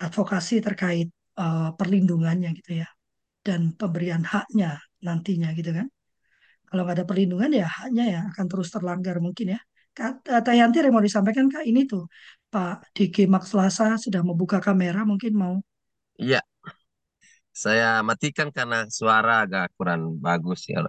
advokasi 0.00 0.54
terkait 0.64 1.08
uh, 1.36 1.76
perlindungannya 1.78 2.48
gitu 2.58 2.80
ya. 2.80 2.88
Dan 3.46 3.76
pemberian 3.76 4.24
haknya 4.24 4.80
nantinya 5.04 5.52
gitu 5.52 5.70
kan. 5.76 5.86
Kalau 6.66 6.80
nggak 6.82 6.96
ada 6.98 7.06
perlindungan 7.10 7.50
ya 7.60 7.66
haknya 7.68 8.04
ya 8.14 8.20
akan 8.32 8.46
terus 8.50 8.68
terlanggar 8.74 9.16
mungkin 9.20 9.46
ya. 9.54 9.60
Kata 9.96 10.52
Yanti 10.52 10.84
yang 10.84 10.92
mau 10.92 11.00
disampaikan 11.00 11.48
Kak 11.48 11.64
ini 11.64 11.88
tuh 11.88 12.04
Pak 12.52 12.92
DG 12.92 13.24
Max 13.24 13.56
Lasa 13.56 13.96
sudah 13.96 14.20
membuka 14.20 14.60
kamera 14.60 15.08
mungkin 15.08 15.32
mau. 15.32 15.56
Iya, 16.20 16.44
saya 17.56 18.04
matikan 18.04 18.52
karena 18.52 18.84
suara 18.92 19.48
agak 19.48 19.72
kurang 19.80 20.20
bagus 20.20 20.68
ya. 20.68 20.84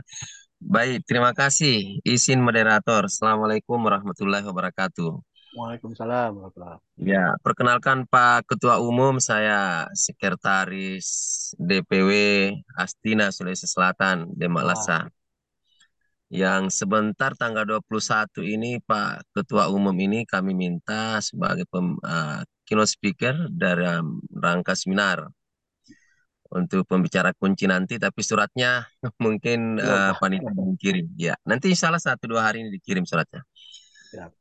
Baik, 0.59 1.07
terima 1.07 1.31
kasih. 1.31 2.03
Izin 2.03 2.43
moderator. 2.43 3.07
Assalamualaikum 3.07 3.79
warahmatullahi 3.79 4.43
wabarakatuh. 4.43 5.23
Waalaikumsalam 5.55 6.35
warahmatullahi 6.35 6.83
Ya, 6.99 7.31
perkenalkan 7.39 8.03
Pak 8.11 8.51
Ketua 8.51 8.83
Umum, 8.83 9.23
saya 9.23 9.87
Sekretaris 9.95 11.07
DPW 11.55 12.11
Astina 12.75 13.31
Sulawesi 13.31 13.69
Selatan, 13.69 14.27
Demak 14.35 14.67
Lasa 14.67 15.07
yang 16.27 16.67
sebentar 16.67 17.31
tanggal 17.39 17.63
21 17.63 18.43
ini 18.43 18.83
Pak 18.83 19.31
Ketua 19.31 19.71
Umum 19.71 19.95
ini 19.95 20.27
kami 20.27 20.51
minta 20.51 21.23
sebagai 21.23 21.63
pem, 21.71 21.95
uh, 22.03 22.43
keynote 22.67 22.91
speaker 22.91 23.47
dalam 23.47 24.19
rangka 24.35 24.75
seminar 24.75 25.31
untuk 26.51 26.83
pembicara 26.87 27.31
kunci 27.35 27.67
nanti 27.67 27.95
tapi 27.95 28.19
suratnya 28.23 28.83
mungkin 29.23 29.79
uh, 29.79 30.15
panitia 30.19 30.51
mengirim 30.51 31.07
ya 31.15 31.35
nanti 31.47 31.71
salah 31.75 31.99
satu 31.99 32.27
dua 32.27 32.51
hari 32.51 32.63
ini 32.63 32.75
dikirim 32.75 33.07
suratnya. 33.07 33.43
Ya. 34.15 34.31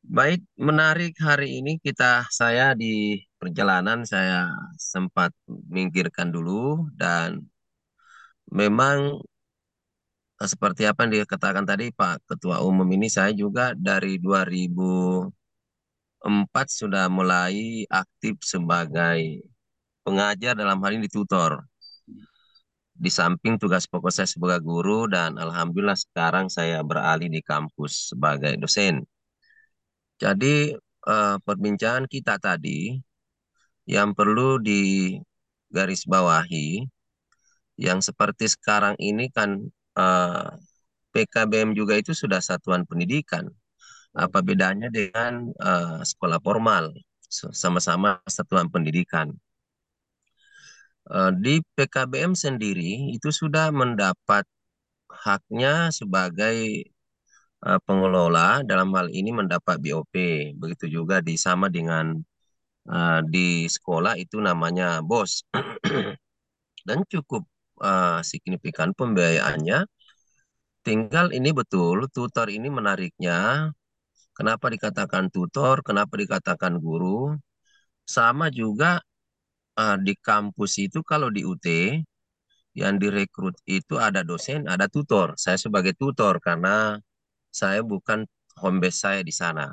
baik 0.00 0.40
menarik 0.56 1.12
hari 1.20 1.60
ini 1.60 1.76
kita 1.76 2.24
saya 2.32 2.72
di 2.72 3.20
perjalanan 3.36 4.08
saya 4.08 4.48
sempat 4.80 5.28
minggirkan 5.68 6.32
dulu 6.32 6.88
dan 6.96 7.44
memang 8.48 9.20
seperti 10.48 10.88
apa 10.88 11.04
yang 11.04 11.20
dikatakan 11.20 11.68
tadi 11.68 11.92
Pak 11.92 12.24
Ketua 12.24 12.64
Umum 12.64 12.88
ini 12.96 13.12
saya 13.12 13.28
juga 13.36 13.76
dari 13.76 14.16
2004 14.16 15.28
sudah 16.80 17.12
mulai 17.12 17.84
aktif 17.92 18.40
sebagai 18.40 19.44
pengajar 20.04 20.54
dalam 20.56 20.80
hal 20.84 20.92
ini 20.96 21.08
tutor. 21.12 21.64
di 23.00 23.08
samping 23.08 23.56
tugas 23.56 23.88
pokok 23.88 24.12
saya 24.12 24.28
sebagai 24.28 24.60
guru 24.60 25.08
dan 25.08 25.40
alhamdulillah 25.40 25.96
sekarang 25.96 26.52
saya 26.52 26.84
beralih 26.84 27.32
di 27.32 27.40
kampus 27.40 28.12
sebagai 28.12 28.60
dosen. 28.60 29.08
Jadi 30.20 30.76
uh, 31.08 31.40
perbincangan 31.40 32.04
kita 32.04 32.36
tadi 32.36 33.00
yang 33.88 34.12
perlu 34.12 34.60
digarisbawahi 34.60 36.84
yang 37.80 38.04
seperti 38.04 38.52
sekarang 38.52 39.00
ini 39.00 39.32
kan 39.32 39.64
eh, 39.98 40.50
PKBM 41.10 41.74
juga 41.74 41.98
itu 41.98 42.14
sudah 42.14 42.38
satuan 42.38 42.86
pendidikan. 42.86 43.50
Apa 44.14 44.42
bedanya 44.42 44.90
dengan 44.90 45.54
uh, 45.62 46.02
sekolah 46.02 46.42
formal? 46.42 46.90
Sama-sama 47.30 48.18
satuan 48.26 48.66
pendidikan. 48.70 49.30
Uh, 51.10 51.30
di 51.34 51.62
PKBM 51.74 52.34
sendiri 52.38 53.14
itu 53.14 53.30
sudah 53.34 53.70
mendapat 53.74 54.46
haknya 55.10 55.90
sebagai 55.90 56.86
pengelola 57.60 58.64
dalam 58.64 58.88
hal 58.96 59.12
ini 59.12 59.30
mendapat 59.34 59.76
BOP. 59.82 60.14
Begitu 60.56 60.96
juga 60.96 61.20
di 61.20 61.36
sama 61.36 61.68
dengan 61.68 62.16
di 63.28 63.68
sekolah 63.68 64.16
itu 64.16 64.40
namanya 64.40 65.04
BOS. 65.04 65.44
Dan 66.88 67.04
cukup 67.04 67.49
uh, 67.80 68.20
signifikan 68.24 68.92
pembiayaannya. 68.98 69.78
Tinggal 70.86 71.26
ini 71.36 71.50
betul, 71.52 72.08
tutor 72.14 72.48
ini 72.48 72.68
menariknya. 72.72 73.68
Kenapa 74.36 74.66
dikatakan 74.72 75.28
tutor, 75.34 75.84
kenapa 75.84 76.14
dikatakan 76.16 76.80
guru. 76.80 77.36
Sama 78.08 78.48
juga 78.48 79.00
uh, 79.80 79.96
di 80.00 80.14
kampus 80.16 80.72
itu 80.80 81.04
kalau 81.04 81.28
di 81.28 81.42
UT, 81.44 81.66
yang 82.72 82.96
direkrut 83.02 83.56
itu 83.68 83.94
ada 84.00 84.22
dosen, 84.24 84.64
ada 84.70 84.86
tutor. 84.88 85.34
Saya 85.36 85.58
sebagai 85.60 85.92
tutor 85.98 86.38
karena 86.40 86.96
saya 87.50 87.80
bukan 87.82 88.24
home 88.60 88.88
saya 88.92 89.20
di 89.26 89.34
sana. 89.34 89.66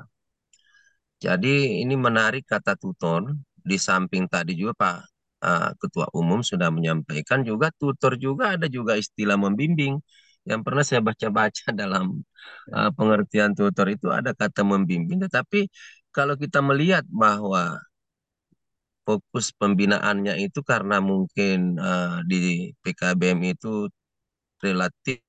Jadi 1.18 1.82
ini 1.82 1.96
menarik 1.98 2.46
kata 2.46 2.74
tutor, 2.78 3.22
di 3.68 3.78
samping 3.82 4.30
tadi 4.30 4.54
juga 4.56 4.74
Pak 4.78 5.17
uh, 5.44 5.72
Ketua 5.80 6.08
Umum 6.18 6.40
sudah 6.46 6.70
menyampaikan 6.74 7.42
juga 7.46 7.70
tutor 7.76 8.16
juga 8.18 8.56
ada 8.56 8.68
juga 8.70 8.94
istilah 8.98 9.38
membimbing. 9.40 10.00
Yang 10.48 10.62
pernah 10.66 10.84
saya 10.88 11.02
baca-baca 11.04 11.66
dalam 11.82 12.06
uh, 12.74 12.90
pengertian 12.98 13.52
tutor 13.58 13.88
itu 13.92 14.08
ada 14.14 14.32
kata 14.34 14.62
membimbing. 14.66 15.20
Tetapi 15.26 15.68
kalau 16.16 16.36
kita 16.40 16.60
melihat 16.64 17.04
bahwa 17.10 17.78
fokus 19.08 19.56
pembinaannya 19.56 20.34
itu 20.46 20.60
karena 20.72 21.00
mungkin 21.00 21.80
uh, 21.80 22.20
di 22.28 22.72
PKBM 22.84 23.40
itu 23.56 23.88
relatif 24.60 25.22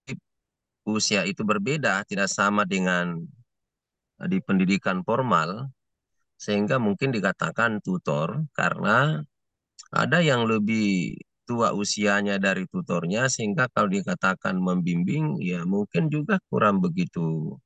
usia 0.88 1.22
itu 1.28 1.42
berbeda, 1.44 2.02
tidak 2.08 2.28
sama 2.32 2.64
dengan 2.64 3.20
eh, 4.22 4.28
di 4.32 4.38
pendidikan 4.40 5.04
formal, 5.04 5.68
sehingga 6.38 6.76
mungkin 6.80 7.10
dikatakan 7.16 7.82
tutor 7.84 8.46
karena 8.56 9.22
ada 9.92 10.18
yang 10.20 10.44
lebih 10.44 11.16
tua 11.48 11.72
usianya 11.72 12.36
dari 12.36 12.68
tutornya 12.68 13.26
sehingga 13.32 13.72
kalau 13.72 13.88
dikatakan 13.88 14.60
membimbing 14.60 15.40
ya 15.40 15.64
mungkin 15.64 16.12
juga 16.12 16.36
kurang 16.52 16.84
begitu 16.84 17.56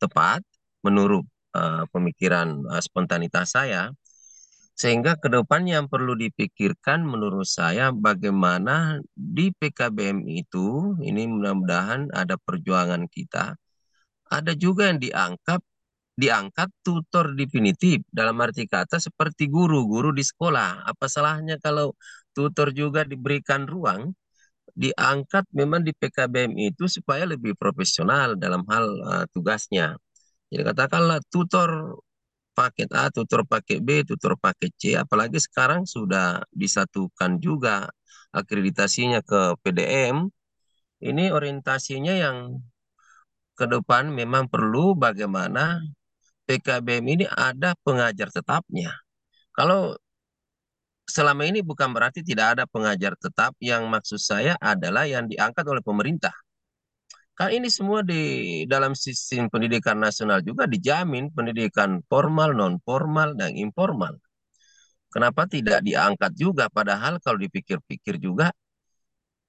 tepat 0.00 0.40
menurut 0.80 1.24
uh, 1.52 1.84
pemikiran 1.92 2.64
uh, 2.68 2.80
spontanitas 2.80 3.52
saya. 3.56 3.92
Sehingga 4.78 5.18
ke 5.18 5.26
depan 5.26 5.66
yang 5.66 5.90
perlu 5.90 6.14
dipikirkan 6.14 7.02
menurut 7.02 7.50
saya 7.50 7.90
bagaimana 7.90 9.02
di 9.10 9.50
PKBM 9.50 10.22
itu, 10.30 10.94
ini 11.02 11.26
mudah-mudahan 11.26 12.14
ada 12.14 12.38
perjuangan 12.38 13.10
kita, 13.10 13.58
ada 14.30 14.52
juga 14.54 14.86
yang 14.86 15.02
diangkat 15.02 15.58
diangkat 16.18 16.68
tutor 16.82 17.30
definitif 17.38 18.02
dalam 18.10 18.34
arti 18.42 18.66
kata 18.66 18.98
seperti 18.98 19.46
guru-guru 19.46 20.10
di 20.10 20.26
sekolah. 20.26 20.82
Apa 20.90 21.06
salahnya 21.06 21.62
kalau 21.62 21.94
tutor 22.34 22.74
juga 22.74 23.06
diberikan 23.06 23.62
ruang 23.70 24.10
diangkat 24.78 25.44
memang 25.54 25.82
di 25.86 25.92
PKBM 25.94 26.54
itu 26.58 26.86
supaya 26.90 27.26
lebih 27.26 27.54
profesional 27.58 28.34
dalam 28.34 28.62
hal 28.70 28.86
uh, 29.06 29.24
tugasnya. 29.34 29.98
Jadi 30.50 30.62
katakanlah 30.66 31.18
tutor 31.30 31.98
paket 32.58 32.90
A, 32.94 33.10
tutor 33.14 33.46
paket 33.46 33.78
B, 33.86 34.02
tutor 34.02 34.34
paket 34.38 34.72
C. 34.80 34.82
Apalagi 34.98 35.38
sekarang 35.38 35.86
sudah 35.86 36.42
disatukan 36.50 37.38
juga 37.38 37.86
akreditasinya 38.34 39.22
ke 39.22 39.54
PDM. 39.62 40.26
Ini 40.98 41.30
orientasinya 41.30 42.14
yang 42.14 42.58
ke 43.58 43.66
depan 43.66 44.10
memang 44.14 44.46
perlu 44.50 44.94
bagaimana 44.94 45.82
PKBM 46.48 47.04
ini 47.04 47.24
ada 47.28 47.76
pengajar 47.84 48.32
tetapnya. 48.32 48.96
Kalau 49.52 49.92
selama 51.04 51.44
ini 51.44 51.60
bukan 51.60 51.92
berarti 51.92 52.24
tidak 52.24 52.56
ada 52.56 52.64
pengajar 52.64 53.12
tetap, 53.20 53.52
yang 53.60 53.84
maksud 53.92 54.20
saya 54.20 54.56
adalah 54.56 55.04
yang 55.04 55.28
diangkat 55.28 55.64
oleh 55.68 55.84
pemerintah. 55.84 56.32
Kan 57.36 57.54
ini 57.54 57.68
semua 57.70 58.02
di 58.02 58.64
dalam 58.66 58.96
sistem 58.98 59.46
pendidikan 59.52 59.94
nasional 60.00 60.42
juga 60.42 60.66
dijamin 60.66 61.30
pendidikan 61.30 62.02
formal, 62.10 62.50
non 62.56 62.80
formal, 62.82 63.36
dan 63.38 63.54
informal. 63.54 64.16
Kenapa 65.08 65.48
tidak 65.48 65.80
diangkat 65.86 66.32
juga? 66.34 66.68
Padahal 66.68 67.16
kalau 67.22 67.38
dipikir-pikir 67.40 68.20
juga 68.20 68.52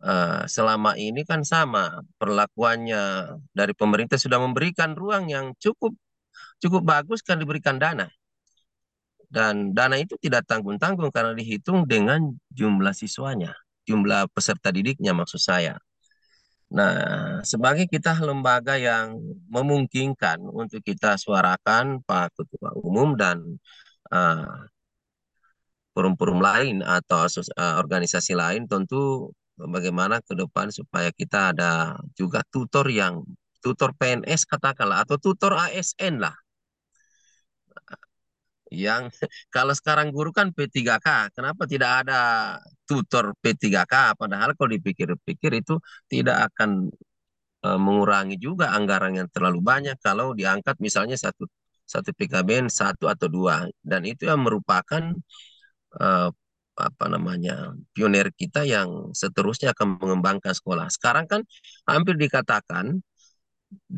uh, 0.03 0.43
selama 0.47 0.95
ini 0.95 1.25
kan 1.27 1.43
sama 1.43 1.99
perlakuannya 2.21 3.35
dari 3.51 3.73
pemerintah 3.75 4.15
sudah 4.15 4.39
memberikan 4.39 4.95
ruang 4.95 5.27
yang 5.27 5.51
cukup 5.59 5.91
cukup 6.59 6.81
bagus 6.85 7.19
kan 7.25 7.39
diberikan 7.39 7.79
dana. 7.79 8.07
Dan 9.29 9.77
dana 9.77 9.95
itu 9.99 10.17
tidak 10.17 10.49
tanggung-tanggung 10.49 11.13
karena 11.13 11.37
dihitung 11.37 11.85
dengan 11.85 12.33
jumlah 12.49 12.93
siswanya, 12.97 13.53
jumlah 13.85 14.25
peserta 14.33 14.73
didiknya 14.73 15.13
maksud 15.13 15.37
saya. 15.37 15.77
Nah, 16.69 17.41
sebagai 17.41 17.89
kita 17.89 18.13
lembaga 18.21 18.77
yang 18.77 19.17
memungkinkan 19.49 20.41
untuk 20.49 20.81
kita 20.85 21.17
suarakan 21.17 22.01
Pak 22.05 22.37
Ketua 22.37 22.77
Umum 22.77 23.17
dan 23.17 23.41
uh, 24.13 24.69
forum-forum 25.93 26.39
lain 26.41 26.85
atau 26.85 27.25
uh, 27.25 27.75
organisasi 27.81 28.33
lain 28.37 28.69
tentu 28.69 29.33
bagaimana 29.57 30.21
ke 30.21 30.37
depan 30.37 30.69
supaya 30.69 31.09
kita 31.11 31.51
ada 31.53 31.97
juga 32.15 32.45
tutor 32.53 32.85
yang 32.87 33.25
tutor 33.59 33.91
PNS 33.97 34.47
katakanlah 34.47 35.03
atau 35.03 35.19
tutor 35.19 35.57
ASN 35.57 36.23
lah 36.23 36.37
yang 38.71 39.09
kalau 39.55 39.73
sekarang 39.73 40.13
guru 40.15 40.29
kan 40.33 40.53
P3K, 40.53 41.33
kenapa 41.35 41.63
tidak 41.65 42.05
ada 42.05 42.19
tutor 42.85 43.33
P3K? 43.41 44.15
Padahal 44.17 44.53
kalau 44.57 44.69
dipikir-pikir 44.75 45.51
itu 45.61 45.77
tidak 46.09 46.51
akan 46.53 46.89
e, 47.65 47.69
mengurangi 47.77 48.37
juga 48.41 48.71
anggaran 48.77 49.13
yang 49.19 49.29
terlalu 49.33 49.59
banyak 49.63 49.97
kalau 50.01 50.33
diangkat 50.37 50.75
misalnya 50.81 51.17
satu 51.19 51.45
satu 51.89 52.13
PKBN 52.13 52.69
satu 52.69 53.09
atau 53.09 53.27
dua 53.27 53.65
dan 53.81 54.05
itu 54.05 54.29
yang 54.29 54.41
merupakan 54.45 55.03
e, 55.97 56.07
apa 56.79 57.05
namanya 57.11 57.75
pionir 57.91 58.31
kita 58.31 58.63
yang 58.63 59.11
seterusnya 59.11 59.75
akan 59.75 59.99
mengembangkan 59.99 60.53
sekolah. 60.55 60.87
Sekarang 60.93 61.25
kan 61.27 61.41
hampir 61.83 62.15
dikatakan 62.15 63.03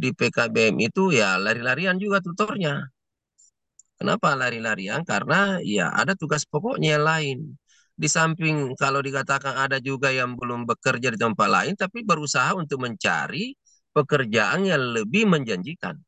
di 0.02 0.10
PKBM 0.12 0.76
itu 0.84 1.16
ya 1.16 1.40
lari-larian 1.40 1.96
juga 2.02 2.20
tutornya 2.20 2.92
Kenapa 4.02 4.34
lari-larian? 4.34 5.06
Karena 5.06 5.62
ya 5.62 5.93
ada 5.93 6.18
tugas 6.18 6.41
pokoknya 6.49 6.97
lain. 6.97 7.54
Di 7.93 8.10
samping 8.10 8.74
kalau 8.74 8.97
dikatakan 8.97 9.54
ada 9.54 9.78
juga 9.78 10.10
yang 10.10 10.34
belum 10.34 10.66
bekerja 10.66 11.14
di 11.14 11.20
tempat 11.22 11.45
lain, 11.45 11.78
tapi 11.78 12.02
berusaha 12.02 12.49
untuk 12.58 12.82
mencari 12.82 13.54
pekerjaan 13.93 14.66
yang 14.66 14.82
lebih 14.97 15.30
menjanjikan. 15.30 16.02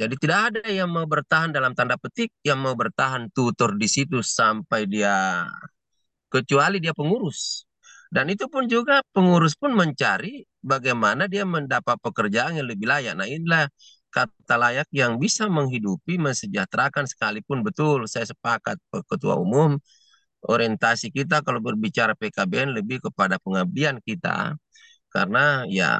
Jadi 0.00 0.14
tidak 0.16 0.40
ada 0.48 0.64
yang 0.72 0.88
mau 0.88 1.04
bertahan 1.04 1.52
dalam 1.52 1.76
tanda 1.76 2.00
petik, 2.00 2.32
yang 2.40 2.56
mau 2.64 2.72
bertahan 2.72 3.28
tutor 3.36 3.76
di 3.76 3.84
situ 3.84 4.24
sampai 4.24 4.88
dia 4.88 5.44
kecuali 6.32 6.80
dia 6.80 6.96
pengurus. 6.96 7.68
Dan 8.08 8.32
itu 8.32 8.48
pun 8.48 8.64
juga 8.64 9.04
pengurus 9.12 9.60
pun 9.60 9.76
mencari 9.76 10.40
bagaimana 10.64 11.28
dia 11.28 11.44
mendapat 11.44 12.00
pekerjaan 12.00 12.56
yang 12.56 12.64
lebih 12.64 12.88
layak. 12.88 13.12
Nah 13.18 13.28
inilah 13.28 13.68
kata 14.14 14.54
layak 14.56 14.88
yang 14.94 15.18
bisa 15.18 15.50
menghidupi, 15.50 16.14
mensejahterakan 16.22 17.04
sekalipun 17.10 17.66
betul. 17.66 18.06
Saya 18.06 18.26
sepakat 18.30 18.78
Ketua 19.10 19.34
Umum, 19.42 19.76
orientasi 20.46 21.10
kita 21.10 21.42
kalau 21.46 21.60
berbicara 21.64 22.14
PKBN 22.14 22.76
lebih 22.78 23.02
kepada 23.06 23.36
pengabdian 23.42 23.98
kita. 24.06 24.54
Karena 25.10 25.66
ya 25.66 25.98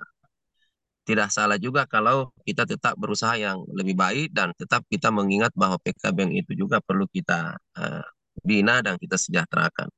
tidak 1.05 1.29
salah 1.37 1.59
juga 1.61 1.85
kalau 1.85 2.33
kita 2.49 2.65
tetap 2.65 2.97
berusaha 2.97 3.37
yang 3.37 3.61
lebih 3.77 3.93
baik 3.99 4.33
dan 4.33 4.57
tetap 4.57 4.83
kita 4.89 5.13
mengingat 5.13 5.53
bahwa 5.53 5.77
PKBN 5.85 6.33
itu 6.41 6.53
juga 6.57 6.81
perlu 6.81 7.05
kita 7.13 7.61
uh, 7.77 8.05
bina 8.41 8.81
dan 8.81 8.97
kita 8.97 9.21
sejahterakan. 9.21 9.89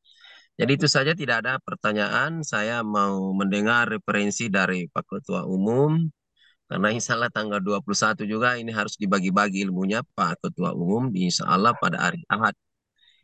Jadi 0.57 0.73
itu 0.73 0.89
saja 0.89 1.13
tidak 1.13 1.45
ada 1.45 1.61
pertanyaan. 1.61 2.41
Saya 2.43 2.81
mau 2.81 3.31
mendengar 3.37 3.87
referensi 3.93 4.49
dari 4.49 4.89
Pak 4.89 5.05
Ketua 5.05 5.45
Umum. 5.47 6.01
Karena 6.67 6.89
insya 6.91 7.15
Allah 7.15 7.31
tanggal 7.31 7.61
21 7.63 8.27
juga 8.27 8.49
ini 8.61 8.71
harus 8.75 8.95
dibagi-bagi 8.99 9.59
ilmunya 9.67 10.03
Pak 10.17 10.43
Ketua 10.43 10.71
Umum. 10.75 11.15
Insya 11.15 11.45
Allah 11.55 11.73
pada 11.79 11.99
hari 12.11 12.21
Ahad. 12.27 12.55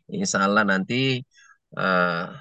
Insya 0.07 0.37
Allah 0.47 0.63
nanti 0.67 1.23
uh, 1.77 2.31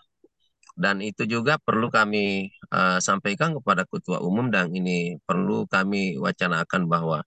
dan 0.82 0.96
itu 1.04 1.22
juga 1.28 1.60
perlu 1.60 1.86
kami 1.92 2.48
uh, 2.72 2.98
sampaikan 3.02 3.50
kepada 3.56 3.82
Ketua 3.90 4.18
Umum 4.24 4.48
dan 4.48 4.72
ini 4.72 5.20
perlu 5.28 5.68
kami 5.68 6.16
wacanakan 6.16 6.82
bahwa 6.88 7.18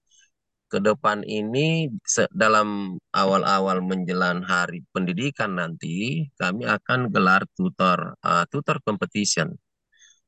ke 0.72 0.82
depan 0.82 1.22
ini 1.24 1.88
dalam 2.34 2.98
awal-awal 3.14 3.86
menjelang 3.86 4.42
hari 4.44 4.82
pendidikan 4.90 5.56
nanti 5.62 6.26
kami 6.42 6.66
akan 6.66 7.14
gelar 7.14 7.46
tutor 7.54 8.18
uh, 8.26 8.44
tutor 8.50 8.82
competition. 8.82 9.54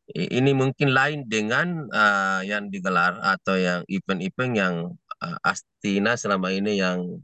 Ini 0.07 0.51
mungkin 0.55 0.95
lain 0.95 1.27
dengan 1.27 1.91
uh, 1.91 2.39
yang 2.47 2.71
digelar 2.71 3.19
atau 3.19 3.59
yang 3.59 3.83
event-event 3.91 4.53
yang 4.55 4.75
uh, 5.19 5.37
Astina 5.43 6.15
selama 6.15 6.47
ini 6.55 6.79
yang 6.79 7.19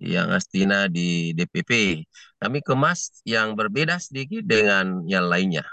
yang 0.00 0.30
Astina 0.32 0.86
di 0.86 1.34
DPP. 1.34 2.02
Kami 2.40 2.58
kemas 2.62 3.20
yang 3.26 3.58
berbeda 3.58 3.98
sedikit 4.00 4.46
dengan 4.46 5.04
yang 5.10 5.26
lainnya 5.28 5.66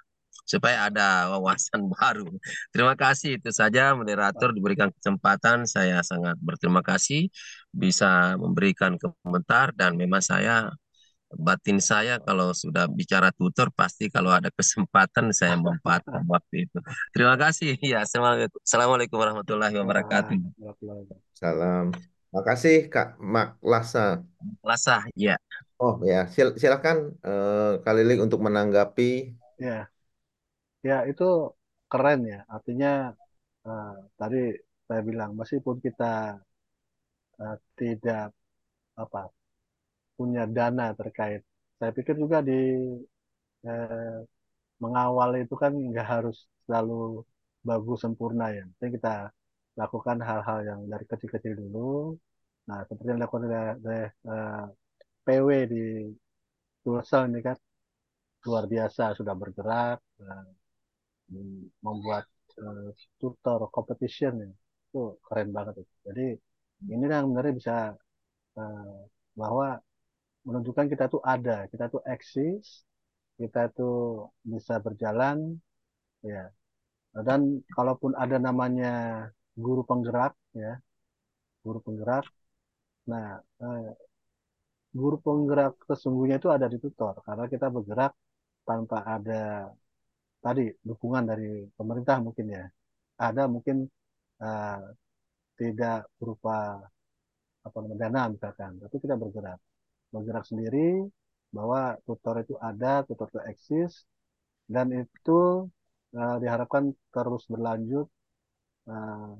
supaya 0.48 0.88
ada 0.88 1.28
wawasan 1.36 1.92
baru. 1.94 2.28
Terima 2.72 2.96
kasih 2.96 3.38
itu 3.38 3.52
saja 3.52 3.94
moderator 3.94 4.56
diberikan 4.56 4.90
kesempatan. 4.96 5.68
Saya 5.68 6.00
sangat 6.02 6.40
berterima 6.40 6.80
kasih 6.82 7.28
bisa 7.70 8.40
memberikan 8.40 8.96
komentar 8.98 9.76
dan 9.76 10.00
memang 10.00 10.24
saya 10.24 10.72
batin 11.36 11.84
saya 11.84 12.24
kalau 12.24 12.56
sudah 12.56 12.88
bicara 12.88 13.36
tutor 13.36 13.68
pasti 13.76 14.08
kalau 14.08 14.32
ada 14.32 14.48
kesempatan 14.54 15.36
saya 15.36 15.60
memanfaatkan 15.60 16.24
waktu 16.34 16.70
itu. 16.70 16.80
Terima 17.12 17.36
kasih. 17.36 17.76
Ya, 17.84 18.04
assalamualaikum 18.04 19.20
warahmatullahi 19.20 19.76
wabarakatuh. 19.76 20.38
Salam. 21.36 21.92
Terima 22.28 22.44
kasih 22.44 22.78
Kak 22.92 23.20
Mak 23.20 23.60
Lasa. 23.64 24.24
Lasa, 24.64 25.04
ya. 25.16 25.40
Oh 25.80 26.00
ya, 26.04 26.28
Sil 26.32 26.56
silakan 26.60 27.16
uh, 27.24 27.80
Kak 27.84 27.94
Lilik 27.96 28.20
untuk 28.24 28.44
menanggapi. 28.44 29.36
Ya, 29.58 29.88
ya 30.84 31.08
itu 31.08 31.56
keren 31.88 32.28
ya 32.28 32.44
artinya 32.52 33.16
uh, 33.64 33.96
tadi 34.20 34.52
saya 34.88 35.02
bilang 35.04 35.40
meskipun 35.40 35.80
kita 35.80 36.36
uh, 37.40 37.58
tidak 37.80 38.36
apa 39.00 39.32
punya 40.18 40.42
dana 40.58 40.84
terkait. 41.00 41.42
Saya 41.78 41.92
pikir 41.98 42.16
juga 42.24 42.38
di 42.50 42.54
uh, 43.70 44.18
mengawal 44.84 45.30
itu 45.44 45.56
kan 45.64 45.72
nggak 45.90 46.08
harus 46.14 46.38
selalu 46.66 47.24
bagus 47.70 48.00
sempurna 48.04 48.46
ya. 48.58 48.64
Jadi 48.78 48.90
kita 48.98 49.10
lakukan 49.82 50.18
hal-hal 50.28 50.60
yang 50.70 50.80
dari 50.92 51.06
kecil-kecil 51.12 51.54
dulu. 51.62 52.18
Nah 52.70 52.80
seperti 52.88 53.08
yang 53.12 53.20
dilakukan 53.22 53.44
oleh 53.86 54.06
uh, 54.28 54.66
PW 55.26 55.50
di 55.74 55.84
Sulsel 56.84 57.24
ini 57.30 57.40
kan 57.48 57.58
luar 58.48 58.66
biasa 58.74 59.04
sudah 59.20 59.36
bergerak 59.42 60.00
uh, 60.24 60.48
membuat 61.86 62.26
uh, 62.64 62.90
tutor 63.20 63.60
competition 63.76 64.34
ya. 64.44 64.50
Itu 64.88 65.20
keren 65.26 65.50
banget 65.58 65.84
itu. 65.84 65.96
Jadi 66.08 66.26
ini 66.94 67.04
yang 67.10 67.26
sebenarnya 67.30 67.54
bisa 67.60 67.76
uh, 68.58 68.98
bahwa 69.38 69.68
menunjukkan 70.48 70.88
kita 70.94 71.06
tuh 71.14 71.22
ada, 71.34 71.68
kita 71.72 71.86
tuh 71.94 72.02
eksis, 72.14 72.66
kita 73.40 73.62
tuh 73.78 73.98
bisa 74.54 74.74
berjalan, 74.86 75.38
ya. 76.32 76.44
Dan 77.28 77.42
kalaupun 77.76 78.12
ada 78.24 78.38
namanya 78.48 78.88
guru 79.66 79.82
penggerak, 79.90 80.34
ya, 80.64 80.80
guru 81.66 81.80
penggerak, 81.86 82.26
nah 83.12 83.40
uh, 83.64 83.92
guru 85.00 85.16
penggerak 85.26 85.74
sesungguhnya 85.90 86.36
itu 86.42 86.50
ada 86.56 86.68
di 86.74 86.78
tutor 86.84 87.16
karena 87.28 87.46
kita 87.54 87.68
bergerak 87.76 88.12
tanpa 88.68 88.98
ada 89.16 89.72
tadi 90.44 90.64
dukungan 90.90 91.24
dari 91.32 91.48
pemerintah 91.78 92.18
mungkin 92.26 92.46
ya 92.58 92.66
ada 93.28 93.44
mungkin 93.54 93.78
uh, 94.44 94.82
tidak 95.60 95.98
berupa 96.20 96.56
apa 97.66 97.78
namanya 97.84 98.00
dana 98.08 98.22
misalkan 98.34 98.72
tapi 98.84 98.96
kita 99.04 99.16
bergerak 99.22 99.60
bergerak 100.14 100.46
sendiri 100.50 101.08
bahwa 101.56 101.96
tutor 102.08 102.36
itu 102.44 102.56
ada 102.60 103.04
tutor 103.08 103.28
itu 103.32 103.40
eksis 103.52 103.92
dan 104.68 104.92
itu 104.92 105.68
uh, 106.18 106.36
diharapkan 106.42 106.92
terus 107.14 107.44
berlanjut 107.48 108.08
uh, 108.92 109.34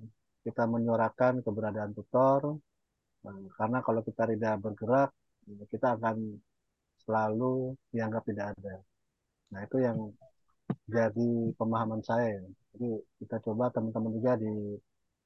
kita 0.46 0.64
menyuarakan 0.70 1.44
keberadaan 1.46 1.92
tutor 1.98 2.60
uh, 3.28 3.46
karena 3.58 3.80
kalau 3.84 4.02
kita 4.08 4.24
tidak 4.32 4.56
bergerak 4.64 5.12
kita 5.72 5.96
akan 5.96 6.40
selalu 7.04 7.76
dianggap 7.92 8.24
tidak 8.28 8.46
ada 8.56 8.76
nah 9.52 9.60
itu 9.64 9.78
yang 9.80 9.98
jadi 10.96 11.30
pemahaman 11.60 12.02
saya. 12.04 12.40
Jadi 12.76 12.90
kita 13.24 13.36
coba 13.46 13.72
teman-teman 13.76 14.12
juga 14.18 14.34
di 14.44 14.52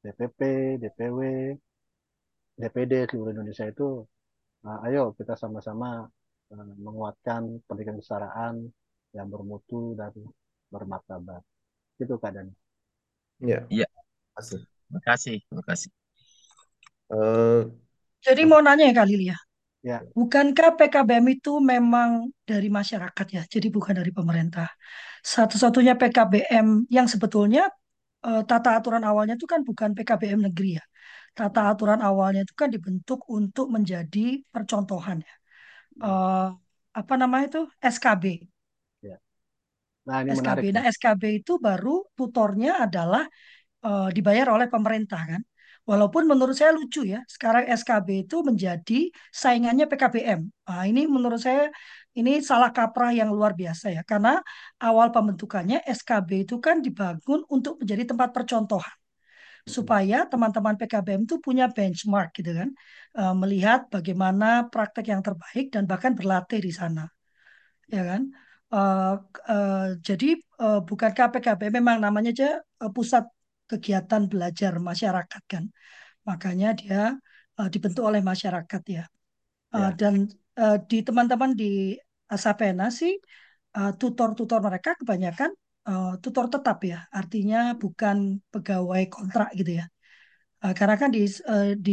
DPP, 0.03 0.39
DPW, 0.81 1.19
DPD 2.61 2.93
seluruh 3.09 3.31
Indonesia 3.35 3.65
itu, 3.73 4.05
uh, 4.65 4.79
ayo 4.87 5.13
kita 5.17 5.33
sama-sama 5.37 6.05
uh, 6.53 6.73
menguatkan 6.77 7.61
pendidikan 7.65 7.97
kesetaraan 7.99 8.69
yang 9.11 9.27
bermutu 9.27 9.93
dan 9.99 10.11
bermartabat. 10.71 11.43
Itu 11.99 12.17
keadaan. 12.17 12.55
Ya. 13.41 13.65
Iya. 13.67 13.87
Terima 14.37 15.01
kasih. 15.03 15.37
Terima 15.45 15.63
kasih. 15.67 15.89
Uh, 17.11 17.67
Jadi 18.23 18.47
mau 18.47 18.63
nanya 18.63 18.87
ya 18.87 18.95
kali 18.95 19.27
ya. 19.27 19.37
Ya. 19.81 19.97
Bukankah 20.13 20.77
PKBM 20.77 21.41
itu 21.41 21.57
memang 21.57 22.29
dari 22.45 22.69
masyarakat 22.69 23.27
ya, 23.33 23.41
jadi 23.49 23.73
bukan 23.73 23.97
dari 23.97 24.13
pemerintah. 24.13 24.69
Satu-satunya 25.25 25.97
PKBM 25.97 26.85
yang 26.93 27.09
sebetulnya 27.09 27.65
uh, 28.21 28.45
tata 28.45 28.77
aturan 28.77 29.01
awalnya 29.01 29.33
itu 29.33 29.49
kan 29.49 29.65
bukan 29.65 29.97
PKBM 29.97 30.37
negeri 30.37 30.77
ya. 30.77 30.85
Tata 31.31 31.71
aturan 31.71 32.03
awalnya 32.03 32.43
itu 32.43 32.53
kan 32.55 32.67
dibentuk 32.67 33.23
untuk 33.31 33.71
menjadi 33.71 34.43
percontohan 34.51 35.23
ya. 35.23 35.35
Uh, 36.01 36.47
apa 36.91 37.13
namanya 37.15 37.45
itu 37.47 37.61
SKB. 37.79 38.23
Ya. 38.99 39.17
Nah, 40.07 40.23
ini 40.23 40.35
SKB. 40.35 40.43
Menarik, 40.43 40.63
nah, 40.75 40.83
SKB 40.91 41.23
itu 41.39 41.53
baru 41.55 42.03
tutornya 42.19 42.83
adalah 42.83 43.23
uh, 43.87 44.11
dibayar 44.11 44.51
oleh 44.55 44.67
pemerintah 44.67 45.23
kan. 45.23 45.41
Walaupun 45.81 46.29
menurut 46.29 46.53
saya 46.53 46.71
lucu 46.77 47.01
ya, 47.09 47.25
sekarang 47.25 47.65
SKB 47.65 48.29
itu 48.29 48.45
menjadi 48.45 49.09
saingannya 49.33 49.89
PKBM. 49.89 50.39
Nah, 50.69 50.83
ini 50.85 51.09
menurut 51.09 51.41
saya 51.41 51.73
ini 52.13 52.43
salah 52.43 52.69
kaprah 52.69 53.15
yang 53.15 53.33
luar 53.33 53.57
biasa 53.57 53.89
ya, 53.89 54.03
karena 54.05 54.37
awal 54.77 55.09
pembentukannya 55.09 55.81
SKB 55.87 56.45
itu 56.45 56.61
kan 56.61 56.85
dibangun 56.85 57.41
untuk 57.49 57.81
menjadi 57.81 58.13
tempat 58.13 58.29
percontohan 58.29 59.00
supaya 59.65 60.25
teman-teman 60.25 60.75
PKBM 60.79 61.23
itu 61.29 61.37
punya 61.37 61.69
benchmark 61.69 62.33
gitu 62.37 62.51
kan, 62.53 62.69
uh, 63.17 63.35
melihat 63.37 63.87
bagaimana 63.93 64.67
praktek 64.73 65.13
yang 65.13 65.21
terbaik 65.21 65.69
dan 65.73 65.85
bahkan 65.85 66.17
berlatih 66.17 66.59
di 66.61 66.71
sana, 66.73 67.05
ya 67.87 68.03
kan. 68.05 68.21
Uh, 68.71 69.19
uh, 69.51 69.99
jadi 69.99 70.39
uh, 70.63 70.79
bukankah 70.79 71.27
PKBM 71.35 71.83
memang 71.83 71.99
namanya 71.99 72.31
aja 72.31 72.49
uh, 72.79 72.87
pusat 72.87 73.27
kegiatan 73.67 74.31
belajar 74.31 74.79
masyarakat 74.79 75.43
kan. 75.47 75.67
Makanya 76.23 76.75
dia 76.79 77.19
uh, 77.59 77.67
dibentuk 77.67 78.03
oleh 78.07 78.23
masyarakat 78.23 78.81
ya. 78.87 79.03
Uh, 79.75 79.91
ya. 79.91 79.99
Dan 79.99 80.13
uh, 80.55 80.79
di 80.87 81.03
teman-teman 81.03 81.51
di 81.51 81.95
Asapena 82.31 82.87
sih 82.87 83.19
tutor-tutor 83.99 84.59
uh, 84.59 84.65
mereka 84.71 84.95
kebanyakan 84.99 85.51
uh, 85.91 86.11
tutor 86.23 86.45
tetap 86.53 86.77
ya. 86.91 86.97
Artinya 87.19 87.57
bukan 87.81 88.17
pegawai 88.53 89.03
kontrak 89.15 89.49
gitu 89.59 89.71
ya. 89.79 89.85
Uh, 90.63 90.73
karena 90.77 90.95
kan 91.01 91.09
di 91.15 91.21
uh, 91.51 91.75
di 91.85 91.91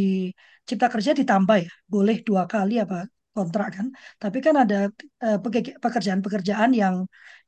Cipta 0.67 0.87
Kerja 0.93 1.11
ditambah 1.19 1.57
ya, 1.65 1.71
boleh 1.93 2.15
dua 2.27 2.43
kali 2.53 2.73
apa 2.83 2.97
kontrak 3.35 3.67
kan. 3.75 3.87
Tapi 4.21 4.37
kan 4.45 4.55
ada 4.63 4.77
pekerjaan-pekerjaan 5.83 6.71
yang 6.81 6.95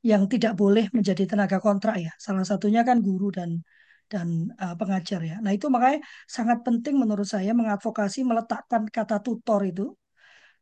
yang 0.09 0.23
tidak 0.33 0.53
boleh 0.61 0.85
menjadi 0.97 1.23
tenaga 1.31 1.57
kontrak 1.67 1.95
ya. 2.05 2.11
Salah 2.25 2.45
satunya 2.49 2.81
kan 2.89 2.97
guru 3.07 3.27
dan 3.37 3.49
dan 4.11 4.27
uh, 4.59 4.75
pengajar 4.79 5.19
ya. 5.29 5.35
Nah 5.43 5.51
itu 5.55 5.71
makanya 5.71 5.99
sangat 6.35 6.57
penting 6.67 6.95
menurut 7.01 7.27
saya 7.33 7.51
mengadvokasi 7.59 8.19
meletakkan 8.27 8.83
kata 8.91 9.23
tutor 9.25 9.61
itu 9.63 9.85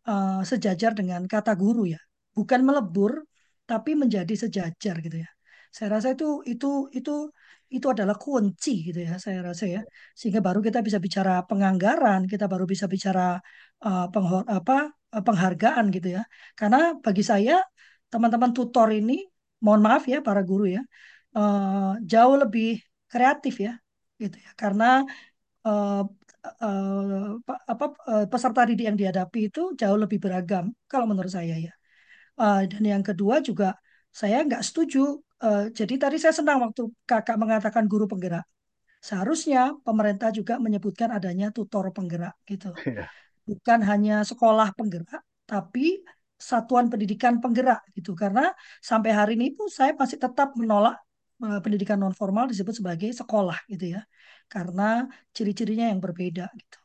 uh, 0.05 0.45
sejajar 0.45 0.91
dengan 0.93 1.21
kata 1.25 1.57
guru 1.57 1.89
ya, 1.89 1.99
bukan 2.37 2.61
melebur 2.67 3.25
tapi 3.69 3.91
menjadi 4.01 4.33
sejajar 4.43 4.95
gitu 5.05 5.17
ya. 5.25 5.29
Saya 5.76 5.88
rasa 5.95 6.07
itu 6.15 6.26
itu 6.51 6.67
itu 6.97 7.11
itu 7.76 7.88
adalah 7.93 8.15
kunci 8.24 8.70
gitu 8.88 8.99
ya 9.07 9.13
saya 9.26 9.39
rasa 9.49 9.63
ya 9.76 9.80
sehingga 10.20 10.41
baru 10.47 10.59
kita 10.67 10.80
bisa 10.88 10.99
bicara 11.05 11.32
penganggaran 11.49 12.22
kita 12.32 12.45
baru 12.51 12.65
bisa 12.74 12.86
bicara 12.93 13.22
uh, 13.86 14.01
penghor 14.13 14.41
apa 14.57 14.74
penghargaan 15.28 15.86
gitu 15.95 16.07
ya 16.17 16.22
karena 16.59 16.78
bagi 17.05 17.24
saya 17.32 17.53
teman-teman 18.11 18.51
tutor 18.57 18.88
ini, 18.99 19.13
mohon 19.63 19.82
maaf 19.86 20.03
ya 20.13 20.17
para 20.28 20.41
guru 20.49 20.65
ya, 20.76 20.82
eh, 21.38 21.91
jauh 22.11 22.36
lebih 22.41 22.65
kreatif 23.11 23.55
ya, 23.65 23.72
gitu 24.22 24.38
ya, 24.45 24.49
karena 24.61 24.86
eh, 25.67 26.01
eh, 26.63 27.30
pa- 27.47 27.63
apa 27.74 27.86
eh, 28.11 28.24
peserta 28.32 28.61
didik 28.70 28.86
yang 28.89 28.97
dihadapi 29.01 29.39
itu 29.49 29.61
jauh 29.82 29.97
lebih 30.03 30.20
beragam 30.24 30.65
kalau 30.91 31.05
menurut 31.11 31.32
saya 31.38 31.55
ya. 31.65 31.72
Eh, 32.41 32.59
dan 32.72 32.84
yang 32.93 33.03
kedua 33.09 33.36
juga 33.49 33.65
saya 34.22 34.38
nggak 34.47 34.63
setuju. 34.67 34.99
Eh, 35.43 35.63
jadi 35.79 35.93
tadi 36.03 36.15
saya 36.21 36.33
senang 36.39 36.57
waktu 36.65 36.81
kakak 37.09 37.37
mengatakan 37.41 37.85
guru 37.91 38.05
penggerak. 38.11 38.43
Seharusnya 39.07 39.59
pemerintah 39.87 40.29
juga 40.39 40.53
menyebutkan 40.65 41.09
adanya 41.17 41.47
tutor 41.57 41.85
penggerak 41.97 42.35
gitu. 42.51 42.67
Iya. 42.87 43.09
Bukan 43.49 43.79
hanya 43.89 44.13
sekolah 44.29 44.69
penggerak, 44.77 45.21
tapi 45.49 46.03
satuan 46.49 46.87
pendidikan 46.91 47.35
penggerak 47.43 47.79
gitu. 47.97 48.11
Karena 48.21 48.41
sampai 48.89 49.11
hari 49.19 49.33
ini 49.39 49.47
pun 49.57 49.67
saya 49.71 49.91
masih 50.01 50.19
tetap 50.25 50.49
menolak 50.59 50.95
eh, 51.45 51.59
pendidikan 51.63 51.97
non 52.03 52.15
formal 52.21 52.45
disebut 52.51 52.75
sebagai 52.81 53.09
sekolah 53.21 53.57
gitu 53.71 53.85
ya. 53.97 54.01
Karena 54.53 55.07
ciri-cirinya 55.35 55.85
yang 55.91 55.99
berbeda 56.05 56.45
gitu. 56.59 56.77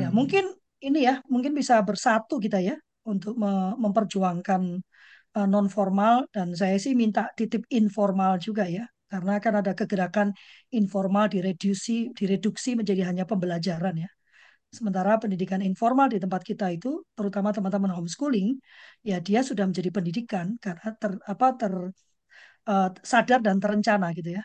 Ya, 0.00 0.06
Hmm. 0.06 0.10
mungkin 0.12 0.44
ini 0.84 0.98
ya, 1.08 1.14
mungkin 1.32 1.52
bisa 1.56 1.74
bersatu 1.88 2.36
kita 2.44 2.58
ya 2.60 2.76
untuk 3.08 3.32
me- 3.40 3.74
memperjuangkan 5.36 5.48
non 5.52 5.68
formal 5.68 6.14
dan 6.32 6.48
saya 6.56 6.76
sih 6.80 6.96
minta 6.96 7.28
titip 7.36 7.68
informal 7.68 8.40
juga 8.40 8.64
ya. 8.64 8.84
Karena 9.06 9.38
kan 9.44 9.54
ada 9.60 9.72
kegerakan 9.76 10.32
informal 10.74 11.28
direduksi 11.30 12.10
direduksi 12.16 12.74
menjadi 12.74 13.02
hanya 13.12 13.24
pembelajaran 13.28 13.94
ya. 14.04 14.10
Sementara 14.72 15.16
pendidikan 15.22 15.62
informal 15.62 16.08
di 16.10 16.18
tempat 16.18 16.42
kita 16.42 16.66
itu, 16.74 17.04
terutama 17.16 17.54
teman-teman 17.54 17.92
homeschooling, 17.96 18.58
ya 19.04 19.16
dia 19.22 19.40
sudah 19.46 19.64
menjadi 19.68 19.90
pendidikan 19.94 20.46
karena 20.58 20.88
ter, 21.00 21.12
apa 21.32 21.46
ter 21.60 21.72
eh, 22.68 22.90
sadar 23.04 23.40
dan 23.46 23.56
terencana 23.62 24.06
gitu 24.16 24.30
ya 24.38 24.42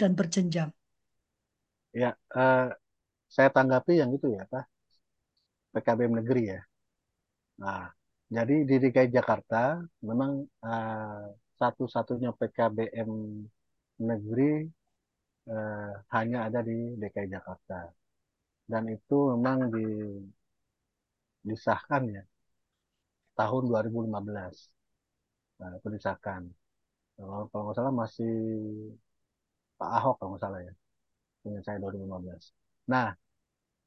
dan 0.00 0.12
berjenjang. 0.18 0.70
Ya, 1.92 2.10
eh, 2.36 2.68
saya 3.34 3.50
tanggapi 3.56 3.92
yang 4.00 4.10
itu 4.16 4.28
ya, 4.36 4.44
Pak, 4.52 4.64
PKBM 5.72 6.12
negeri 6.20 6.42
ya. 6.52 6.60
Nah, 7.62 7.92
jadi 8.36 8.54
di 8.68 8.74
DKI 8.82 9.08
Jakarta 9.18 9.56
memang 10.08 10.32
eh, 10.66 11.22
satu-satunya 11.60 12.30
PKBM 12.38 13.10
negeri 14.08 14.50
eh, 15.54 15.90
hanya 16.14 16.38
ada 16.46 16.60
di 16.68 16.76
DKI 17.00 17.28
Jakarta. 17.36 17.78
Dan 18.72 18.84
itu 18.96 19.16
memang 19.34 19.58
di, 19.74 19.84
disahkan 21.48 22.02
ya 22.16 22.22
tahun 23.38 23.62
2015. 23.70 24.56
Nah, 25.60 25.70
itu 25.78 25.88
disahkan. 25.96 26.42
Kalau, 27.16 27.40
kalau 27.50 27.62
nggak 27.66 27.76
salah 27.78 27.94
masih 28.02 28.32
Pak 29.78 29.90
Ahok 29.98 30.14
kalau 30.18 30.30
nggak 30.32 30.42
salah 30.44 30.60
ya. 30.68 30.72
Punya 31.42 31.60
saya 31.66 31.76
2015. 31.82 32.44
Nah, 32.92 33.08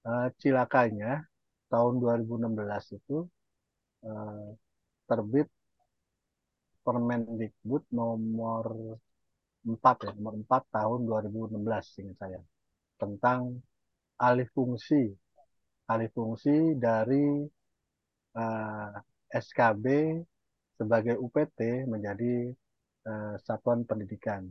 eh, 0.09 0.27
cilakanya 0.41 1.11
tahun 1.71 1.93
2016 2.03 2.85
itu 2.99 3.17
eh, 4.09 4.47
terbit 5.09 5.47
Permendikbud 6.85 7.83
nomor 7.99 8.65
4 9.65 9.97
ya, 10.05 10.11
nomor 10.17 10.33
4 10.45 10.63
tahun 10.75 10.99
2016 11.09 11.85
ingat 12.01 12.17
saya 12.21 12.39
tentang 13.01 13.39
alih 14.21 14.47
fungsi 14.55 15.01
alih 15.91 16.09
fungsi 16.15 16.77
dari 16.77 17.45
eh, 18.37 18.89
SKB 19.45 19.85
sebagai 20.77 21.15
UPT 21.25 21.59
menjadi 21.93 22.33
eh, 23.09 23.35
satuan 23.45 23.79
pendidikan. 23.89 24.43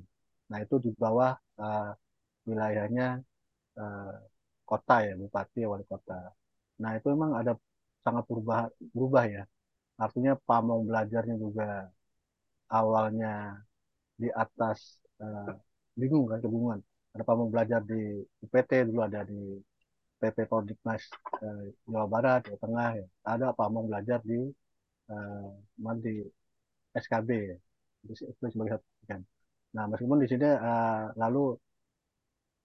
Nah, 0.51 0.59
itu 0.65 0.77
di 0.85 0.91
bawah 0.95 1.33
eh, 1.63 1.91
wilayahnya 2.49 3.09
kota 4.71 4.97
ya, 5.07 5.13
bupati 5.21 5.61
wali 5.71 5.85
kota. 5.93 6.19
Nah, 6.83 6.91
itu 6.99 7.07
memang 7.15 7.33
ada 7.41 7.53
sangat 8.05 8.25
berubah 8.31 8.61
berubah 8.95 9.25
ya. 9.37 9.43
Artinya 10.05 10.33
pamong 10.49 10.83
belajarnya 10.89 11.37
juga 11.45 11.65
awalnya 12.79 13.29
di 14.23 14.29
atas 14.45 14.79
eh, 15.23 15.53
bingung 16.01 16.27
kan 16.31 16.39
kebingungan. 16.45 16.81
Ada 17.15 17.25
pamong 17.29 17.51
belajar 17.55 17.81
di 17.91 18.01
UPT 18.45 18.71
dulu 18.91 19.01
ada 19.07 19.21
di 19.31 19.39
PP 20.21 20.39
Prodikmas 20.51 21.03
eh, 21.45 21.65
Jawa 21.91 22.07
Barat, 22.15 22.41
Jawa 22.47 22.59
Tengah 22.65 22.91
ya. 23.01 23.07
Ada 23.33 23.47
pamong 23.59 23.87
belajar 23.91 24.19
di 24.31 24.39
eh, 25.13 25.49
di 26.05 26.15
SKB 27.05 27.31
ya. 27.53 27.57
Itu 28.11 28.45
sebagai 28.53 28.73
satu 28.79 28.87
kan. 29.11 29.21
Nah, 29.77 29.85
meskipun 29.91 30.19
di 30.23 30.29
sini 30.31 30.47
eh, 30.49 31.05
lalu 31.23 31.55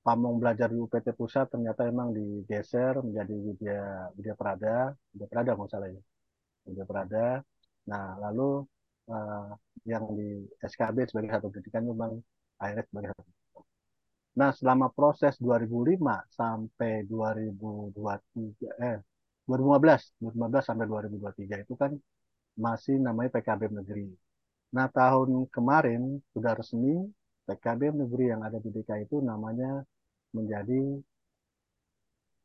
pamong 0.10 0.42
belajar 0.42 0.74
di 0.74 0.78
UPT 0.82 1.14
pusat 1.14 1.46
ternyata 1.54 1.86
memang 1.86 2.10
digeser 2.18 2.98
menjadi 3.06 3.36
Widya 3.46 3.82
Widya 4.18 4.34
Prada, 4.34 4.90
Widya 5.14 5.28
Prada 5.30 5.52
nggak 5.54 5.70
salah 5.70 5.90
ya. 5.94 6.02
Widya 6.66 6.86
Prada. 6.90 7.26
Nah, 7.94 8.18
lalu 8.18 8.66
eh, 9.14 9.50
yang 9.86 10.06
di 10.18 10.50
SKB 10.66 10.98
sebagai 11.06 11.30
satu 11.38 11.48
pendidikan 11.54 11.84
memang 11.86 12.12
akhirnya 12.58 12.86
sebagai 12.90 13.10
satu. 13.14 13.30
Nah, 14.42 14.50
selama 14.50 14.88
proses 14.98 15.38
2005 15.38 16.26
sampai 16.34 17.06
2023 17.06 18.66
eh 18.82 18.98
2015, 19.46 20.18
2015 20.26 20.66
sampai 20.66 20.86
2023 20.90 21.66
itu 21.66 21.74
kan 21.78 21.92
masih 22.58 22.98
namanya 22.98 23.30
PKB 23.38 23.62
negeri. 23.78 24.10
Nah, 24.74 24.90
tahun 24.90 25.30
kemarin 25.54 26.02
sudah 26.34 26.58
resmi 26.58 26.98
PKB 27.46 27.82
negeri 27.94 28.26
yang 28.34 28.42
ada 28.46 28.58
di 28.58 28.70
DKI 28.74 29.10
itu 29.10 29.18
namanya 29.22 29.86
menjadi 30.36 31.00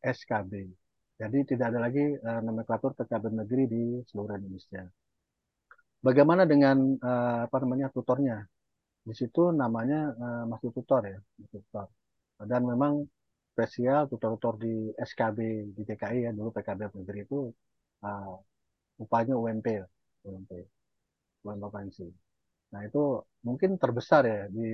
SKB. 0.04 0.52
Jadi 1.20 1.38
tidak 1.46 1.66
ada 1.72 1.80
lagi 1.86 2.04
uh, 2.18 2.40
nomenklatur 2.42 2.92
PKB 2.98 3.24
negeri 3.32 3.64
di 3.70 3.82
seluruh 4.08 4.34
Indonesia. 4.36 4.82
Bagaimana 6.04 6.44
dengan 6.44 6.76
uh, 7.00 7.48
apa 7.48 7.56
namanya 7.62 7.88
tutornya? 7.88 8.44
Di 9.04 9.14
situ 9.16 9.52
namanya 9.52 10.12
uh, 10.12 10.44
masih 10.50 10.68
tutor 10.74 11.02
ya, 11.06 11.18
tutor. 11.52 11.88
Dan 12.44 12.66
memang 12.68 13.06
spesial 13.54 14.10
tutor-tutor 14.10 14.58
di 14.58 14.90
SKB 14.98 15.38
di 15.78 15.82
DKI 15.86 16.18
ya 16.26 16.30
dulu 16.34 16.50
PKB 16.50 16.80
negeri 16.98 17.18
itu 17.22 17.48
uh, 18.02 18.34
upahnya 18.98 19.38
UMP, 19.38 19.66
UMP, 20.26 20.50
UMP 21.46 21.60
provinsi. 21.62 22.06
Nah 22.74 22.82
itu 22.82 23.22
mungkin 23.46 23.78
terbesar 23.78 24.22
ya 24.26 24.40
di 24.50 24.66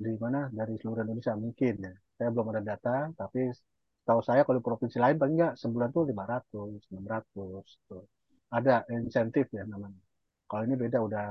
di 0.00 0.12
mana 0.16 0.48
dari 0.48 0.74
seluruh 0.80 1.04
Indonesia 1.04 1.34
mungkin 1.36 1.74
ya. 1.86 1.92
Saya 2.16 2.28
belum 2.32 2.46
ada 2.52 2.62
data, 2.64 2.96
tapi 3.20 3.40
tahu 4.08 4.20
saya 4.24 4.42
kalau 4.48 4.60
provinsi 4.64 4.96
lain 5.04 5.16
paling 5.20 5.36
nggak 5.40 5.54
sebulan 5.60 5.88
tuh 5.96 6.04
500, 6.08 6.88
600 6.88 7.64
tuh. 7.88 8.04
Ada 8.56 8.74
insentif 8.96 9.46
ya 9.52 9.62
namanya. 9.68 10.00
Kalau 10.48 10.62
ini 10.66 10.74
beda 10.74 10.98
udah 11.08 11.26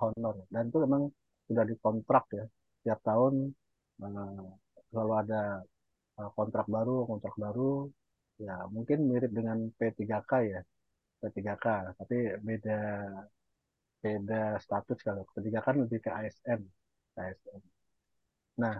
honor 0.00 0.34
dan 0.48 0.62
itu 0.70 0.78
memang 0.86 1.02
sudah 1.48 1.64
dikontrak 1.70 2.24
ya. 2.38 2.44
Tiap 2.84 2.98
tahun 3.08 3.34
uh, 4.04 4.46
selalu 4.90 5.12
ada 5.22 5.42
uh, 6.20 6.30
kontrak 6.38 6.66
baru, 6.70 7.04
kontrak 7.10 7.34
baru. 7.36 7.90
Ya 8.38 8.54
mungkin 8.74 8.98
mirip 9.10 9.30
dengan 9.30 9.58
P3K 9.78 10.32
ya, 10.52 10.60
P3K, 11.22 11.66
tapi 11.98 12.16
beda 12.42 12.78
beda 14.02 14.40
status 14.64 14.98
kalau 15.06 15.22
P3K 15.34 15.56
kan 15.66 15.76
lebih 15.82 15.98
ke 16.04 16.10
ASN, 16.10 16.60
ASN. 17.18 17.73
Nah, 18.62 18.74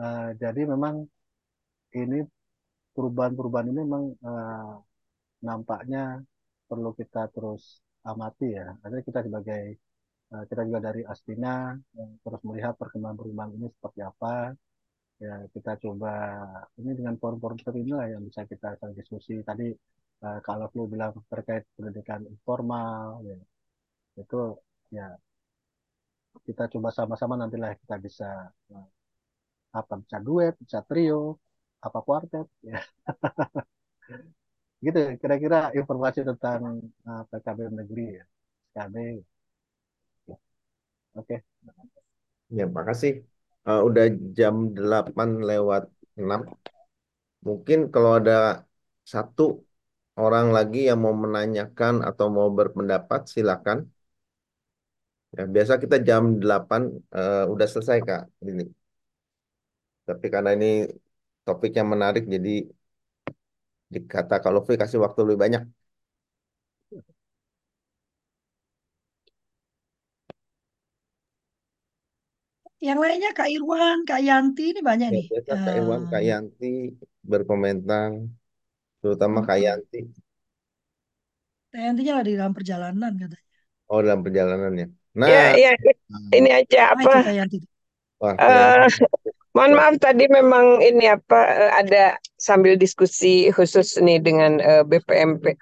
uh, 0.00 0.28
jadi 0.42 0.60
memang 0.72 0.94
ini 2.00 2.18
perubahan-perubahan 2.94 3.68
ini 3.70 3.80
memang 3.86 4.04
uh, 4.22 4.74
nampaknya 5.46 6.22
perlu 6.68 6.90
kita 7.00 7.28
terus 7.34 7.62
amati 8.10 8.46
ya. 8.58 8.66
Ada 8.84 8.96
kita 9.06 9.20
sebagai 9.26 9.62
uh, 10.32 10.44
kita 10.48 10.62
juga 10.68 10.80
dari 10.88 11.02
Astina 11.12 11.72
uh, 11.74 12.12
terus 12.24 12.40
melihat 12.48 12.74
perkembangan 12.80 13.18
perubahan 13.20 13.50
ini 13.56 13.66
seperti 13.76 14.00
apa. 14.10 14.52
Ya 15.22 15.34
kita 15.54 15.72
coba 15.84 16.12
ini 16.80 16.90
dengan 16.98 17.14
forum-forum 17.22 17.56
seperti 17.60 17.78
inilah 17.86 18.06
yang 18.12 18.22
bisa 18.28 18.42
kita 18.50 18.68
diskusi. 18.98 19.40
Tadi 19.48 19.70
uh, 20.26 20.38
kalau 20.46 20.66
lu 20.76 20.84
bilang 20.92 21.14
terkait 21.32 21.64
pendidikan 21.76 22.20
informal, 22.26 23.22
ya 23.24 23.38
itu 24.22 24.40
ya 24.94 25.06
kita 26.46 26.64
coba 26.72 26.88
sama-sama 26.90 27.34
nantilah 27.38 27.78
kita 27.82 27.96
bisa 28.06 28.28
uh, 28.74 28.86
apa 29.78 29.92
bisa 30.02 30.18
duet, 30.26 30.54
bisa 30.62 30.78
trio, 30.88 31.38
apa 31.86 31.98
kuartet 32.06 32.46
ya. 32.70 32.78
gitu 34.84 34.98
kira-kira 35.20 35.56
informasi 35.78 36.20
tentang 36.28 36.60
uh, 37.08 37.22
PKB 37.30 37.58
negeri 37.80 38.04
ya. 38.18 38.24
PKB. 38.72 38.96
Oke. 41.20 41.34
Ya, 42.56 42.64
makasih. 42.76 43.12
Uh, 43.68 43.80
udah 43.88 44.04
jam 44.38 44.54
8 44.76 45.28
lewat 45.48 45.82
6. 46.20 46.40
Mungkin 47.46 47.78
kalau 47.92 48.10
ada 48.18 48.32
satu 49.12 49.42
orang 50.24 50.46
lagi 50.56 50.78
yang 50.88 50.98
mau 51.04 51.14
menanyakan 51.24 51.94
atau 52.08 52.26
mau 52.36 52.48
berpendapat, 52.58 53.20
silakan. 53.34 53.78
Ya, 55.36 55.42
biasa 55.54 55.74
kita 55.82 55.96
jam 56.08 56.22
8 56.42 56.82
eh, 57.18 57.44
udah 57.52 57.66
selesai 57.72 57.98
Kak. 58.08 58.22
Ini. 58.48 58.83
Tapi 60.08 60.26
karena 60.34 60.50
ini 60.56 60.66
topiknya 61.46 61.82
menarik, 61.92 62.22
jadi 62.34 62.48
dikata 63.94 64.34
kalau 64.44 64.58
Lutfi 64.60 64.74
kasih 64.82 64.98
waktu 65.04 65.20
lebih 65.24 65.38
banyak. 65.44 65.62
Yang 72.86 72.98
lainnya 73.02 73.30
Kak 73.38 73.48
Irwan, 73.56 73.98
Kak 74.08 74.20
Yanti 74.26 74.62
ini 74.72 74.80
banyak 74.90 75.08
Ya, 75.12 75.16
nih. 75.16 75.26
biasa 75.28 75.52
Kak 75.62 75.74
Irwan, 75.78 76.02
Kak 76.10 76.22
Eh, 76.22 76.28
Yanti 76.28 76.66
berkomentar, 77.30 78.10
terutama 79.00 79.38
Kak 79.48 79.58
mm-mm. 79.58 79.66
Yanti. 79.66 79.98
Kak 81.70 81.80
Yantinya 81.84 82.12
lagi 82.18 82.32
dalam 82.40 82.54
perjalanan 82.58 83.12
katanya. 83.20 83.46
Oh, 83.88 83.98
dalam 84.04 84.20
perjalanannya. 84.24 84.84
Ya, 85.30 85.40
Nah, 85.40 85.58
ya, 85.62 85.70
ini 86.36 86.48
hmm, 86.48 86.58
aja 86.58 86.78
Apa 86.92 87.00
itu 87.06 87.16
apa? 87.16 87.24
Kak 87.24 87.34
Yanti? 87.38 87.56
wah, 88.20 88.34
Kak 88.42 88.52
eh 88.52 88.58
Yanti. 88.58 88.88
Mohon 89.54 89.72
maaf 89.78 89.94
tadi 90.02 90.26
memang 90.28 90.82
ini 90.82 91.08
apa 91.08 91.40
eh, 91.46 91.72
ada 91.80 92.04
sambil 92.36 92.74
diskusi 92.74 93.48
khusus 93.54 93.96
nih 94.02 94.18
dengan 94.20 94.58
eh, 94.58 94.82
BPMP. 94.82 95.54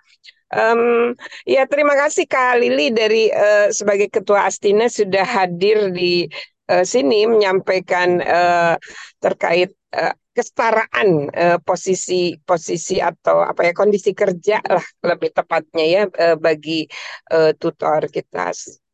Em, 0.52 1.16
ya 1.48 1.64
terima 1.64 1.96
kasih 1.96 2.28
Kak 2.28 2.60
Lili 2.60 2.92
dari 2.92 3.32
eh, 3.32 3.72
sebagai 3.72 4.12
Ketua 4.12 4.48
Astina 4.48 4.88
sudah 4.88 5.24
hadir 5.24 5.92
di 5.92 6.28
eh, 6.68 6.84
sini 6.84 7.24
menyampaikan 7.24 8.20
eh, 8.20 8.74
terkait 9.20 9.72
eh, 9.96 10.14
kesetaraan 10.32 11.28
eh, 11.32 11.58
posisi 11.60 12.36
posisi 12.44 12.96
atau 13.00 13.44
apa 13.44 13.68
ya 13.68 13.72
kondisi 13.76 14.16
kerja 14.16 14.60
lah 14.64 14.84
lebih 15.04 15.36
tepatnya 15.36 15.84
ya 15.84 16.02
eh, 16.08 16.36
bagi 16.36 16.84
eh, 17.32 17.52
tutor 17.60 18.08
kita 18.08 18.52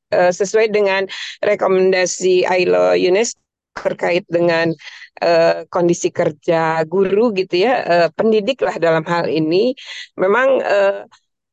Eh, 0.08 0.32
sesuai 0.32 0.72
dengan 0.72 1.04
rekomendasi 1.44 2.48
ILO 2.48 2.96
UNESCO 2.96 3.36
terkait 3.86 4.24
dengan 4.28 4.66
eh, 5.22 5.64
kondisi 5.72 6.08
kerja 6.14 6.82
guru 6.86 7.34
gitu 7.38 7.54
ya 7.66 7.72
eh, 7.92 8.08
pendidik 8.16 8.58
lah 8.66 8.76
dalam 8.78 9.04
hal 9.06 9.26
ini 9.30 9.74
memang 10.18 10.48
eh, 10.62 11.02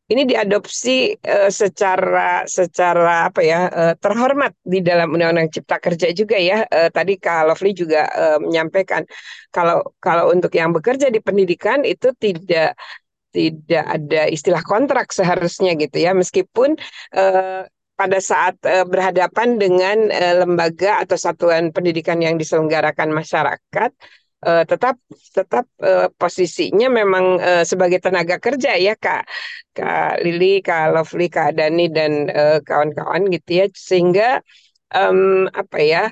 ini 0.05 0.21
diadopsi 0.29 1.17
eh, 1.17 1.49
secara 1.49 2.45
secara 2.45 3.25
apa 3.33 3.41
ya 3.41 3.59
eh, 3.73 3.93
terhormat 3.97 4.53
di 4.61 4.79
dalam 4.85 5.09
Undang-Undang 5.17 5.49
Cipta 5.49 5.81
Kerja 5.81 6.13
juga 6.13 6.37
ya. 6.37 6.61
Eh, 6.69 6.89
tadi 6.93 7.17
Kak 7.17 7.49
Lovely 7.49 7.73
juga 7.73 8.05
eh, 8.13 8.37
menyampaikan 8.37 9.01
kalau 9.49 9.81
kalau 9.97 10.29
untuk 10.29 10.53
yang 10.53 10.69
bekerja 10.77 11.09
di 11.09 11.17
pendidikan 11.25 11.81
itu 11.81 12.13
tidak 12.21 12.77
tidak 13.35 13.85
ada 13.85 14.21
istilah 14.31 14.63
kontrak 14.63 15.11
seharusnya 15.11 15.75
gitu 15.75 15.97
ya 15.99 16.13
meskipun 16.15 16.77
eh, 17.17 17.67
pada 17.95 18.19
saat 18.19 18.59
eh, 18.67 18.83
berhadapan 18.87 19.55
dengan 19.55 19.97
eh, 20.11 20.35
lembaga 20.43 21.01
atau 21.03 21.15
satuan 21.15 21.71
pendidikan 21.75 22.19
yang 22.19 22.35
diselenggarakan 22.35 23.09
masyarakat 23.15 23.91
eh, 24.45 24.63
tetap 24.69 24.95
tetap 25.35 25.65
eh, 25.81 26.07
posisinya 26.19 26.87
memang 26.91 27.25
eh, 27.39 27.63
sebagai 27.67 27.99
tenaga 28.03 28.37
kerja 28.39 28.75
ya 28.77 28.93
Kak. 28.99 29.23
Kak 29.75 30.23
Lili, 30.23 30.63
Kak 30.63 30.95
Lovely, 30.95 31.27
Kak 31.27 31.55
Dani 31.57 31.85
dan 31.91 32.31
eh, 32.31 32.59
kawan-kawan 32.63 33.27
gitu 33.31 33.49
ya. 33.63 33.65
Sehingga 33.75 34.39
em, 34.95 35.47
apa 35.51 35.77
ya 35.83 36.03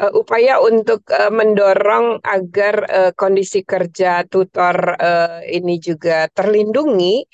eh, 0.00 0.12
upaya 0.14 0.62
untuk 0.62 1.02
eh, 1.10 1.30
mendorong 1.32 2.22
agar 2.22 2.74
eh, 2.88 3.12
kondisi 3.18 3.62
kerja 3.66 4.22
tutor 4.30 4.76
eh, 4.98 5.58
ini 5.58 5.78
juga 5.82 6.26
terlindungi 6.30 7.24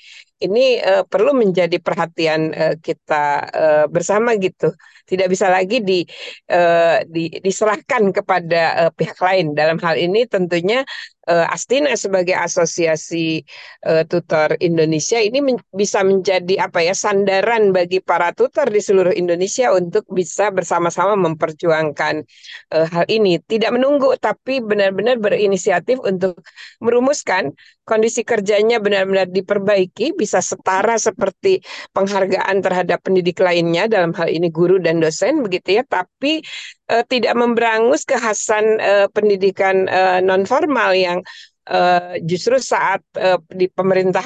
ini 0.45 0.77
eh, 0.89 1.03
perlu 1.11 1.31
menjadi 1.41 1.77
perhatian 1.81 2.41
eh, 2.53 2.75
kita 2.85 3.15
eh, 3.61 3.85
bersama 3.95 4.29
gitu. 4.45 4.71
Tidak 5.05 5.27
bisa 5.29 5.47
lagi 5.53 5.85
di, 5.85 6.01
eh, 6.49 7.05
di 7.05 7.29
diserahkan 7.41 8.09
kepada 8.09 8.61
eh, 8.87 8.91
pihak 8.91 9.17
lain. 9.21 9.53
Dalam 9.53 9.77
hal 9.81 9.95
ini 10.01 10.25
tentunya 10.25 10.81
eh, 11.29 11.45
Astina 11.53 11.93
sebagai 11.93 12.33
asosiasi 12.33 13.45
eh, 13.85 14.03
tutor 14.09 14.57
Indonesia 14.61 15.21
ini 15.21 15.39
men- 15.45 15.65
bisa 15.73 16.01
menjadi 16.01 16.65
apa 16.69 16.81
ya 16.81 16.93
sandaran 16.97 17.69
bagi 17.69 18.01
para 18.01 18.33
tutor 18.33 18.69
di 18.69 18.81
seluruh 18.81 19.13
Indonesia 19.13 19.69
untuk 19.73 20.05
bisa 20.09 20.49
bersama-sama 20.49 21.13
memperjuangkan 21.17 22.15
eh, 22.73 22.87
hal 22.89 23.05
ini. 23.09 23.37
Tidak 23.41 23.71
menunggu 23.73 24.17
tapi 24.17 24.61
benar-benar 24.61 25.21
berinisiatif 25.21 26.01
untuk 26.01 26.41
merumuskan 26.81 27.53
kondisi 27.85 28.25
kerjanya 28.25 28.81
benar-benar 28.81 29.29
diperbaiki, 29.29 30.17
bisa 30.17 30.41
setara 30.41 30.97
seperti 30.97 31.61
penghargaan 31.93 32.57
terhadap 32.65 32.99
pendidik 33.05 33.37
lainnya 33.37 33.85
dalam 33.85 34.09
hal 34.17 34.25
ini 34.25 34.49
guru 34.49 34.81
dan 34.81 34.94
dosen 35.03 35.41
begitu 35.45 35.79
ya, 35.79 35.83
tapi 35.87 36.43
eh, 36.91 37.03
tidak 37.11 37.33
memberangus 37.37 38.03
kekhasan 38.09 38.65
eh, 38.79 39.07
pendidikan 39.15 39.85
eh, 39.89 40.19
non 40.23 40.43
formal 40.47 40.91
yang 40.95 41.19
eh, 41.69 42.21
justru 42.23 42.57
saat 42.61 43.01
eh, 43.17 43.39
di 43.51 43.65
pemerintah 43.71 44.25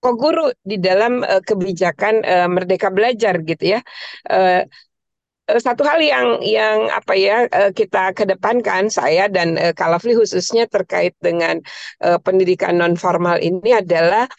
kok 0.00 0.16
guru 0.16 0.48
di 0.64 0.76
dalam 0.80 1.20
eh, 1.24 1.42
kebijakan 1.44 2.14
eh, 2.24 2.48
Merdeka 2.48 2.88
Belajar 2.88 3.34
gitu 3.44 3.64
ya. 3.76 3.80
Eh, 4.28 4.64
satu 5.50 5.82
hal 5.82 5.98
yang 5.98 6.38
yang 6.46 6.86
apa 6.94 7.10
ya 7.18 7.42
kita 7.74 8.14
kedepankan 8.14 8.86
saya 8.86 9.26
dan 9.26 9.58
Kalafli 9.74 10.14
khususnya 10.14 10.70
terkait 10.70 11.18
dengan 11.18 11.58
pendidikan 12.22 12.78
non 12.78 12.94
formal 12.94 13.42
ini 13.42 13.74
adalah 13.74 14.30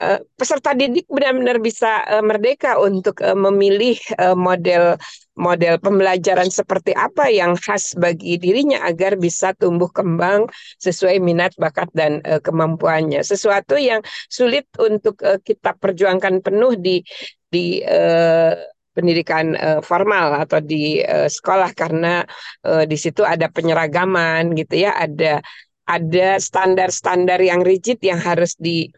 eh, 0.00 0.20
peserta 0.36 0.76
didik 0.76 1.08
benar-benar 1.08 1.58
bisa 1.60 2.04
eh, 2.04 2.24
merdeka 2.24 2.76
untuk 2.80 3.20
eh, 3.24 3.36
memilih 3.36 3.96
eh, 4.18 4.36
model 4.36 4.96
model 5.36 5.76
pembelajaran 5.76 6.48
seperti 6.48 6.96
apa 6.96 7.28
yang 7.28 7.60
khas 7.60 7.92
bagi 7.96 8.40
dirinya 8.40 8.88
agar 8.88 9.20
bisa 9.20 9.52
tumbuh 9.52 9.92
kembang 9.92 10.48
sesuai 10.80 11.20
minat, 11.20 11.52
bakat 11.60 11.92
dan 11.92 12.24
eh, 12.24 12.40
kemampuannya. 12.40 13.20
Sesuatu 13.20 13.76
yang 13.76 14.00
sulit 14.28 14.64
untuk 14.80 15.20
eh, 15.24 15.40
kita 15.40 15.76
perjuangkan 15.76 16.40
penuh 16.40 16.76
di 16.80 17.04
di 17.52 17.80
eh, 17.84 18.52
pendidikan 18.96 19.52
eh, 19.52 19.80
formal 19.84 20.40
atau 20.40 20.60
di 20.64 21.04
eh, 21.04 21.28
sekolah 21.28 21.76
karena 21.76 22.24
eh, 22.64 22.84
di 22.88 22.96
situ 22.96 23.20
ada 23.24 23.52
penyeragaman 23.52 24.56
gitu 24.56 24.88
ya, 24.88 24.96
ada 24.96 25.44
ada 25.86 26.28
standar-standar 26.42 27.38
yang 27.38 27.62
rigid 27.62 28.02
yang 28.02 28.18
harus 28.18 28.58
di 28.58 28.90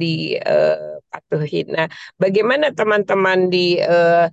dipatuhi. 0.00 1.60
Nah, 1.68 1.86
bagaimana 2.16 2.72
teman-teman 2.72 3.48
di 3.52 3.76
eh, 3.80 4.26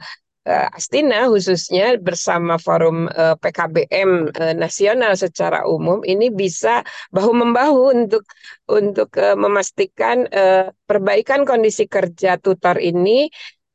eh, 0.48 0.68
Astina 0.78 1.28
khususnya 1.32 2.00
bersama 2.00 2.56
forum 2.60 3.08
eh, 3.12 3.36
PKBM 3.40 4.12
eh, 4.34 4.56
nasional 4.56 5.14
secara 5.20 5.66
umum 5.68 6.02
ini 6.08 6.32
bisa 6.32 6.82
bahu 7.12 7.32
membahu 7.36 7.80
untuk 7.96 8.24
untuk 8.70 9.10
eh, 9.20 9.36
memastikan 9.38 10.26
eh, 10.32 10.72
perbaikan 10.90 11.44
kondisi 11.44 11.86
kerja 11.90 12.40
tutor 12.40 12.80
ini 12.80 13.28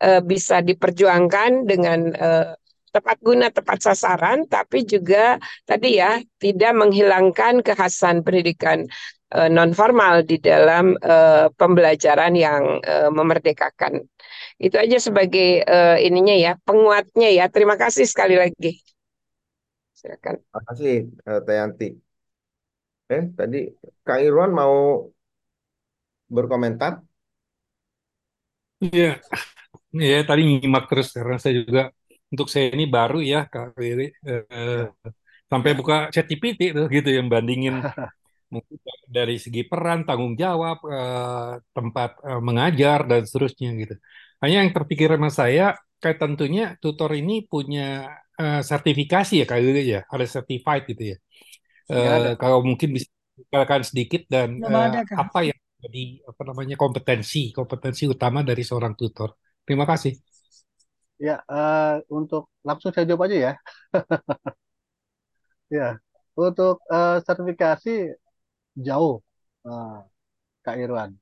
eh, 0.03 0.20
bisa 0.24 0.61
diperjuangkan 0.64 1.51
dengan 1.68 2.01
eh, 2.14 2.49
tepat 2.95 3.18
guna, 3.26 3.51
tepat 3.51 3.91
sasaran, 3.91 4.47
tapi 4.47 4.87
juga 4.87 5.35
tadi 5.66 5.99
ya 5.99 6.22
tidak 6.39 6.72
menghilangkan 6.78 7.59
kekhasan 7.66 8.22
pendidikan 8.22 8.87
eh, 9.37 9.49
non 9.57 9.70
formal 9.78 10.14
di 10.30 10.37
dalam 10.49 10.85
eh, 10.99 11.47
pembelajaran 11.61 12.32
yang 12.45 12.62
eh, 12.82 13.09
memerdekakan. 13.18 13.95
Itu 14.64 14.76
aja 14.85 14.99
sebagai 15.07 15.49
eh, 15.64 15.97
ininya 16.07 16.35
ya, 16.47 16.53
penguatnya 16.66 17.28
ya. 17.39 17.45
Terima 17.55 17.76
kasih 17.82 18.07
sekali 18.12 18.35
lagi. 18.43 18.70
Silakan. 19.99 20.35
Terima 20.43 20.61
kasih, 20.68 20.95
eh, 21.28 21.39
Teh 21.47 21.55
Yanti. 21.59 21.87
Eh, 23.14 23.22
tadi 23.39 23.57
Kak 24.07 24.18
Irwan 24.26 24.51
mau 24.59 24.74
berkomentar? 26.28 27.03
Iya, 28.85 29.05
ya 30.11 30.16
tadi 30.28 30.41
nyimak 30.49 30.85
terus 30.91 31.09
karena 31.16 31.37
saya 31.43 31.55
juga 31.62 31.80
untuk 32.32 32.47
saya 32.53 32.66
ini 32.76 32.85
baru 32.97 33.16
ya 33.32 33.39
Kak 33.53 33.66
Riri 33.80 34.05
eh, 34.28 34.43
Ya, 34.51 34.85
sampai 35.51 35.72
buka 35.78 35.95
ChatGPT 36.14 36.61
tuh 36.76 36.87
gitu 36.97 37.09
yang 37.18 37.26
bandingin 37.32 37.74
mungkin 38.55 38.77
dari 39.17 39.37
segi 39.45 39.63
peran, 39.71 39.99
tanggung 40.09 40.35
jawab, 40.43 40.79
eh, 40.87 41.53
tempat 41.77 42.11
eh, 42.29 42.41
mengajar 42.49 42.99
dan 43.11 43.21
seterusnya 43.29 43.69
gitu. 43.83 43.95
Hanya 44.43 44.57
yang 44.63 44.71
terpikir 44.77 45.09
sama 45.15 45.31
saya 45.41 45.65
kayak 46.03 46.19
tentunya 46.23 46.65
tutor 46.83 47.11
ini 47.21 47.45
punya 47.53 48.09
eh, 48.41 48.61
sertifikasi 48.71 49.33
ya 49.41 49.47
Kak 49.51 49.59
Riri 49.63 49.83
ya, 49.95 50.01
harus 50.13 50.29
certified 50.37 50.85
gitu 50.91 51.05
ya. 51.15 51.19
Ada. 51.85 52.41
kalau 52.41 52.65
mungkin 52.65 52.97
bisa 52.97 53.13
dikatakan 53.37 53.85
sedikit 53.85 54.25
dan 54.33 54.57
ada 54.65 55.05
Kak. 55.05 55.21
apa 55.29 55.53
yang 55.53 55.59
jadi 55.85 56.25
apa 56.25 56.43
namanya 56.49 56.77
kompetensi 56.81 57.53
kompetensi 57.53 58.09
utama 58.09 58.41
dari 58.41 58.65
seorang 58.65 58.97
tutor. 58.97 59.37
Terima 59.69 59.85
kasih. 59.85 60.17
Ya, 61.21 61.41
eh, 61.47 61.95
untuk 62.11 62.51
langsung 62.67 62.91
saya 62.93 63.05
jawab 63.09 63.29
aja 63.29 63.37
ya. 63.37 63.53
Ya, 65.73 65.99
untuk 66.39 66.75
eh, 66.93 67.17
sertifikasi 67.27 67.91
jauh, 68.87 69.14
eh, 69.66 69.91
Kak 70.64 70.77
Irwan. 70.85 71.12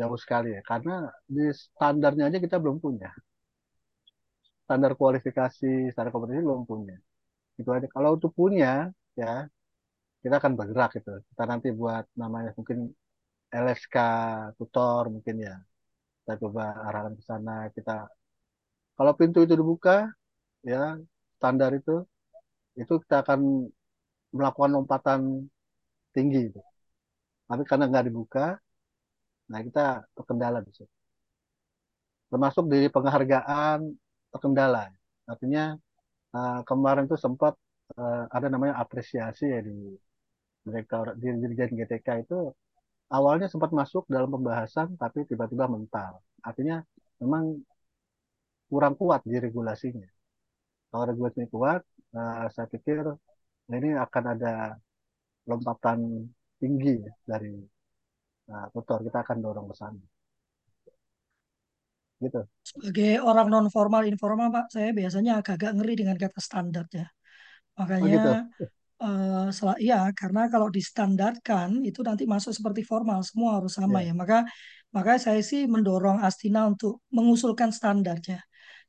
jauh 0.00 0.18
sekali 0.24 0.48
ya. 0.56 0.60
Karena 0.70 0.92
di 1.34 1.42
standarnya 1.64 2.24
aja 2.30 2.38
kita 2.46 2.56
belum 2.62 2.78
punya. 2.84 3.08
Standar 4.64 4.92
kualifikasi 5.00 5.70
standar 5.92 6.10
kompetisi 6.14 6.40
belum 6.46 6.62
punya. 6.70 6.96
Itu 7.60 7.70
aja. 7.76 7.86
Kalau 7.94 8.10
untuk 8.18 8.32
punya 8.40 8.66
ya 9.20 9.46
kita 10.22 10.34
akan 10.40 10.52
bergerak 10.60 10.90
gitu. 10.98 11.10
Kita 11.30 11.44
nanti 11.50 11.68
buat 11.80 12.04
namanya 12.22 12.50
mungkin 12.58 12.78
LSK 13.64 13.96
tutor 14.58 15.04
mungkin 15.14 15.36
ya. 15.48 15.54
Kita 16.20 16.32
coba 16.42 16.62
arahkan 16.88 17.14
ke 17.20 17.24
sana. 17.30 17.52
Kita 17.76 17.92
kalau 18.96 19.12
pintu 19.20 19.38
itu 19.44 19.54
dibuka 19.60 19.90
ya 20.70 20.98
standar 21.38 21.70
itu 21.78 21.92
itu 22.80 22.94
kita 23.04 23.16
akan 23.24 23.40
melakukan 24.36 24.72
lompatan 24.76 25.20
tinggi 26.14 26.40
itu 26.50 26.60
tapi 27.48 27.62
karena 27.68 27.84
nggak 27.90 28.06
dibuka 28.08 28.56
nah 29.50 29.60
kita 29.60 29.80
terkendala 30.16 30.58
di 30.64 30.72
situ. 30.72 30.94
Termasuk 32.32 32.64
di 32.72 32.88
penghargaan 32.88 33.78
terkendala. 34.32 34.90
Artinya 35.28 35.76
uh, 36.36 36.60
kemarin 36.68 37.04
itu 37.08 37.16
sempat 37.20 37.54
uh, 38.00 38.24
ada 38.36 38.46
namanya 38.52 38.74
apresiasi 38.82 39.44
ya 39.54 39.60
di 39.60 39.94
direktur 40.64 41.12
di 41.20 41.26
dirjen 41.44 41.76
GTK 41.76 42.08
itu 42.24 42.38
awalnya 43.12 43.46
sempat 43.52 43.70
masuk 43.76 44.08
dalam 44.08 44.32
pembahasan 44.32 44.96
tapi 44.96 45.28
tiba-tiba 45.28 45.68
mental. 45.68 46.24
Artinya 46.40 46.80
memang 47.20 47.60
kurang 48.72 48.94
kuat 49.00 49.20
di 49.28 49.36
regulasinya. 49.36 50.08
Kalau 50.90 51.04
regulasinya 51.10 51.48
kuat 51.52 51.80
uh, 52.16 52.48
saya 52.54 52.66
pikir 52.72 53.04
ini 53.76 53.96
akan 53.96 54.24
ada 54.34 54.52
lompatan 55.48 56.00
tinggi 56.64 56.92
ya, 57.06 57.12
dari 57.30 57.52
uh, 58.52 58.66
tutor 58.74 58.98
kita 59.06 59.18
akan 59.24 59.38
dorong 59.44 59.66
ke 59.70 59.74
sana 59.80 60.00
gitu 62.22 62.48
Sebagai 62.64 63.20
orang 63.28 63.46
non 63.52 63.66
formal 63.74 64.02
informal 64.12 64.48
Pak, 64.56 64.66
saya 64.74 64.90
biasanya 64.98 65.32
agak-agak 65.40 65.70
ngeri 65.76 65.94
dengan 66.00 66.16
kata 66.16 66.40
standar 66.48 66.84
ya. 66.98 67.06
oh 68.00 68.06
Makanya 68.06 68.14
gitu 68.14 68.28
eh 69.04 69.48
sel- 69.58 69.80
ya 69.90 69.98
karena 70.20 70.42
kalau 70.52 70.68
distandarkan 70.76 71.70
itu 71.88 72.00
nanti 72.08 72.24
masuk 72.34 72.52
seperti 72.58 72.82
formal, 72.90 73.20
semua 73.28 73.50
harus 73.60 73.72
sama 73.80 73.98
ya 73.98 74.08
ya. 74.08 74.12
Maka 74.22 74.38
maka 74.96 75.12
saya 75.24 75.40
sih 75.50 75.62
mendorong 75.74 76.18
Astina 76.28 76.60
untuk 76.72 76.92
mengusulkan 77.16 77.70
standarnya 77.78 78.38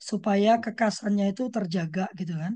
supaya 0.10 0.52
kekasannya 0.64 1.26
itu 1.34 1.44
terjaga 1.56 2.06
gitu 2.20 2.34
kan. 2.44 2.54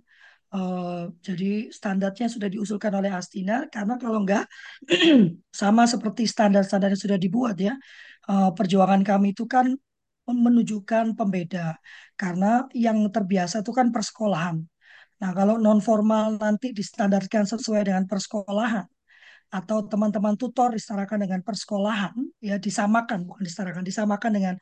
Eh, 0.49 1.01
jadi 1.21 1.69
standarnya 1.69 2.25
sudah 2.25 2.49
diusulkan 2.49 2.89
oleh 2.97 3.13
Astina 3.13 3.69
karena 3.69 4.01
kalau 4.01 4.25
enggak 4.25 4.49
sama 5.61 5.85
seperti 5.85 6.25
standar-standar 6.25 6.89
yang 6.89 7.03
sudah 7.05 7.19
dibuat 7.21 7.55
ya. 7.61 7.77
eh, 8.29 8.49
perjuangan 8.57 9.01
kami 9.05 9.37
itu 9.37 9.45
kan 9.45 9.77
menunjukkan 10.25 11.17
pembeda 11.17 11.77
karena 12.17 12.65
yang 12.73 12.97
terbiasa 13.13 13.61
itu 13.61 13.71
kan 13.73 13.93
persekolahan. 13.93 14.57
Nah, 15.21 15.31
kalau 15.37 15.55
non 15.61 15.79
formal 15.85 16.37
nanti 16.41 16.73
distandarkan 16.73 17.43
sesuai 17.45 17.81
dengan 17.89 18.05
persekolahan 18.09 18.85
atau 19.49 19.77
teman-teman 19.89 20.37
tutor 20.37 20.73
disetarakan 20.77 21.25
dengan 21.25 21.41
persekolahan, 21.41 22.13
ya 22.41 22.61
disamakan, 22.61 23.25
bukan 23.25 23.43
disetarakan, 23.45 23.81
disamakan 23.81 24.31
dengan 24.37 24.55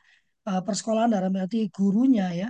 uh, 0.47 0.61
persekolahan 0.63 1.11
dalam 1.11 1.31
arti 1.35 1.67
gurunya 1.67 2.31
ya, 2.31 2.49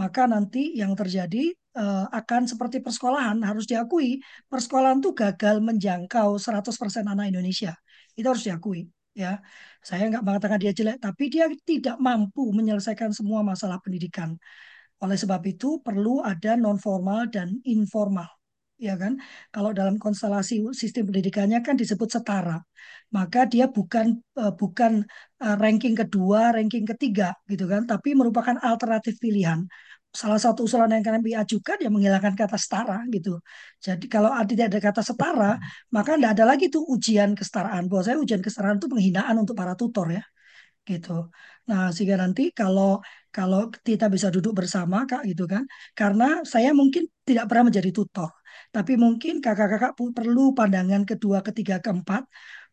maka 0.00 0.24
nanti 0.24 0.72
yang 0.80 0.96
terjadi 0.96 1.52
uh, 1.78 2.06
akan 2.10 2.46
seperti 2.50 2.80
persekolahan 2.84 3.38
harus 3.42 3.64
diakui 3.70 4.18
persekolahan 4.50 4.98
itu 5.02 5.10
gagal 5.14 5.56
menjangkau 5.60 6.38
100% 6.38 7.04
anak 7.10 7.30
Indonesia. 7.30 7.72
Itu 8.18 8.26
harus 8.30 8.44
diakui 8.46 8.86
ya. 9.14 9.38
Saya 9.80 10.10
nggak 10.10 10.24
mengatakan 10.26 10.58
dia 10.62 10.72
jelek, 10.74 10.98
tapi 10.98 11.30
dia 11.30 11.46
tidak 11.64 11.96
mampu 12.02 12.50
menyelesaikan 12.50 13.14
semua 13.14 13.40
masalah 13.46 13.78
pendidikan. 13.84 14.36
Oleh 15.02 15.16
sebab 15.18 15.40
itu 15.46 15.80
perlu 15.86 16.20
ada 16.24 16.58
non 16.58 16.78
formal 16.78 17.30
dan 17.30 17.60
informal. 17.64 18.28
Ya 18.74 18.98
kan? 18.98 19.22
Kalau 19.54 19.70
dalam 19.70 19.96
konstelasi 20.02 20.66
sistem 20.74 21.08
pendidikannya 21.08 21.62
kan 21.62 21.78
disebut 21.78 22.10
setara. 22.10 22.58
Maka 23.14 23.46
dia 23.46 23.70
bukan 23.70 24.18
uh, 24.34 24.50
bukan 24.50 25.06
uh, 25.38 25.56
ranking 25.62 25.94
kedua, 25.94 26.50
ranking 26.50 26.82
ketiga 26.82 27.38
gitu 27.46 27.70
kan, 27.70 27.86
tapi 27.86 28.18
merupakan 28.18 28.58
alternatif 28.58 29.14
pilihan. 29.22 29.62
Salah 30.14 30.38
satu 30.38 30.60
usulan 30.66 30.90
yang 30.94 31.02
kami 31.02 31.34
ajukan 31.34 31.76
ya 31.82 31.90
menghilangkan 31.90 32.34
kata 32.38 32.54
setara 32.54 33.02
gitu. 33.10 33.42
Jadi 33.82 34.06
kalau 34.06 34.30
tidak 34.46 34.66
ada 34.70 34.80
kata 34.86 35.02
setara, 35.02 35.52
maka 35.90 36.14
tidak 36.14 36.30
ada 36.38 36.44
lagi 36.50 36.64
tuh 36.70 36.82
ujian 36.94 37.34
kesetaraan. 37.38 37.90
Bahwa 37.90 38.02
saya 38.06 38.16
ujian 38.22 38.38
kesetaraan 38.38 38.78
itu 38.78 38.86
penghinaan 38.86 39.34
untuk 39.42 39.54
para 39.58 39.74
tutor 39.74 40.06
ya 40.14 40.22
gitu. 40.84 41.32
Nah, 41.68 41.90
sehingga 41.94 42.16
nanti 42.20 42.52
kalau 42.52 43.00
kalau 43.34 43.72
kita 43.72 44.06
bisa 44.14 44.28
duduk 44.30 44.52
bersama 44.60 45.02
Kak 45.10 45.26
gitu 45.26 45.44
kan. 45.50 45.64
Karena 45.98 46.44
saya 46.46 46.70
mungkin 46.76 47.08
tidak 47.26 47.44
pernah 47.50 47.64
menjadi 47.72 47.90
tutor, 47.90 48.30
tapi 48.70 48.92
mungkin 49.00 49.40
kakak-kakak 49.44 49.92
perlu 49.96 50.54
pandangan 50.54 51.02
kedua, 51.08 51.40
ketiga, 51.42 51.80
keempat 51.82 52.22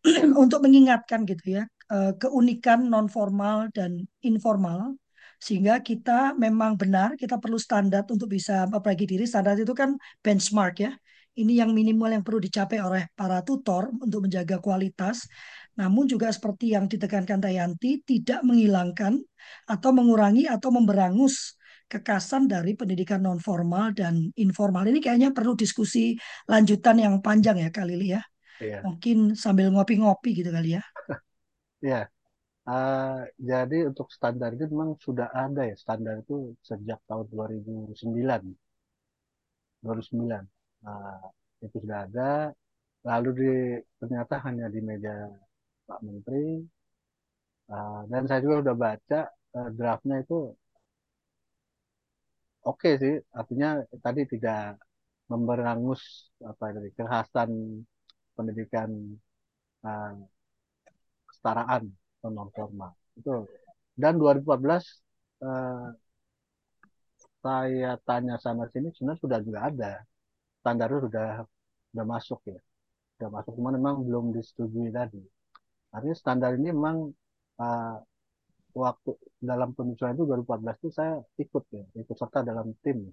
untuk 0.43 0.59
mengingatkan 0.65 1.23
gitu 1.29 1.61
ya 1.61 1.63
eh, 1.93 2.11
keunikan 2.21 2.89
non 2.91 3.07
formal 3.09 3.69
dan 3.73 4.01
informal 4.25 4.97
sehingga 5.41 5.81
kita 5.81 6.37
memang 6.37 6.77
benar 6.77 7.17
kita 7.17 7.41
perlu 7.41 7.57
standar 7.57 8.05
untuk 8.05 8.29
bisa 8.29 8.69
memperbaiki 8.69 9.05
diri. 9.09 9.25
Standar 9.25 9.57
itu 9.57 9.73
kan 9.73 9.97
benchmark 10.21 10.75
ya. 10.85 10.91
Ini 11.31 11.63
yang 11.63 11.71
minimal 11.71 12.11
yang 12.11 12.23
perlu 12.27 12.43
dicapai 12.43 12.77
oleh 12.83 13.03
para 13.15 13.39
tutor 13.41 13.89
untuk 14.03 14.27
menjaga 14.27 14.59
kualitas. 14.61 15.25
Namun 15.79 16.05
juga 16.05 16.27
seperti 16.29 16.75
yang 16.75 16.85
ditekankan 16.91 17.39
Tayanti, 17.39 18.03
tidak 18.03 18.43
menghilangkan 18.43 19.17
atau 19.65 19.89
mengurangi 19.95 20.45
atau 20.45 20.69
memberangus 20.75 21.55
kekasan 21.87 22.47
dari 22.47 22.75
pendidikan 22.75 23.23
non 23.23 23.39
formal 23.39 23.95
dan 23.95 24.31
informal. 24.39 24.83
Ini 24.87 24.99
kayaknya 25.03 25.29
perlu 25.35 25.55
diskusi 25.55 26.15
lanjutan 26.47 26.99
yang 26.99 27.19
panjang 27.23 27.59
ya 27.63 27.69
kali 27.71 27.95
ya. 28.11 28.21
iya 28.61 28.85
Mungkin 28.85 29.33
sambil 29.39 29.71
ngopi-ngopi 29.73 30.29
gitu 30.43 30.51
kali 30.51 30.77
ya. 30.79 30.83
iya 31.83 32.11
Uh, 32.61 33.25
jadi 33.41 33.89
untuk 33.89 34.07
standar 34.13 34.53
itu 34.53 34.69
memang 34.69 34.93
sudah 35.01 35.27
ada 35.33 35.61
ya. 35.69 35.75
Standar 35.83 36.21
itu 36.21 36.53
sejak 36.61 36.99
tahun 37.09 37.25
2009 37.33 38.53
2009 39.81 40.45
uh, 40.85 41.25
itu 41.65 41.77
sudah 41.83 41.97
ada. 42.05 42.53
Lalu 43.09 43.29
di 43.41 43.51
ternyata 43.99 44.33
hanya 44.45 44.65
di 44.73 44.79
meja 44.89 45.13
Pak 45.89 45.99
Menteri. 46.05 46.61
Uh, 47.71 48.03
dan 48.11 48.21
saya 48.27 48.39
juga 48.43 48.55
sudah 48.61 48.75
baca 48.85 49.19
uh, 49.57 49.69
draftnya 49.77 50.15
itu 50.23 50.53
oke 52.69 52.89
sih. 53.01 53.13
Artinya 53.39 53.67
tadi 54.05 54.21
tidak 54.33 54.77
memberangus 55.31 56.01
apa 56.49 56.63
tadi 56.75 56.89
kekhasan 56.97 57.51
pendidikan 58.35 58.89
uh, 59.87 60.13
kesetaraan 61.29 61.83
atau 62.21 62.29
non 62.29 62.49
formal 62.53 62.93
itu 63.17 63.49
dan 63.97 64.13
2014 64.21 64.45
uh, 65.41 65.89
saya 67.41 67.97
tanya 68.05 68.37
sana 68.37 68.69
sini 68.69 68.93
sebenarnya 68.93 69.21
sudah 69.25 69.39
juga 69.41 69.59
ada. 69.69 69.91
Standarnya 70.61 70.99
sudah 71.09 71.27
sudah 71.91 72.05
masuk 72.05 72.39
ya. 72.45 72.59
Sudah 73.17 73.29
masuk 73.33 73.53
cuman 73.57 73.73
memang 73.81 73.95
belum 74.05 74.25
disetujui 74.37 74.93
tadi. 74.93 75.21
Artinya 75.91 76.15
standar 76.15 76.51
ini 76.55 76.69
memang 76.71 76.97
uh, 77.59 77.97
waktu 78.71 79.11
dalam 79.41 79.75
penyusunan 79.75 80.15
itu 80.15 80.23
2014 80.29 80.79
itu 80.79 80.89
saya 80.95 81.13
ikut 81.41 81.63
ya 81.73 81.83
ikut 81.97 82.15
serta 82.15 82.39
dalam 82.45 82.71
tim. 82.85 83.09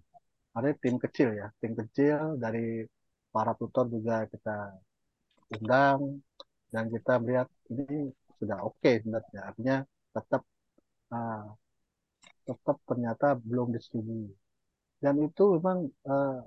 Ada 0.57 0.77
tim 0.77 0.97
kecil 1.01 1.29
ya 1.41 1.49
tim 1.61 1.73
kecil 1.73 2.37
dari 2.37 2.85
para 3.33 3.53
tutor 3.57 3.89
juga 3.89 4.29
kita 4.29 4.77
undang 5.57 6.21
dan 6.69 6.85
kita 6.93 7.13
melihat 7.23 7.49
ini 7.73 8.13
sudah 8.41 8.59
oke 8.65 8.79
okay, 8.81 8.95
sebenarnya. 9.03 9.41
Artinya 9.49 9.77
tetap 10.15 10.43
uh, 11.15 11.45
tetap 12.49 12.77
ternyata 12.89 13.27
belum 13.37 13.69
disetujui 13.77 14.33
dan 14.99 15.15
itu 15.23 15.45
memang 15.61 15.79
uh, 16.09 16.41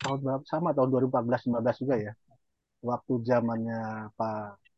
tahun 0.00 0.18
berapa 0.24 0.44
sama 0.46 0.70
tahun 0.76 0.88
2014-15 1.10 1.82
juga 1.82 1.96
ya. 1.98 2.12
Waktu 2.78 3.12
zamannya 3.26 3.80
Pak 4.14 4.68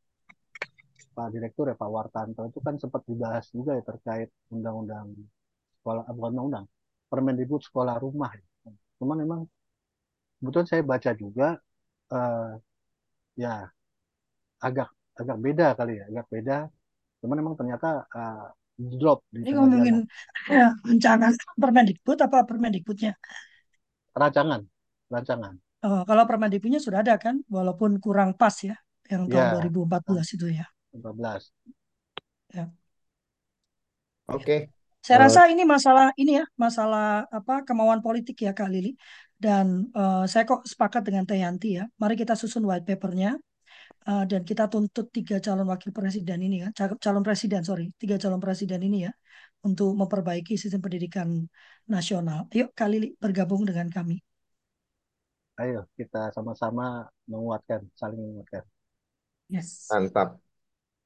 Pak 1.14 1.28
Direktur 1.34 1.68
ya 1.68 1.76
Pak 1.76 1.90
Wartanto 1.90 2.42
itu 2.48 2.58
kan 2.64 2.74
sempat 2.80 3.02
dibahas 3.04 3.44
juga 3.52 3.76
ya 3.76 3.82
terkait 3.84 4.32
undang-undang 4.48 5.12
sekolah 5.80 6.08
bukan 6.16 6.30
undang-undang 6.32 6.66
Permendikbud 7.10 7.62
sekolah 7.66 7.98
rumah 7.98 8.30
ya. 8.32 8.72
cuman 9.02 9.16
memang 9.20 9.40
kebetulan 10.40 10.68
saya 10.68 10.82
baca 10.86 11.10
juga 11.16 11.48
uh, 12.14 12.52
ya 13.36 13.68
agak 14.60 14.88
agak 15.20 15.36
beda 15.44 15.64
kali 15.78 15.90
ya 16.00 16.04
agak 16.10 16.26
beda 16.34 16.54
cuman 17.20 17.36
memang 17.40 17.56
ternyata 17.60 17.86
uh, 18.18 18.38
drop 19.00 19.18
di 19.36 19.42
Ini 19.42 19.50
tengah 19.50 19.68
ngomongin 19.68 19.96
jalan 19.96 19.98
ya, 20.54 20.64
rancangan 20.86 21.32
Permendikbud 21.62 22.18
apa 22.26 22.38
Permendikbudnya? 22.48 23.12
rancangan 24.20 24.62
rancangan 25.12 25.54
Oh, 25.88 26.00
kalau 26.08 26.24
Permendikbudnya 26.28 26.80
sudah 26.86 27.00
ada 27.04 27.14
kan, 27.24 27.36
walaupun 27.56 27.90
kurang 28.04 28.30
pas 28.40 28.56
ya, 28.68 28.76
yang 29.12 29.22
tahun 29.32 29.46
ya 29.46 29.50
2014 29.52 30.28
itu 30.36 30.46
ya. 30.58 30.64
14 30.94 31.52
Ya. 32.54 32.70
Oke. 34.28 34.70
Saya 35.06 35.18
Eh, 35.18 35.26
rasa 35.26 35.40
ini 35.52 35.62
masalah 35.64 36.12
ini 36.20 36.32
ya, 36.40 36.44
masalah 36.60 37.24
apa 37.32 37.64
kemauan 37.68 38.00
politik 38.04 38.36
ya 38.46 38.52
Kak 38.58 38.68
Lili. 38.72 38.92
Dan 39.40 39.88
eh, 39.96 40.22
saya 40.28 40.44
kok 40.44 40.60
sepakat 40.68 41.02
dengan 41.08 41.24
Teh 41.28 41.40
Yanti 41.40 41.68
ya. 41.80 41.84
Mari 42.00 42.14
kita 42.20 42.34
susun 42.36 42.64
white 42.68 42.84
papernya 42.88 43.28
eh, 44.10 44.22
dan 44.30 44.42
kita 44.50 44.64
tuntut 44.72 45.06
tiga 45.16 45.36
calon 45.46 45.66
wakil 45.72 45.90
presiden 45.98 46.38
ini 46.46 46.56
ya, 46.64 46.68
cal- 46.78 46.98
calon 47.04 47.22
presiden 47.26 47.62
sorry, 47.68 47.84
tiga 48.02 48.16
calon 48.22 48.40
presiden 48.44 48.80
ini 48.88 48.96
ya 49.06 49.12
untuk 49.66 49.88
memperbaiki 50.00 50.52
sistem 50.62 50.80
pendidikan 50.86 51.28
nasional. 51.94 52.38
Ayo 52.54 52.64
Kak 52.78 52.88
Lili 52.92 53.06
bergabung 53.22 53.62
dengan 53.68 53.88
kami. 53.96 54.16
Ayo 55.62 55.80
kita 55.98 56.20
sama-sama 56.36 56.86
menguatkan, 57.30 57.80
saling 58.00 58.20
menguatkan. 58.26 58.64
Yes. 59.48 59.70
mantap. 59.90 60.28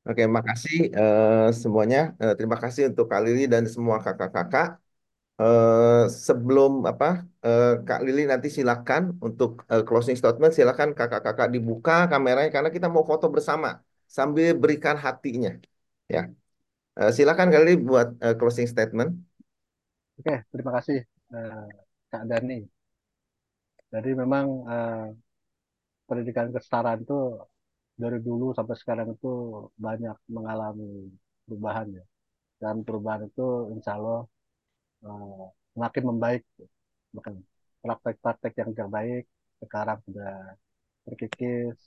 Oke, 0.08 0.22
makasih 0.36 0.76
eh, 0.98 1.48
semuanya. 1.62 1.98
Eh, 2.22 2.32
terima 2.38 2.56
kasih 2.64 2.82
untuk 2.90 3.06
Kak 3.12 3.20
Lili 3.26 3.42
dan 3.54 3.64
semua 3.74 3.96
kakak-kakak. 4.06 4.66
Eh, 5.40 6.02
sebelum 6.26 6.70
apa, 6.90 7.06
eh, 7.46 7.64
Kak 7.86 7.98
Lili 8.06 8.20
nanti 8.32 8.48
silakan 8.56 9.02
untuk 9.26 9.50
eh, 9.72 9.82
closing 9.86 10.16
statement. 10.20 10.52
Silakan 10.58 10.88
kakak-kakak 10.98 11.48
dibuka 11.54 11.92
kameranya 12.10 12.50
karena 12.54 12.70
kita 12.76 12.86
mau 12.94 13.04
foto 13.10 13.26
bersama 13.34 13.68
sambil 14.16 14.48
berikan 14.62 14.96
hatinya. 15.06 15.50
Ya, 16.14 16.20
Eh, 17.00 17.10
silakan 17.18 17.48
Kak 17.52 17.60
Lili 17.64 17.74
buat 17.90 18.08
eh, 18.26 18.34
closing 18.40 18.68
statement. 18.74 19.10
Oke, 20.18 20.32
terima 20.52 20.70
kasih 20.76 20.98
eh, 21.34 21.64
Kak 22.10 22.22
Dani. 22.30 22.54
Jadi 23.92 24.10
memang 24.20 24.46
eh, 24.72 25.04
pendidikan 26.08 26.48
kesetaraan 26.54 27.00
itu 27.04 27.16
dari 28.02 28.18
dulu 28.28 28.46
sampai 28.58 28.76
sekarang 28.82 29.08
itu 29.16 29.30
banyak 29.86 30.16
mengalami 30.36 30.90
perubahan 31.46 31.88
ya. 31.98 32.04
Dan 32.62 32.76
perubahan 32.86 33.22
itu 33.30 33.46
insya 33.74 33.92
Allah 33.98 34.20
eh, 35.06 35.46
semakin 35.74 36.04
membaik. 36.10 36.42
Bahkan 37.14 37.34
praktek-praktek 37.84 38.52
yang 38.60 38.68
tidak 38.72 38.90
baik 38.96 39.24
sekarang 39.62 39.98
sudah 40.06 40.32
terkikis 41.04 41.78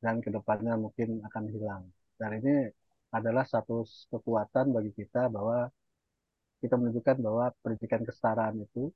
dan 0.00 0.20
ke 0.24 0.28
depannya 0.32 0.74
mungkin 0.84 1.20
akan 1.28 1.44
hilang. 1.52 1.84
Dan 2.16 2.30
ini 2.40 2.54
adalah 3.12 3.44
satu 3.44 3.84
kekuatan 4.12 4.72
bagi 4.76 4.92
kita 4.96 5.28
bahwa 5.28 5.68
kita 6.60 6.74
menunjukkan 6.80 7.16
bahwa 7.20 7.46
pendidikan 7.60 8.02
kesetaraan 8.02 8.56
itu 8.64 8.88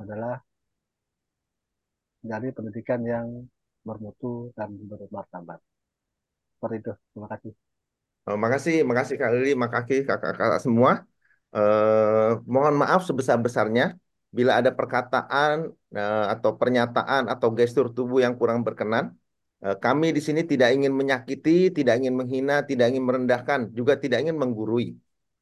adalah 0.00 0.40
dari 2.20 2.48
pendidikan 2.52 3.00
yang 3.04 3.26
bermutu 3.84 4.52
dan 4.56 4.76
bermartabat. 4.76 5.60
Seperti 6.56 6.76
itu. 6.84 6.92
Terima 7.12 7.28
kasih. 7.32 7.52
Eh, 8.28 8.36
makasih, 8.36 8.76
makasih 8.84 9.16
Kak 9.16 9.30
Lili, 9.32 9.52
makasih 9.56 9.98
kakak-kakak 10.04 10.60
semua. 10.60 11.09
Eh, 11.56 12.30
mohon 12.52 12.74
maaf 12.82 13.00
sebesar-besarnya 13.08 13.84
bila 14.36 14.52
ada 14.62 14.70
perkataan 14.78 15.74
eh, 15.98 16.24
atau 16.34 16.50
pernyataan 16.60 17.22
atau 17.32 17.48
gestur 17.58 17.86
tubuh 17.96 18.18
yang 18.24 18.34
kurang 18.40 18.60
berkenan. 18.66 19.04
Eh, 19.64 19.76
kami 19.84 20.06
di 20.16 20.20
sini 20.26 20.40
tidak 20.50 20.68
ingin 20.76 20.92
menyakiti, 21.00 21.50
tidak 21.76 21.94
ingin 22.00 22.14
menghina, 22.20 22.54
tidak 22.70 22.86
ingin 22.90 23.04
merendahkan, 23.08 23.60
juga 23.78 23.92
tidak 24.02 24.18
ingin 24.22 24.36
menggurui. 24.42 24.86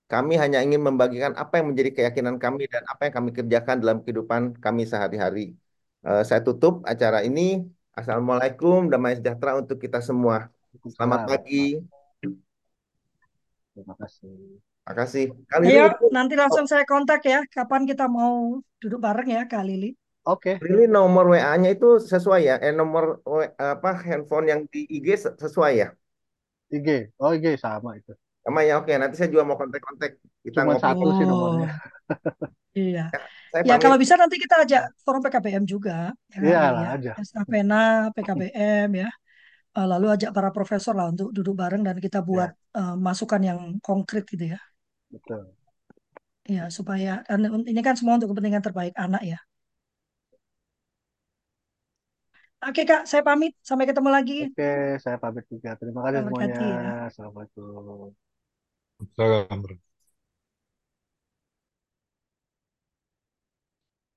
Kami 0.09 0.34
hanya 0.42 0.59
ingin 0.66 0.80
membagikan 0.88 1.32
apa 1.42 1.61
yang 1.61 1.66
menjadi 1.70 1.90
keyakinan 1.96 2.36
kami 2.44 2.64
dan 2.72 2.82
apa 2.92 3.00
yang 3.06 3.14
kami 3.18 3.30
kerjakan 3.36 3.76
dalam 3.82 3.98
kehidupan 4.02 4.42
kami 4.64 4.82
sehari-hari. 4.88 5.40
Eh, 6.06 6.22
saya 6.28 6.40
tutup 6.46 6.74
acara 6.92 7.18
ini. 7.28 7.40
Assalamualaikum, 7.98 8.88
damai 8.92 9.18
sejahtera 9.18 9.59
untuk 9.61 9.76
kita 9.84 9.98
semua. 10.09 10.36
Selamat 10.96 11.20
pagi. 11.28 11.82
Terima 13.74 13.94
kasih. 14.00 14.77
Makasih. 14.89 15.24
Kak 15.49 15.61
Lili 15.62 15.78
Ayo 15.78 15.84
itu 15.89 16.05
nanti 16.16 16.34
langsung 16.43 16.66
saya 16.70 16.84
kontak 16.93 17.20
ya 17.32 17.39
kapan 17.55 17.82
kita 17.91 18.05
mau 18.16 18.34
duduk 18.82 19.01
bareng 19.07 19.28
ya 19.36 19.41
Kak 19.51 19.62
Lili. 19.68 19.89
Oke, 20.28 20.51
Lili 20.64 20.84
nomor 20.97 21.24
WA-nya 21.32 21.68
itu 21.74 21.86
sesuai 22.12 22.41
ya? 22.49 22.55
Eh 22.64 22.72
nomor 22.80 23.05
apa 23.72 23.89
handphone 24.07 24.47
yang 24.53 24.61
di 24.72 24.78
IG 24.95 25.07
se- 25.24 25.36
sesuai 25.45 25.72
ya? 25.82 25.86
IG. 26.76 26.89
Oh, 27.22 27.30
IG 27.36 27.47
sama 27.64 27.91
itu. 28.01 28.12
Sama 28.45 28.61
ya 28.68 28.72
oke. 28.80 28.93
Nanti 29.03 29.14
saya 29.18 29.30
juga 29.34 29.45
mau 29.49 29.59
kontak-kontak. 29.62 30.11
Kita 30.47 30.61
Cuma 30.61 30.72
ngopi. 30.72 30.84
satu 30.84 31.09
sih 31.16 31.26
Oh, 31.28 31.28
nomornya. 31.30 31.68
iya. 32.78 33.01
Saya 33.53 33.64
Ya 33.68 33.74
kalau 33.82 33.97
bisa 34.03 34.14
nanti 34.22 34.36
kita 34.45 34.55
ajak 34.64 34.82
forum 35.05 35.20
PKBM 35.24 35.64
juga 35.74 35.93
ya 36.32 36.39
Lili 36.47 36.66
Iyalah 36.66 36.86
ya. 36.86 36.91
aja. 36.95 37.12
Estafena, 37.20 37.76
PKBM 38.14 38.89
ya. 39.03 39.09
Eh, 39.78 39.86
Lalu 39.93 40.07
ajak 40.14 40.30
para 40.36 40.51
profesor 40.57 40.95
lah 40.99 41.07
untuk 41.12 41.28
duduk 41.36 41.55
bareng 41.62 41.82
dan 41.89 41.97
kita 42.07 42.18
buat 42.30 42.51
Ya, 42.51 42.57
eh, 42.78 42.95
masukan 43.07 43.43
yang 43.51 43.61
konkret 43.86 44.24
gitu 44.32 44.45
ya. 44.55 44.59
Betul. 45.11 45.54
Ya 46.48 46.64
supaya 46.76 47.12
ini 47.72 47.80
kan 47.86 47.94
semua 47.98 48.16
untuk 48.16 48.32
kepentingan 48.32 48.64
terbaik 48.64 48.94
anak 48.96 49.22
ya. 49.30 49.38
Oke 52.66 52.82
Kak, 52.90 53.06
saya 53.11 53.22
pamit. 53.22 53.52
Sampai 53.62 53.86
ketemu 53.86 54.09
lagi. 54.11 54.34
Oke, 54.42 54.64
saya 55.04 55.16
pamit 55.22 55.44
juga. 55.52 55.70
Terima 55.80 56.00
kasih 56.06 56.20
Selamat 56.20 56.26
semuanya. 56.26 56.54
pagi 56.54 56.64
ya. 56.74 56.82
Assalamualaikum. 57.09 58.12
Salam. 59.16 59.78